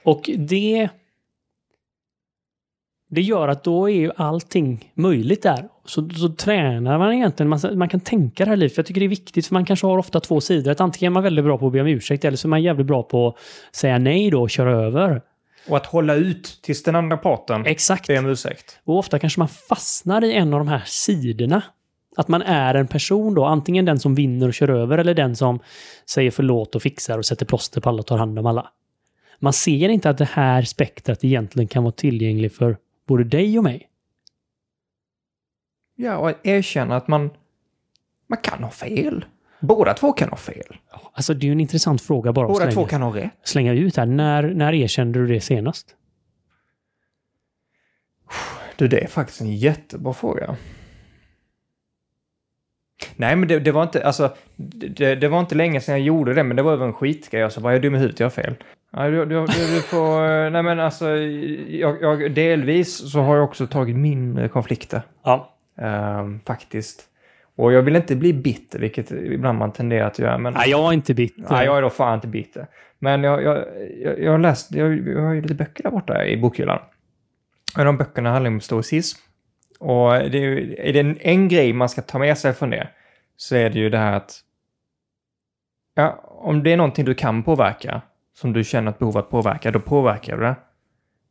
Och 0.04 0.30
det... 0.38 0.90
Det 3.10 3.22
gör 3.22 3.48
att 3.48 3.64
då 3.64 3.90
är 3.90 3.96
ju 3.96 4.12
allting 4.16 4.92
möjligt 4.94 5.44
där. 5.44 5.68
Så, 5.86 6.10
så 6.10 6.30
tränar 6.30 6.98
man 6.98 7.14
egentligen, 7.14 7.50
man, 7.50 7.60
man 7.76 7.90
kan 7.90 8.00
tänka 8.00 8.46
det 8.46 8.50
här 8.50 8.58
livet. 8.58 8.78
Jag 8.78 8.86
tycker 8.86 9.00
det 9.02 9.06
är 9.06 9.10
viktigt, 9.10 9.48
för 9.48 9.54
man 9.54 9.66
kanske 9.66 9.88
har 9.88 9.98
ofta 9.98 10.20
två 10.20 10.42
sidor. 10.42 10.72
Att 10.72 10.82
antingen 10.82 11.12
är 11.12 11.14
man 11.14 11.24
väldigt 11.24 11.46
bra 11.46 11.58
på 11.58 11.68
att 11.68 11.74
be 11.74 11.82
om 11.82 11.88
ursäkt, 11.88 12.26
eller 12.26 12.38
så 12.38 12.48
är 12.48 12.50
man 12.50 12.64
jävligt 12.64 12.88
bra 12.88 13.04
på 13.04 13.28
att 13.28 13.76
säga 13.76 13.98
nej 13.98 14.30
då 14.30 14.42
och 14.42 14.50
köra 14.50 14.72
över. 14.72 15.22
Och 15.68 15.78
att 15.78 15.86
hålla 15.86 16.16
ut 16.16 16.60
tills 16.62 16.84
den 16.84 16.96
andra 16.96 17.18
parten 17.18 17.66
Exakt. 17.66 18.08
ber 18.08 18.20
om 18.20 18.26
ursäkt. 18.26 18.80
Och 18.84 18.98
ofta 18.98 19.20
kanske 19.20 19.40
man 19.40 19.48
fastnar 19.48 20.24
i 20.24 20.34
en 20.34 20.54
av 20.54 20.60
de 20.60 20.68
här 20.68 20.84
sidorna. 20.86 21.62
Att 22.16 22.28
man 22.28 22.42
är 22.42 22.76
en 22.76 22.88
person 22.88 23.34
då, 23.34 23.46
antingen 23.46 23.86
den 23.86 24.00
som 24.00 24.16
vinner 24.16 24.48
och 24.48 24.54
kör 24.54 24.70
över 24.70 24.98
eller 24.98 25.14
den 25.14 25.36
som 25.36 25.60
säger 26.10 26.32
förlåt 26.32 26.76
och 26.76 26.82
fixar 26.82 27.18
och 27.18 27.26
sätter 27.26 27.46
plåster 27.46 27.82
på 27.82 27.90
alla 27.90 28.00
och 28.00 28.06
tar 28.08 28.18
hand 28.18 28.40
om 28.40 28.46
alla. 28.46 28.70
Man 29.40 29.54
ser 29.54 29.90
inte 29.90 30.10
att 30.10 30.18
det 30.18 30.30
här 30.32 30.62
spektrat 30.62 31.24
egentligen 31.24 31.68
kan 31.68 31.84
vara 31.84 31.92
tillgängligt 31.92 32.56
för 32.56 32.78
både 33.08 33.24
dig 33.24 33.58
och 33.58 33.64
mig. 33.64 33.90
Ja, 35.96 36.18
och 36.18 36.48
erkänna 36.48 36.96
att 36.96 37.08
man, 37.08 37.30
man 38.28 38.38
kan 38.38 38.64
ha 38.64 38.72
fel. 38.72 39.26
Båda 39.60 39.94
två 39.94 40.12
kan 40.14 40.30
ha 40.30 40.38
fel. 40.38 40.78
Alltså 41.14 41.34
det 41.34 41.46
är 41.46 41.48
ju 41.48 41.52
en 41.52 41.60
intressant 41.60 42.02
fråga 42.02 42.34
bara 42.34 42.48
Båda 42.48 42.66
två 42.66 42.72
slänga, 42.72 42.88
kan 42.88 43.02
ha 43.02 43.16
rätt. 43.16 43.32
slänga 43.44 43.74
ut 43.74 43.98
här. 43.98 44.06
När, 44.06 44.44
när 44.44 44.74
erkände 44.74 45.20
du 45.20 45.28
det 45.28 45.42
senast? 45.42 45.96
Du, 48.76 48.88
det 48.88 49.04
är 49.04 49.08
faktiskt 49.08 49.42
en 49.42 49.56
jättebra 49.56 50.14
fråga. 50.14 50.56
Nej, 53.16 53.36
men 53.36 53.48
det, 53.48 53.60
det 53.60 53.72
var 53.72 53.84
inte, 53.84 54.06
alltså, 54.06 54.36
det, 54.56 55.16
det 55.16 55.28
var 55.28 55.40
inte 55.40 55.56
länge 55.56 55.82
sedan 55.82 55.96
jag 55.96 56.06
gjorde 56.06 56.34
det, 56.34 56.44
men 56.44 56.58
det 56.58 56.64
var 56.64 56.74
över 56.74 56.86
en 56.86 56.94
skitgrej. 56.94 57.42
Jag 57.42 57.52
sa 57.52 57.62
bara, 57.62 57.74
jag 57.74 57.82
dum 57.82 57.96
i 57.96 57.98
huvudet, 57.98 58.20
jag 58.20 58.26
har 58.26 58.32
fel. 58.32 58.56
Ja, 58.92 59.10
du, 59.10 59.26
du, 59.26 59.46
du, 59.46 59.76
du 59.76 59.82
får, 59.82 60.50
nej 60.50 60.64
men 60.64 60.80
alltså, 60.80 61.10
jag, 61.10 62.02
jag, 62.02 62.32
delvis 62.32 63.12
så 63.12 63.20
har 63.20 63.36
jag 63.36 63.44
också 63.44 63.68
tagit 63.68 63.96
mindre 63.96 64.50
konflikter. 64.50 65.02
Ja. 65.24 65.54
Ehm, 65.82 66.40
faktiskt. 66.46 67.04
Och 67.56 67.74
jag 67.74 67.82
vill 67.82 67.96
inte 67.96 68.16
bli 68.16 68.34
bitter, 68.34 68.80
vilket 68.80 69.12
ibland 69.12 69.58
man 69.58 69.72
tenderar 69.72 70.08
att 70.08 70.20
göra. 70.20 70.38
Men, 70.38 70.54
Nej, 70.54 70.70
jag 70.70 70.90
är 70.90 70.94
inte 70.94 71.14
bitter. 71.14 71.46
Nej, 71.50 71.66
jag 71.66 71.78
är 71.78 71.82
då 71.82 71.90
fan 71.90 72.16
inte 72.16 72.28
bitter. 72.28 72.68
Men 73.00 73.24
jag, 73.24 73.44
jag, 73.44 73.66
jag, 74.02 74.20
jag 74.20 74.32
har 74.32 74.40
läst, 74.40 74.76
jag, 74.76 75.08
jag 75.08 75.22
har 75.22 75.34
ju 75.34 75.42
lite 75.42 75.56
böcker 75.56 75.84
där 75.84 75.92
borta 75.92 76.26
i 76.26 76.38
bokhyllan. 76.38 76.80
Och 77.78 77.86
de 77.86 77.98
böckerna 77.98 78.32
handlar 78.32 78.52
om 78.52 78.62
stoicism. 78.62 79.20
Och 79.84 80.30
det 80.30 80.38
är, 80.38 80.80
är 80.80 80.94
det 80.94 81.00
en, 81.00 81.18
en 81.22 81.48
grej 81.48 81.74
man 81.74 81.90
ska 81.90 82.02
ta 82.02 82.20
med 82.20 82.38
sig 82.38 82.54
från 82.54 82.70
det, 82.70 82.88
så 83.38 83.56
är 83.56 83.70
det 83.70 83.80
ju 83.80 83.90
det 83.90 83.98
här 83.98 84.14
att 84.14 84.40
ja, 85.96 86.24
om 86.26 86.64
det 86.64 86.74
är 86.74 86.78
någonting 86.78 87.06
du 87.06 87.14
kan 87.14 87.44
påverka, 87.44 88.02
som 88.34 88.54
du 88.54 88.64
känner 88.64 88.92
ett 88.92 89.00
behov 89.00 89.18
att 89.18 89.30
påverka, 89.30 89.72
då 89.72 89.80
påverkar 89.80 90.38
du 90.38 90.44
det. 90.44 90.56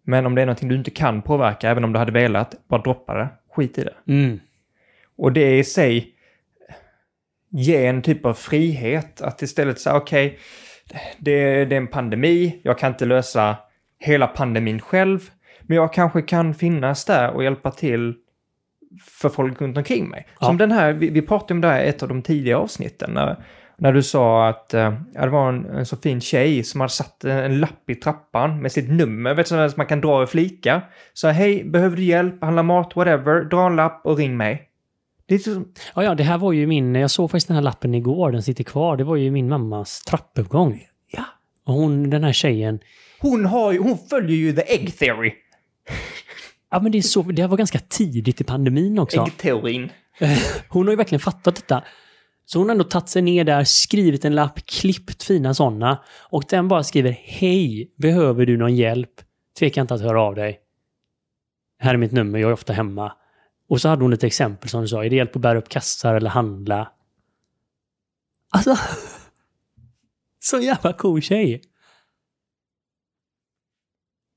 Men 0.03 0.26
om 0.26 0.34
det 0.34 0.42
är 0.42 0.46
någonting 0.46 0.68
du 0.68 0.74
inte 0.74 0.90
kan 0.90 1.22
påverka, 1.22 1.70
även 1.70 1.84
om 1.84 1.92
du 1.92 1.98
hade 1.98 2.12
velat, 2.12 2.55
bara 2.68 2.82
droppa 2.82 3.14
det. 3.14 3.28
Skit 3.50 3.78
i 3.78 3.84
det. 3.84 4.12
Mm. 4.12 4.40
Och 5.16 5.32
det 5.32 5.59
i 5.59 5.64
sig 5.64 6.14
ger 7.48 7.88
en 7.88 8.03
typ 8.03 8.26
av 8.26 8.34
frihet 8.34 9.20
att 9.20 9.42
istället 9.42 9.80
säga 9.80 9.96
okej, 9.96 10.38
det, 11.18 11.64
det 11.64 11.76
är 11.76 11.80
en 11.80 11.86
pandemi, 11.86 12.61
jag 12.62 12.78
kan 12.78 12.92
inte 12.92 13.05
lösa 13.05 13.57
hela 13.98 14.26
pandemin 14.26 14.80
själv, 14.80 15.30
men 15.61 15.76
jag 15.76 15.92
kanske 15.92 16.22
kan 16.22 16.55
finnas 16.55 17.05
där 17.05 17.30
och 17.30 17.44
hjälpa 17.44 17.70
till 17.70 18.14
för 19.01 19.28
folk 19.28 19.61
runt 19.61 19.76
omkring 19.76 20.09
mig. 20.09 20.26
Ja. 20.40 20.47
Som 20.47 20.57
den 20.57 20.72
här, 20.72 20.93
vi, 20.93 21.11
vi 21.11 21.22
pratade 21.22 21.55
om 21.55 21.61
det 21.61 21.68
här 21.68 21.84
i 21.84 21.88
ett 21.88 22.03
av 22.03 22.09
de 22.09 22.22
tidiga 22.22 22.59
avsnitten, 22.59 23.11
när, 23.14 23.45
när 23.76 23.93
du 23.93 24.03
sa 24.03 24.49
att 24.49 24.74
eh, 24.74 24.95
det 25.12 25.28
var 25.28 25.49
en, 25.49 25.66
en 25.66 25.86
så 25.86 25.97
fin 25.97 26.20
tjej 26.20 26.64
som 26.64 26.80
hade 26.80 26.93
satt 26.93 27.24
en, 27.24 27.38
en 27.38 27.61
lapp 27.61 27.90
i 27.90 27.95
trappan 27.95 28.62
med 28.62 28.72
sitt 28.72 28.90
nummer, 28.90 29.34
vet 29.34 29.47
du, 29.47 29.49
som 29.49 29.72
man 29.76 29.86
kan 29.86 30.01
dra 30.01 30.16
över 30.16 30.26
flikar. 30.26 30.90
Så 31.12 31.28
hej, 31.28 31.64
behöver 31.64 31.97
du 31.97 32.05
hjälp, 32.05 32.45
handla 32.45 32.62
mat, 32.62 32.97
whatever, 32.97 33.45
dra 33.45 33.66
en 33.66 33.76
lapp 33.76 34.01
och 34.05 34.16
ring 34.16 34.36
mig. 34.36 34.68
Det 35.26 35.34
är 35.34 35.38
så, 35.38 35.64
Ja, 35.95 36.05
ja, 36.05 36.14
det 36.14 36.22
här 36.22 36.38
var 36.38 36.53
ju 36.53 36.66
min... 36.66 36.95
Jag 36.95 37.11
såg 37.11 37.30
faktiskt 37.30 37.49
den 37.49 37.55
här 37.55 37.62
lappen 37.62 37.95
igår, 37.95 38.32
den 38.32 38.43
sitter 38.43 38.64
kvar. 38.64 38.97
Det 38.97 39.05
var 39.05 39.16
ju 39.16 39.30
min 39.30 39.49
mammas 39.49 40.05
trappuppgång. 40.05 40.80
ja. 41.12 41.24
Och 41.64 41.74
hon, 41.74 42.11
den 42.11 42.24
här 42.24 42.32
tjejen... 42.32 42.80
Hon, 43.20 43.47
har 43.47 43.78
hon 43.78 43.99
följer 44.11 44.36
ju 44.36 44.53
the 44.53 44.62
egg 44.62 44.99
theory. 44.99 45.32
Ja, 46.73 46.81
men 46.81 46.93
det, 46.93 46.99
är 46.99 47.03
så, 47.03 47.23
det 47.23 47.47
var 47.47 47.57
ganska 47.57 47.79
tidigt 47.79 48.41
i 48.41 48.45
pandemin 48.45 48.99
också. 48.99 49.27
Äggteorin. 49.27 49.91
Hon 50.68 50.87
har 50.87 50.93
ju 50.93 50.97
verkligen 50.97 51.20
fattat 51.20 51.55
detta. 51.55 51.85
Så 52.45 52.59
hon 52.59 52.68
har 52.68 52.75
ändå 52.75 52.85
tagit 52.85 53.09
sig 53.09 53.23
ner 53.23 53.45
där, 53.45 53.64
skrivit 53.64 54.25
en 54.25 54.35
lapp, 54.35 54.66
klippt 54.66 55.23
fina 55.23 55.55
sådana. 55.55 56.05
Och 56.20 56.45
den 56.49 56.68
bara 56.68 56.85
skriver 56.85 57.11
Hej, 57.23 57.93
behöver 57.97 58.47
du 58.47 58.57
någon 58.57 58.77
hjälp? 58.77 59.11
Tveka 59.59 59.81
inte 59.81 59.95
att 59.95 60.01
höra 60.01 60.23
av 60.23 60.35
dig. 60.35 60.61
Här 61.79 61.95
är 61.95 61.99
mitt 61.99 62.12
nummer, 62.12 62.39
jag 62.39 62.49
är 62.49 62.53
ofta 62.53 62.73
hemma. 62.73 63.12
Och 63.68 63.81
så 63.81 63.89
hade 63.89 64.03
hon 64.03 64.12
ett 64.12 64.25
exempel 64.25 64.68
som 64.68 64.83
du 64.83 64.89
sa, 64.89 65.05
är 65.05 65.11
det 65.11 65.16
hjälp 65.16 65.37
att 65.37 65.43
bära 65.43 65.59
upp 65.59 65.68
kassar 65.68 66.14
eller 66.14 66.31
handla? 66.31 66.93
Alltså, 68.51 68.77
så 70.41 70.61
jävla 70.61 70.93
cool 70.93 71.23
tjej. 71.23 71.62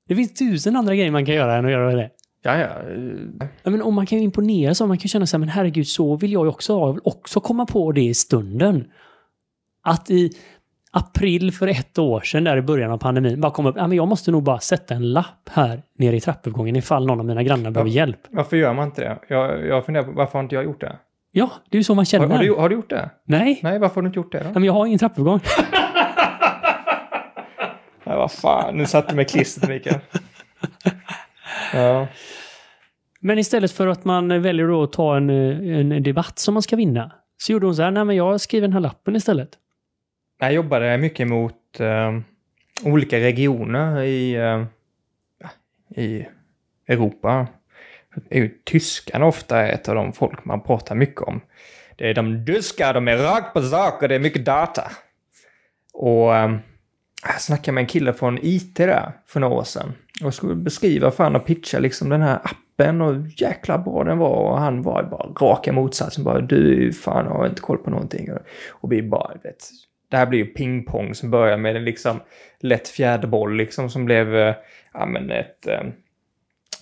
Det 0.07 0.15
finns 0.15 0.33
tusen 0.33 0.75
andra 0.75 0.95
grejer 0.95 1.11
man 1.11 1.25
kan 1.25 1.35
göra 1.35 1.55
än 1.55 1.65
att 1.65 1.71
göra 1.71 1.95
det. 1.95 2.11
Ja, 2.45 2.57
ja. 2.57 2.67
Ja, 3.63 3.71
men 3.71 3.81
om 3.81 3.93
man 3.93 4.05
kan 4.05 4.17
ju 4.17 4.23
imponera 4.23 4.73
så, 4.75 4.87
man 4.87 4.97
kan 4.97 5.07
känna 5.07 5.25
så 5.25 5.37
här, 5.37 5.39
men 5.39 5.49
herregud, 5.49 5.87
så 5.87 6.15
vill 6.15 6.31
jag 6.33 6.45
ju 6.45 6.49
också 6.49 6.73
ha. 6.79 6.87
Jag 6.87 6.93
vill 6.93 7.01
också 7.05 7.39
komma 7.39 7.65
på 7.65 7.91
det 7.91 8.01
i 8.01 8.13
stunden. 8.13 8.85
Att 9.83 10.09
i 10.09 10.31
april 10.91 11.51
för 11.51 11.67
ett 11.67 11.97
år 11.97 12.21
sedan, 12.21 12.43
där 12.43 12.57
i 12.57 12.61
början 12.61 12.91
av 12.91 12.97
pandemin, 12.97 13.41
bara 13.41 13.51
komma 13.51 13.69
upp, 13.69 13.75
ja, 13.77 13.87
men 13.87 13.97
jag 13.97 14.07
måste 14.07 14.31
nog 14.31 14.43
bara 14.43 14.59
sätta 14.59 14.93
en 14.93 15.13
lapp 15.13 15.49
här 15.51 15.81
nere 15.97 16.15
i 16.15 16.21
trappuppgången 16.21 16.75
ifall 16.75 17.05
någon 17.07 17.19
av 17.19 17.25
mina 17.25 17.43
grannar 17.43 17.71
behöver 17.71 17.91
hjälp. 17.91 18.19
Varför 18.29 18.57
gör 18.57 18.73
man 18.73 18.85
inte 18.87 19.01
det? 19.01 19.17
Jag, 19.29 19.65
jag 19.67 19.85
funderar 19.85 20.03
på 20.05 20.11
varför 20.11 20.33
har 20.33 20.43
inte 20.43 20.55
jag 20.55 20.63
gjort 20.63 20.81
det? 20.81 20.95
Ja, 21.31 21.49
det 21.69 21.77
är 21.77 21.79
ju 21.79 21.83
så 21.83 21.93
man 21.93 21.97
Har, 21.97 22.05
känner. 22.05 22.27
har, 22.27 22.43
du, 22.43 22.53
har 22.53 22.69
du 22.69 22.75
gjort 22.75 22.89
det? 22.89 23.09
Nej, 23.25 23.59
Nej, 23.63 23.79
varför 23.79 23.95
har 23.95 24.01
du 24.01 24.07
inte 24.07 24.19
gjort 24.19 24.31
det 24.31 24.39
då? 24.39 24.45
Ja, 24.45 24.53
men 24.53 24.63
jag 24.63 24.73
har 24.73 24.85
ingen 24.85 24.99
trappuppgång. 24.99 25.39
Nej, 28.03 28.17
vad 28.17 28.31
fan. 28.31 28.77
Nu 28.77 28.85
satte 28.85 29.11
du 29.11 29.15
med 29.15 29.29
klistret, 29.29 29.69
Mikael. 29.69 29.99
Ja. 31.75 32.07
Men 33.19 33.39
istället 33.39 33.71
för 33.71 33.87
att 33.87 34.05
man 34.05 34.41
väljer 34.41 34.67
då 34.67 34.83
att 34.83 34.93
ta 34.93 35.17
en, 35.17 35.29
en 35.29 36.03
debatt 36.03 36.39
som 36.39 36.53
man 36.53 36.63
ska 36.63 36.75
vinna, 36.75 37.11
så 37.37 37.51
gjorde 37.51 37.65
hon 37.65 37.75
så 37.75 37.83
här, 37.83 37.91
nej 37.91 38.05
men 38.05 38.15
jag 38.15 38.41
skriver 38.41 38.67
den 38.67 38.73
här 38.73 38.79
lappen 38.79 39.15
istället. 39.15 39.49
Jag 40.39 40.53
jobbade 40.53 40.97
mycket 40.97 41.27
mot 41.27 41.79
eh, 41.79 42.19
olika 42.83 43.19
regioner 43.19 44.01
i, 44.01 44.35
eh, 44.35 44.65
i 46.03 46.27
Europa. 46.87 47.47
är 48.29 48.51
tyskarna 48.63 49.25
ofta 49.25 49.67
ett 49.67 49.89
av 49.89 49.95
de 49.95 50.13
folk 50.13 50.45
man 50.45 50.61
pratar 50.61 50.95
mycket 50.95 51.21
om. 51.21 51.41
Det 51.95 52.09
är 52.09 52.13
de 52.13 52.45
tyska, 52.45 52.93
de 52.93 53.07
är 53.07 53.17
rakt 53.17 53.53
på 53.53 53.61
sak 53.61 54.01
och 54.01 54.09
det 54.09 54.15
är 54.15 54.19
mycket 54.19 54.45
data. 54.45 54.91
Och 55.93 56.35
eh, 56.35 56.57
jag 57.27 57.41
snackade 57.41 57.75
med 57.75 57.81
en 57.81 57.87
kille 57.87 58.13
från 58.13 58.39
IT 58.41 58.75
där 58.75 59.11
för 59.25 59.39
några 59.39 59.55
år 59.55 59.63
sedan. 59.63 59.93
Och 60.23 60.33
skulle 60.33 60.55
beskriva 60.55 61.11
fan 61.11 61.35
och 61.35 61.45
pitcha 61.45 61.79
liksom 61.79 62.09
den 62.09 62.21
här 62.21 62.39
appen 62.43 63.01
och 63.01 63.15
jäkla 63.37 63.77
bra 63.77 64.03
den 64.03 64.17
var. 64.17 64.51
Och 64.51 64.59
han 64.59 64.81
var 64.81 65.03
bara 65.03 65.47
raka 65.47 65.71
motsatsen. 65.71 66.23
Bara 66.23 66.41
du 66.41 66.93
fan 66.93 67.27
har 67.27 67.47
inte 67.47 67.61
koll 67.61 67.77
på 67.77 67.89
någonting. 67.89 68.29
Och 68.69 68.91
vi 68.91 69.03
bara, 69.03 69.33
vet, 69.43 69.69
det 70.11 70.17
här 70.17 70.25
blir 70.25 70.39
ju 70.39 70.45
pingpong 70.45 71.15
som 71.15 71.31
börjar 71.31 71.57
med 71.57 71.75
en 71.75 71.85
liksom 71.85 72.19
lätt 72.59 72.87
fjäderboll 72.87 73.55
liksom 73.55 73.89
som 73.89 74.05
blev, 74.05 74.35
eh, 74.35 74.55
ja 74.93 75.05
men 75.05 75.31
ett 75.31 75.67
eh, 75.67 75.83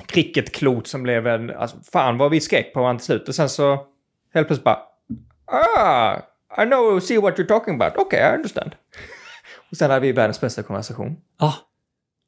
cricketklot 0.05 0.87
som 0.87 1.03
blev 1.03 1.27
en, 1.27 1.49
alltså 1.49 1.77
fan 1.91 2.17
vad 2.17 2.31
vi 2.31 2.39
skrek 2.39 2.73
på 2.73 2.81
varandra 2.81 2.99
till 2.99 3.05
slut. 3.05 3.27
Och 3.27 3.35
sen 3.35 3.49
så 3.49 3.85
helt 4.33 4.47
plötsligt 4.47 4.63
bara, 4.63 4.79
ah, 5.45 6.15
I 6.63 6.65
know, 6.65 6.99
see 6.99 7.17
what 7.17 7.39
you're 7.39 7.47
talking 7.47 7.81
about. 7.81 7.97
Okay, 7.97 8.19
I 8.19 8.35
understand. 8.35 8.75
Och 9.73 9.77
sen 9.77 9.89
hade 9.91 9.99
vi 10.05 10.11
världens 10.11 10.41
bästa 10.41 10.63
konversation. 10.63 11.17
Ja, 11.39 11.53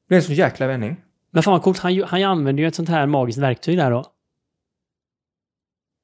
Det 0.04 0.08
blev 0.08 0.18
en 0.18 0.24
sån 0.24 0.36
jäkla 0.36 0.68
vändning. 0.68 1.02
men 1.32 1.44
fan 1.44 1.52
vad 1.52 1.64
coolt. 1.64 1.80
Han, 1.80 2.04
han 2.04 2.24
använder 2.24 2.64
ju 2.64 2.68
ett 2.68 2.76
sånt 2.76 2.90
här 2.90 3.06
magiskt 3.06 3.40
verktyg 3.40 3.78
där 3.78 3.92
då. 3.92 4.06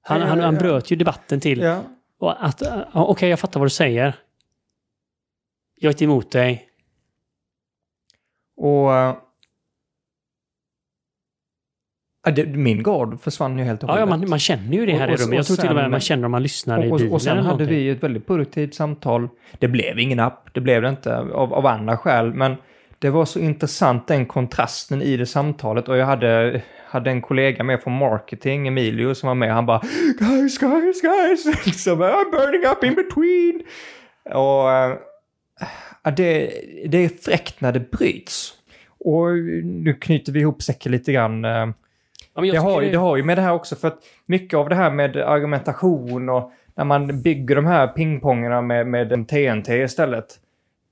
Han, 0.02 0.20
Ja, 0.22 0.26
han, 0.28 0.40
han 0.40 0.56
bröt 0.56 0.92
ju 0.92 0.96
debatten 0.96 1.40
till 1.40 1.60
Ja. 1.60 1.84
och 2.20 2.46
att, 2.46 2.62
okej 2.94 3.30
jag 3.30 3.40
fattar 3.40 3.60
vad 3.60 3.66
du 3.66 3.70
säger. 3.70 4.16
Jag 5.76 5.90
är 5.90 5.94
inte 5.94 6.04
emot 6.04 6.32
dig. 6.32 6.70
Och... 8.58 8.90
eh, 12.28 12.34
ja, 12.38 12.44
det, 12.44 12.46
min 12.46 12.84
gard 12.84 13.20
försvann 13.22 13.58
ju 13.60 13.64
helt 13.64 13.84
och 13.84 13.90
Ja, 13.90 13.94
ja 14.00 14.06
hållet. 14.06 14.20
man, 14.20 14.30
man 14.30 14.40
känner 14.40 14.78
ju 14.78 14.86
det 14.86 14.92
här 14.94 15.08
Och- 15.08 15.20
i 15.20 15.24
rummet. 15.24 15.30
och 15.30 15.36
Jag 15.36 15.46
tror 15.46 15.56
till 15.58 15.70
och 15.70 15.76
med 15.76 15.84
sen- 15.84 15.92
man 15.92 16.00
känner 16.00 16.26
om 16.26 16.32
man 16.32 16.44
lyssnar 16.44 16.86
i 16.86 16.92
och, 16.92 16.98
bilen 16.98 17.08
och, 17.12 17.16
och 17.16 17.22
sen 17.22 17.38
eller 17.38 17.50
hade 17.50 17.66
vi 17.66 17.90
ett 17.90 18.04
väldigt 18.04 18.28
produktivt 18.28 18.74
samtal. 18.76 19.30
Det 19.60 19.68
blev 19.68 20.00
ingen 20.00 20.20
app, 20.20 20.50
det 20.54 20.62
blev 20.62 20.82
det 20.82 20.90
inte 20.90 21.18
av, 21.18 21.54
av 21.54 21.66
andra 21.66 21.98
skäl, 21.98 22.34
men 22.34 22.56
det 23.00 23.10
var 23.10 23.26
så 23.26 23.40
intressant 23.40 24.08
den 24.08 24.26
kontrasten 24.26 25.02
i 25.02 25.18
det 25.18 25.26
samtalet 25.26 25.90
och 25.90 25.98
jag 25.98 26.06
hade, 26.06 26.62
hade 26.88 27.10
en 27.12 27.22
kollega 27.22 27.64
med 27.64 27.82
från 27.84 27.98
marketing, 27.98 28.68
Emilio, 28.68 29.14
som 29.16 29.28
var 29.28 29.36
med. 29.36 29.54
Han 29.54 29.66
bara 29.66 29.82
guys, 30.20 30.58
guys, 30.58 31.02
guys, 31.02 31.46
liksom, 31.66 32.02
I'm 32.04 32.32
burning 32.32 32.62
up 32.72 32.84
in 32.84 32.96
between. 32.96 33.62
Och 34.34 34.72
äh, 34.72 36.14
det, 36.16 36.52
det 36.88 36.98
är 36.98 37.10
fräckt 37.26 37.62
när 37.62 37.72
det 37.72 37.92
bryts. 37.92 38.54
Och 39.00 39.28
nu 39.64 39.94
knyter 40.02 40.32
vi 40.32 40.40
ihop 40.40 40.62
säcken 40.64 40.92
lite 40.92 41.14
grann. 41.14 41.46
Ja, 42.36 42.42
det, 42.42 42.58
har, 42.58 42.82
ju- 42.82 42.92
det 42.92 42.98
har 42.98 43.18
ju 43.18 43.24
med 43.24 43.38
det 43.38 43.42
här 43.42 43.54
också, 43.54 43.76
för 43.76 43.88
att 43.88 43.98
mycket 44.26 44.58
av 44.58 44.70
det 44.70 44.76
här 44.76 44.92
med 44.92 45.18
argumentation 45.18 46.30
och 46.30 46.52
när 46.76 46.86
man 46.86 47.22
bygger 47.22 47.56
de 47.56 47.66
här 47.66 47.88
pingpongerna 47.88 48.62
med, 48.62 48.88
med 48.88 49.12
en 49.12 49.26
TNT 49.26 49.70
istället. 49.84 50.40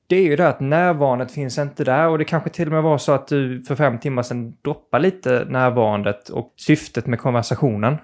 Det 0.08 0.16
är 0.16 0.22
ju 0.24 0.36
det 0.36 0.48
att 0.48 0.60
närvarandet 0.60 1.32
finns 1.32 1.58
inte 1.58 1.84
där 1.84 2.08
och 2.08 2.18
det 2.18 2.26
kanske 2.26 2.50
till 2.50 2.68
och 2.68 2.72
med 2.74 2.84
var 2.84 2.98
så 2.98 3.12
att 3.12 3.28
du 3.28 3.64
för 3.64 3.76
fem 3.76 4.00
timmar 4.00 4.24
sedan 4.24 4.54
droppade 4.62 5.04
lite 5.04 5.46
närvarandet 5.50 6.30
och 6.30 6.54
syftet 6.58 7.06
med 7.08 7.20
konversationen. 7.20 7.98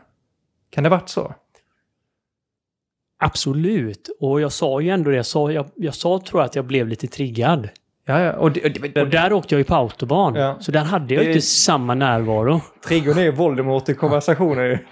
Kan 0.69 0.83
det 0.83 0.89
varit 0.89 1.09
så? 1.09 1.33
Absolut. 3.19 4.09
Och 4.19 4.41
jag 4.41 4.51
sa 4.51 4.81
ju 4.81 4.89
ändå 4.89 5.09
det. 5.09 5.15
Jag 5.15 5.25
sa, 5.25 5.51
jag, 5.51 5.65
jag 5.75 5.93
sa 5.93 6.19
tror 6.27 6.41
jag 6.41 6.45
att 6.45 6.55
jag 6.55 6.65
blev 6.65 6.87
lite 6.87 7.07
triggad. 7.07 7.69
Ja, 8.07 8.21
ja. 8.21 8.33
Och, 8.33 8.51
det, 8.51 8.63
och 8.65 8.71
det, 8.93 9.01
Och 9.01 9.07
där 9.09 9.33
åkte 9.33 9.55
jag 9.55 9.59
ju 9.59 9.63
på 9.63 9.75
autobahn. 9.75 10.35
Ja. 10.35 10.57
Så 10.59 10.71
där 10.71 10.83
hade 10.83 11.13
jag 11.13 11.23
Det- 11.23 11.27
inte 11.27 11.41
samma 11.41 11.95
närvaro. 11.95 12.61
triggern 12.87 13.17
är 13.17 13.21
ju 13.23 13.31
Voldemort 13.31 13.89
i 13.89 13.93
konversationer. 13.93 14.85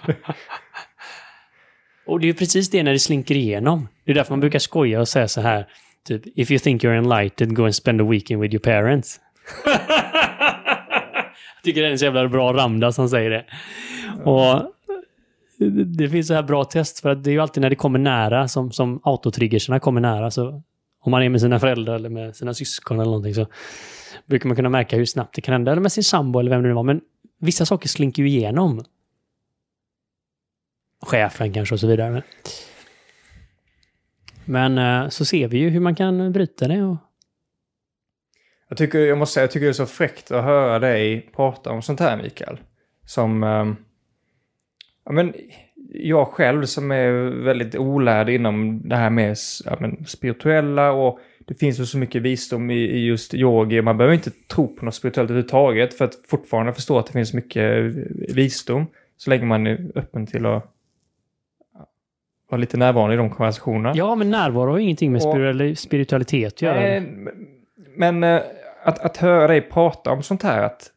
Och 2.06 2.20
det 2.20 2.24
är 2.24 2.28
ju 2.28 2.34
precis 2.34 2.70
det 2.70 2.82
när 2.82 2.92
det 2.92 2.98
slinker 2.98 3.34
igenom. 3.34 3.88
Det 4.04 4.10
är 4.10 4.14
därför 4.14 4.32
man 4.32 4.40
brukar 4.40 4.58
skoja 4.58 5.00
och 5.00 5.08
säga 5.08 5.28
så 5.28 5.40
här. 5.40 5.66
Typ, 6.08 6.22
if 6.38 6.50
you 6.50 6.58
think 6.58 6.84
you're 6.84 6.98
enlightened, 6.98 7.56
go 7.56 7.64
and 7.64 7.74
spend 7.74 8.00
a 8.00 8.04
weekend 8.04 8.42
with 8.42 8.54
your 8.54 8.62
parents. 8.62 9.20
jag 9.64 9.74
tycker 11.64 11.80
det 11.80 11.86
är 11.86 11.90
en 11.92 11.98
så 11.98 12.04
jävla 12.04 12.28
bra 12.28 12.52
ramda 12.52 12.92
som 12.92 13.08
säger 13.08 13.30
det. 13.30 13.44
Och 14.24 14.62
det- 15.58 15.84
det 15.84 16.08
finns 16.08 16.28
så 16.28 16.34
här 16.34 16.42
bra 16.42 16.64
test 16.64 17.00
för 17.00 17.10
att 17.10 17.24
det 17.24 17.30
är 17.30 17.32
ju 17.32 17.40
alltid 17.40 17.60
när 17.60 17.70
det 17.70 17.76
kommer 17.76 17.98
nära 17.98 18.48
som, 18.48 18.72
som 18.72 19.00
autotriggerserna 19.04 19.80
kommer 19.80 20.00
nära. 20.00 20.30
Så 20.30 20.62
om 21.04 21.10
man 21.10 21.22
är 21.22 21.28
med 21.28 21.40
sina 21.40 21.60
föräldrar 21.60 21.94
eller 21.94 22.08
med 22.08 22.36
sina 22.36 22.54
syskon 22.54 22.96
eller 22.96 23.04
någonting 23.04 23.34
så 23.34 23.46
brukar 24.26 24.48
man 24.48 24.56
kunna 24.56 24.68
märka 24.68 24.96
hur 24.96 25.04
snabbt 25.04 25.34
det 25.34 25.40
kan 25.40 25.52
hända. 25.52 25.72
Eller 25.72 25.82
med 25.82 25.92
sin 25.92 26.04
sambo 26.04 26.38
eller 26.38 26.50
vem 26.50 26.62
det 26.62 26.68
nu 26.68 26.74
var. 26.74 26.82
Men 26.82 27.00
vissa 27.38 27.66
saker 27.66 27.88
slinker 27.88 28.22
ju 28.22 28.28
igenom. 28.28 28.84
Chefen 31.02 31.52
kanske 31.52 31.74
och 31.74 31.80
så 31.80 31.86
vidare. 31.86 32.22
Men 34.44 34.78
eh, 34.78 35.08
så 35.08 35.24
ser 35.24 35.48
vi 35.48 35.58
ju 35.58 35.68
hur 35.68 35.80
man 35.80 35.94
kan 35.94 36.32
bryta 36.32 36.68
det. 36.68 36.82
Och... 36.82 36.96
Jag, 38.68 38.78
tycker, 38.78 38.98
jag 38.98 39.18
måste 39.18 39.34
säga, 39.34 39.44
jag 39.44 39.50
tycker 39.50 39.66
det 39.66 39.70
är 39.70 39.72
så 39.72 39.86
fräckt 39.86 40.30
att 40.30 40.44
höra 40.44 40.78
dig 40.78 41.30
prata 41.36 41.70
om 41.70 41.82
sånt 41.82 42.00
här, 42.00 42.22
Mikael. 42.22 42.58
Som... 43.06 43.42
Um, 43.42 43.76
ja, 45.04 45.12
men, 45.12 45.34
jag 45.92 46.28
själv 46.28 46.64
som 46.64 46.90
är 46.90 47.10
väldigt 47.44 47.76
olärd 47.76 48.28
inom 48.28 48.88
det 48.88 48.96
här 48.96 49.10
med 49.10 49.36
ja, 49.64 49.76
men, 49.80 50.04
spirituella 50.06 50.92
och 50.92 51.18
det 51.46 51.54
finns 51.54 51.80
ju 51.80 51.86
så 51.86 51.98
mycket 51.98 52.22
visdom 52.22 52.70
i, 52.70 52.74
i 52.74 53.06
just 53.06 53.34
yogi. 53.34 53.82
Man 53.82 53.96
behöver 53.96 54.14
inte 54.14 54.30
tro 54.30 54.76
på 54.76 54.84
något 54.84 54.94
spirituellt 54.94 55.30
överhuvudtaget 55.30 55.94
för 55.94 56.04
att 56.04 56.14
fortfarande 56.28 56.72
förstå 56.72 56.98
att 56.98 57.06
det 57.06 57.12
finns 57.12 57.34
mycket 57.34 57.94
visdom. 58.34 58.86
Så 59.16 59.30
länge 59.30 59.44
man 59.44 59.66
är 59.66 59.90
öppen 59.94 60.26
till 60.26 60.46
att 60.46 60.70
vara 62.50 62.58
lite 62.60 62.76
närvarande 62.76 63.14
i 63.14 63.16
de 63.16 63.30
konversationerna. 63.30 63.92
Ja, 63.96 64.14
men 64.14 64.30
närvaro 64.30 64.70
har 64.70 64.78
ju 64.78 64.84
ingenting 64.84 65.12
med 65.12 65.22
Och- 65.22 65.34
spiritual- 65.34 65.74
spiritualitet 65.74 66.52
att 66.52 66.62
göra. 66.62 66.80
Men- 66.80 67.28
men 67.96 68.24
eh, 68.24 68.40
att, 68.84 68.98
att 68.98 69.16
höra 69.16 69.46
dig 69.46 69.60
prata 69.60 70.10
om 70.12 70.22
sånt 70.22 70.42
här, 70.42 70.62
att 70.62 70.90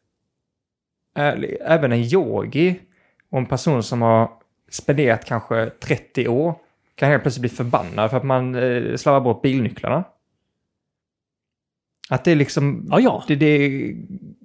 även 1.60 1.92
en 1.92 1.98
yogi 1.98 2.80
och 3.30 3.38
en 3.38 3.46
person 3.46 3.82
som 3.82 4.02
har 4.02 4.30
spenderat 4.68 5.24
kanske 5.24 5.70
30 5.70 6.28
år 6.28 6.54
kan 6.94 7.10
helt 7.10 7.22
plötsligt 7.22 7.40
bli 7.40 7.48
förbannad 7.48 8.10
för 8.10 8.16
att 8.16 8.24
man 8.24 8.54
eh, 8.54 8.96
slarvar 8.96 9.20
bort 9.20 9.42
bilnycklarna. 9.42 10.04
Att 12.10 12.24
det 12.24 12.30
är 12.32 12.36
liksom... 12.36 12.86
Ja, 12.90 13.00
ja. 13.00 13.24
Det, 13.28 13.34
det, 13.36 13.68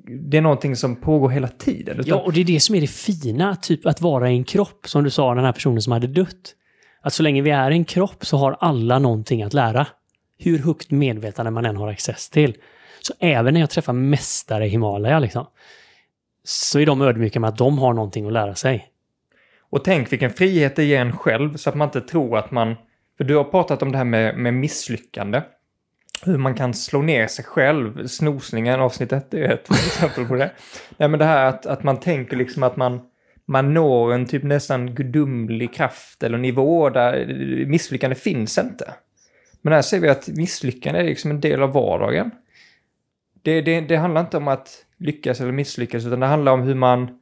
det 0.06 0.38
är 0.38 0.42
någonting 0.42 0.76
som 0.76 0.96
pågår 0.96 1.30
hela 1.30 1.48
tiden. 1.48 2.00
Utan, 2.00 2.10
Ja, 2.10 2.24
och 2.24 2.34
det 2.34 2.42
är 2.42 2.46
det 2.46 2.60
som 2.60 2.76
är 2.76 2.82
det 2.82 2.88
fina, 2.88 3.56
typ 3.56 3.86
att 3.86 4.02
vara 4.02 4.32
i 4.32 4.34
en 4.34 4.44
kropp, 4.44 4.88
som 4.88 5.04
du 5.04 5.10
sa, 5.10 5.36
den 5.36 5.46
här 5.46 5.52
personen 5.52 5.82
som 5.82 5.94
hade 5.94 6.08
dött. 6.08 6.56
Att 7.02 7.14
så 7.14 7.24
länge 7.24 7.42
vi 7.42 7.50
är 7.50 7.72
i 7.72 7.74
en 7.74 7.86
kropp 7.86 8.26
så 8.26 8.38
har 8.38 8.58
alla 8.60 9.00
någonting 9.00 9.44
att 9.44 9.54
lära. 9.54 9.88
Hur 10.38 10.60
högt 10.60 10.92
medvetande 10.92 11.52
man 11.52 11.66
än 11.66 11.78
har 11.78 11.88
access 11.88 12.30
till. 12.30 12.58
Så 13.02 13.14
även 13.20 13.54
när 13.54 13.62
jag 13.62 13.70
träffar 13.70 13.94
mästare 13.94 14.66
i 14.66 14.70
Himalaya, 14.70 15.20
liksom, 15.20 15.46
så 16.44 16.80
är 16.80 16.86
de 16.86 17.02
ödmjuka 17.02 17.40
med 17.40 17.48
att 17.48 17.58
de 17.58 17.78
har 17.78 17.94
någonting 17.94 18.26
att 18.26 18.34
lära 18.34 18.56
sig. 18.56 18.93
Och 19.74 19.84
tänk 19.84 20.12
vilken 20.12 20.30
frihet 20.30 20.76
det 20.76 20.84
ger 20.84 21.02
en 21.02 21.18
själv 21.18 21.56
så 21.56 21.70
att 21.70 21.76
man 21.76 21.88
inte 21.88 22.02
tror 22.02 22.38
att 22.38 22.52
man... 22.52 22.76
För 23.18 23.24
du 23.24 23.36
har 23.36 23.44
pratat 23.44 23.82
om 23.82 23.92
det 23.92 23.98
här 23.98 24.06
med, 24.06 24.38
med 24.38 24.54
misslyckande. 24.54 25.42
Hur 26.26 26.38
man 26.38 26.56
kan 26.56 26.74
slå 26.74 27.02
ner 27.02 27.28
sig 27.28 27.46
själv. 27.46 28.08
Snosningen 28.08 28.80
avsnitt 28.80 29.14
ett 29.14 29.34
är 29.34 29.52
ett 29.52 29.72
exempel 29.72 30.26
på 30.26 30.36
det. 30.36 30.52
Nej 30.98 31.10
men 31.10 31.20
det 31.20 31.26
här 31.26 31.46
att, 31.46 31.66
att 31.66 31.84
man 31.84 32.00
tänker 32.00 32.38
liksom 32.38 32.64
att 32.64 32.78
man, 32.78 33.02
man 33.46 33.74
når 33.74 34.14
en 34.14 34.26
typ 34.26 34.44
nästan 34.44 34.96
gudomlig 34.96 35.74
kraft 35.74 36.24
eller 36.24 36.38
nivå 36.38 36.90
där 36.90 37.26
misslyckande 37.66 38.16
finns 38.16 38.58
inte. 38.58 38.94
Men 39.62 39.74
här 39.74 39.82
ser 39.82 40.00
vi 40.00 40.10
att 40.10 40.28
misslyckande 40.28 41.00
är 41.00 41.04
liksom 41.04 41.32
en 41.32 41.42
del 41.42 41.64
av 41.64 41.74
vardagen. 41.74 42.32
Det, 43.42 43.62
det, 43.62 43.82
det 43.82 43.96
handlar 43.96 44.22
inte 44.22 44.38
om 44.38 44.48
att 44.48 44.86
lyckas 44.98 45.42
eller 45.42 45.52
misslyckas 45.52 46.06
utan 46.06 46.20
det 46.20 46.28
handlar 46.28 46.52
om 46.52 46.62
hur 46.62 46.76
man 46.76 47.20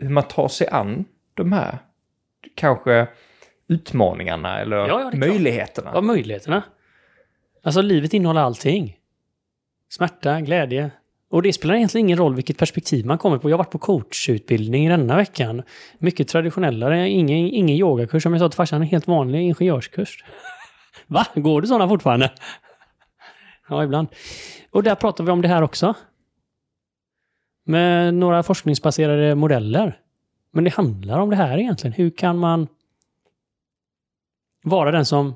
hur 0.00 0.08
man 0.08 0.22
tar 0.22 0.48
sig 0.48 0.68
an 0.68 1.04
de 1.34 1.52
här 1.52 1.78
kanske 2.54 3.08
utmaningarna 3.68 4.60
eller 4.60 4.76
Ja, 4.76 5.00
ja, 5.00 5.18
möjligheterna. 5.18 5.92
Av 5.92 6.04
möjligheterna. 6.04 6.62
Alltså 7.62 7.82
livet 7.82 8.14
innehåller 8.14 8.40
allting. 8.40 8.96
Smärta, 9.88 10.40
glädje. 10.40 10.90
Och 11.30 11.42
det 11.42 11.52
spelar 11.52 11.74
egentligen 11.74 12.06
ingen 12.06 12.18
roll 12.18 12.34
vilket 12.34 12.58
perspektiv 12.58 13.06
man 13.06 13.18
kommer 13.18 13.38
på. 13.38 13.50
Jag 13.50 13.56
har 13.56 13.64
varit 13.64 13.70
på 13.70 13.78
coachutbildning 13.78 14.88
denna 14.88 15.16
veckan. 15.16 15.62
Mycket 15.98 16.28
traditionellare, 16.28 17.08
ingen, 17.08 17.38
ingen 17.38 17.76
yogakurs. 17.76 18.22
Som 18.22 18.32
jag 18.32 18.40
sa 18.40 18.48
till 18.48 18.56
farsan, 18.56 18.82
en 18.82 18.88
helt 18.88 19.06
vanlig 19.06 19.40
ingenjörskurs. 19.40 20.24
Va? 21.06 21.26
Går 21.34 21.60
det 21.60 21.66
sådana 21.66 21.88
fortfarande? 21.88 22.32
ja, 23.68 23.84
ibland. 23.84 24.08
Och 24.70 24.82
där 24.82 24.94
pratar 24.94 25.24
vi 25.24 25.30
om 25.30 25.42
det 25.42 25.48
här 25.48 25.62
också. 25.62 25.94
Med 27.68 28.14
några 28.14 28.42
forskningsbaserade 28.42 29.34
modeller. 29.34 30.00
Men 30.50 30.64
det 30.64 30.70
handlar 30.70 31.18
om 31.18 31.30
det 31.30 31.36
här 31.36 31.58
egentligen. 31.58 31.92
Hur 31.92 32.10
kan 32.10 32.38
man 32.38 32.68
vara 34.62 34.90
den 34.90 35.06
som 35.06 35.34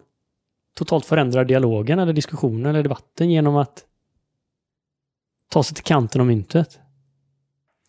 totalt 0.75 1.07
förändrar 1.07 1.45
dialogen 1.45 1.99
eller 1.99 2.13
diskussionen 2.13 2.67
eller 2.67 2.83
debatten 2.83 3.31
genom 3.31 3.57
att 3.57 3.85
ta 5.49 5.63
sig 5.63 5.75
till 5.75 5.85
kanten 5.85 6.21
av 6.21 6.27
myntet. 6.27 6.79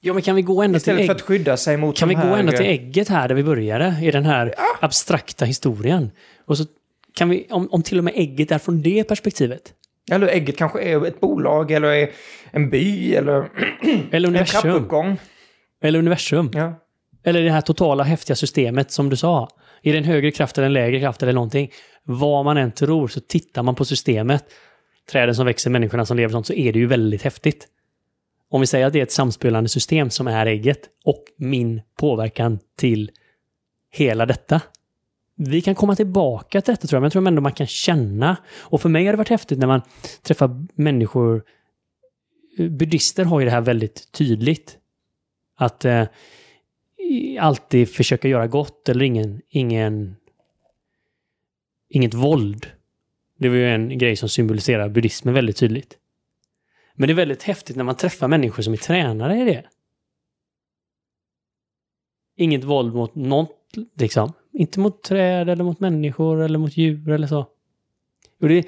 Ja, 0.02 0.14
men 0.14 0.22
kan 0.22 0.36
vi 0.36 0.42
gå 0.42 0.64
ända 0.64 0.80
till, 0.80 0.98
ägg... 0.98 1.06
för 1.06 1.16
att 1.16 1.22
skydda 1.22 1.58
sig 1.58 1.78
mot 1.78 1.98
kan 1.98 2.10
vi 2.10 2.16
gå 2.16 2.22
ända 2.22 2.52
till 2.52 2.66
ägget 2.66 3.10
här 3.10 3.28
där 3.28 3.36
vi 3.36 3.44
började? 3.44 4.00
I 4.02 4.12
den 4.12 4.26
här 4.26 4.54
abstrakta 4.82 5.46
historien. 5.46 6.12
Och 6.46 6.58
så 6.58 6.66
kan 7.14 7.30
vi, 7.30 7.48
om, 7.50 7.68
om 7.72 7.84
till 7.84 7.98
och 7.98 8.04
med 8.04 8.14
ägget 8.16 8.52
är 8.52 8.60
från 8.60 8.82
det 8.82 9.04
perspektivet. 9.04 9.74
Eller 10.12 10.28
ägget 10.28 10.58
kanske 10.58 10.82
är 10.82 11.06
ett 11.06 11.20
bolag 11.20 11.72
eller 11.72 11.88
är 11.88 12.10
en 12.52 12.70
by 12.70 13.16
eller 13.16 13.50
Eller 14.12 14.36
en 14.36 14.46
trappuppgång. 14.46 15.18
Eller 15.84 16.00
universum. 16.00 16.52
Ja. 16.54 16.80
Eller 17.24 17.42
det 17.42 17.52
här 17.52 17.62
totala 17.62 18.04
häftiga 18.04 18.36
systemet 18.36 18.92
som 18.92 19.10
du 19.10 19.16
sa. 19.16 19.50
Är 19.82 19.92
det 19.92 19.98
en 19.98 20.04
högre 20.04 20.32
kraft 20.32 20.58
eller 20.58 20.66
en 20.66 20.74
lägre 20.74 21.00
kraft 21.00 21.24
eller 21.24 21.34
någonting? 21.34 21.72
Vad 22.04 22.46
man 22.46 22.58
än 22.58 22.72
tror 22.72 23.08
så 23.08 23.20
tittar 23.20 23.64
man 23.64 23.76
på 23.76 23.86
systemet, 23.86 24.46
träden 25.12 25.36
som 25.36 25.46
växer, 25.46 25.70
människorna 25.70 26.06
som 26.06 26.18
lever 26.18 26.32
sånt, 26.32 26.48
så 26.48 26.54
är 26.54 26.74
det 26.74 26.80
ju 26.80 26.86
väldigt 26.86 27.22
häftigt. 27.22 27.68
Om 28.50 28.62
vi 28.62 28.68
säger 28.68 28.86
att 28.86 28.94
det 28.94 29.00
är 29.00 29.04
ett 29.04 29.12
samspelande 29.12 29.70
system 29.70 30.10
som 30.10 30.28
är 30.28 30.46
ägget 30.46 30.80
och 31.06 31.24
min 31.38 31.82
påverkan 32.00 32.60
till 32.78 33.12
hela 33.92 34.26
detta. 34.26 34.62
Vi 35.48 35.62
kan 35.62 35.76
komma 35.76 35.96
tillbaka 35.96 36.62
till 36.62 36.72
detta 36.74 36.88
tror 36.88 36.98
jag, 36.98 37.02
men 37.02 37.06
jag 37.06 37.12
tror 37.12 37.28
ändå 37.28 37.42
man 37.42 37.54
kan 37.54 37.68
känna. 37.68 38.38
Och 38.60 38.82
för 38.82 38.90
mig 38.90 39.06
har 39.06 39.14
det 39.14 39.18
varit 39.18 39.30
häftigt 39.30 39.60
när 39.60 39.68
man 39.68 39.82
träffar 40.22 40.66
människor. 40.74 41.44
Buddhister 42.58 43.26
har 43.26 43.40
ju 43.40 43.46
det 43.46 43.52
här 43.52 43.62
väldigt 43.62 44.12
tydligt. 44.12 44.78
Att 45.56 45.86
eh, 45.86 46.06
alltid 47.40 47.90
försöka 47.90 48.28
göra 48.28 48.48
gott 48.48 48.90
eller 48.90 49.06
ingen, 49.06 49.42
ingen, 49.50 50.16
inget 51.90 52.14
våld. 52.14 52.68
Det 53.40 53.50
var 53.50 53.56
ju 53.56 53.70
en 53.70 53.98
grej 53.98 54.16
som 54.16 54.30
symboliserar 54.30 54.90
buddhismen 54.90 55.34
väldigt 55.34 55.58
tydligt. 55.58 55.98
Men 56.96 57.08
det 57.08 57.14
är 57.14 57.16
väldigt 57.16 57.44
häftigt 57.44 57.76
när 57.76 57.84
man 57.84 57.96
träffar 57.96 58.28
människor 58.28 58.64
som 58.64 58.74
är 58.74 58.78
tränare 58.78 59.42
i 59.42 59.46
det. 59.46 59.64
Inget 62.36 62.64
våld 62.64 62.94
mot 62.96 63.16
något, 63.16 63.74
liksom. 63.96 64.34
Inte 64.54 64.80
mot 64.80 65.04
träd 65.04 65.50
eller 65.50 65.64
mot 65.64 65.80
människor 65.80 66.42
eller 66.42 66.60
mot 66.60 66.78
djur 66.78 67.10
eller 67.10 67.28
så. 67.28 67.48
Och 68.42 68.50
det, 68.50 68.68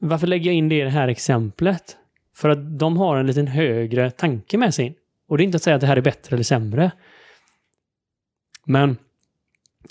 varför 0.00 0.26
lägger 0.26 0.46
jag 0.46 0.54
in 0.54 0.68
det 0.68 0.80
i 0.80 0.82
det 0.84 0.90
här 0.90 1.08
exemplet? 1.08 1.96
För 2.34 2.48
att 2.48 2.78
de 2.78 2.96
har 2.96 3.16
en 3.16 3.26
liten 3.26 3.46
högre 3.46 4.10
tanke 4.10 4.58
med 4.58 4.74
sig. 4.74 4.96
Och 5.28 5.38
det 5.38 5.42
är 5.42 5.44
inte 5.44 5.56
att 5.56 5.62
säga 5.62 5.76
att 5.76 5.80
det 5.80 5.86
här 5.86 5.96
är 5.96 6.00
bättre 6.00 6.36
eller 6.36 6.44
sämre. 6.44 6.92
Men 8.64 8.96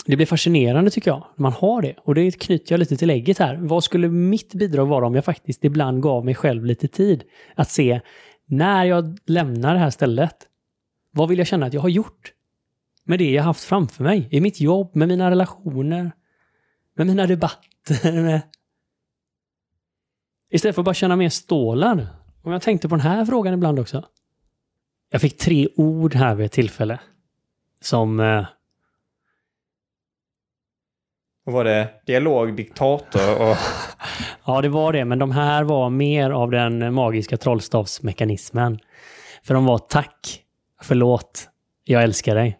det 0.06 0.16
blir 0.16 0.26
fascinerande 0.26 0.90
tycker 0.90 1.10
jag, 1.10 1.26
när 1.36 1.42
man 1.42 1.52
har 1.52 1.82
det. 1.82 1.94
Och 1.98 2.14
det 2.14 2.40
knyter 2.40 2.72
jag 2.72 2.78
lite 2.78 2.96
till 2.96 3.10
ägget 3.10 3.38
här. 3.38 3.56
Vad 3.56 3.84
skulle 3.84 4.08
mitt 4.08 4.54
bidrag 4.54 4.86
vara 4.86 5.06
om 5.06 5.14
jag 5.14 5.24
faktiskt 5.24 5.64
ibland 5.64 6.02
gav 6.02 6.24
mig 6.24 6.34
själv 6.34 6.64
lite 6.64 6.88
tid 6.88 7.24
att 7.54 7.70
se 7.70 8.00
när 8.46 8.84
jag 8.84 9.18
lämnar 9.26 9.74
det 9.74 9.80
här 9.80 9.90
stället, 9.90 10.36
vad 11.10 11.28
vill 11.28 11.38
jag 11.38 11.46
känna 11.46 11.66
att 11.66 11.74
jag 11.74 11.80
har 11.80 11.88
gjort? 11.88 12.32
Med 13.10 13.18
det 13.18 13.30
jag 13.30 13.42
haft 13.42 13.64
framför 13.64 14.04
mig, 14.04 14.28
i 14.30 14.40
mitt 14.40 14.60
jobb, 14.60 14.96
med 14.96 15.08
mina 15.08 15.30
relationer, 15.30 16.12
med 16.94 17.06
mina 17.06 17.26
debatter. 17.26 18.22
Med... 18.22 18.40
Istället 20.50 20.74
för 20.74 20.82
att 20.82 20.84
bara 20.84 20.94
känna 20.94 21.16
mer 21.16 21.28
stålar. 21.28 22.06
Och 22.42 22.52
jag 22.52 22.62
tänkte 22.62 22.88
på 22.88 22.94
den 22.94 23.06
här 23.06 23.24
frågan 23.24 23.54
ibland 23.54 23.78
också. 23.78 24.04
Jag 25.10 25.20
fick 25.20 25.38
tre 25.38 25.68
ord 25.76 26.14
här 26.14 26.34
vid 26.34 26.46
ett 26.46 26.52
tillfälle. 26.52 27.00
Som... 27.80 28.20
Eh... 28.20 28.46
var 31.44 31.64
det 31.64 32.02
dialog, 32.06 32.56
diktator 32.56 33.42
och... 33.42 33.56
ja, 34.44 34.60
det 34.60 34.68
var 34.68 34.92
det. 34.92 35.04
Men 35.04 35.18
de 35.18 35.30
här 35.30 35.64
var 35.64 35.90
mer 35.90 36.30
av 36.30 36.50
den 36.50 36.94
magiska 36.94 37.36
trollstavsmekanismen. 37.36 38.78
För 39.42 39.54
de 39.54 39.64
var 39.64 39.78
tack, 39.78 40.44
förlåt, 40.82 41.48
jag 41.84 42.02
älskar 42.02 42.34
dig. 42.34 42.59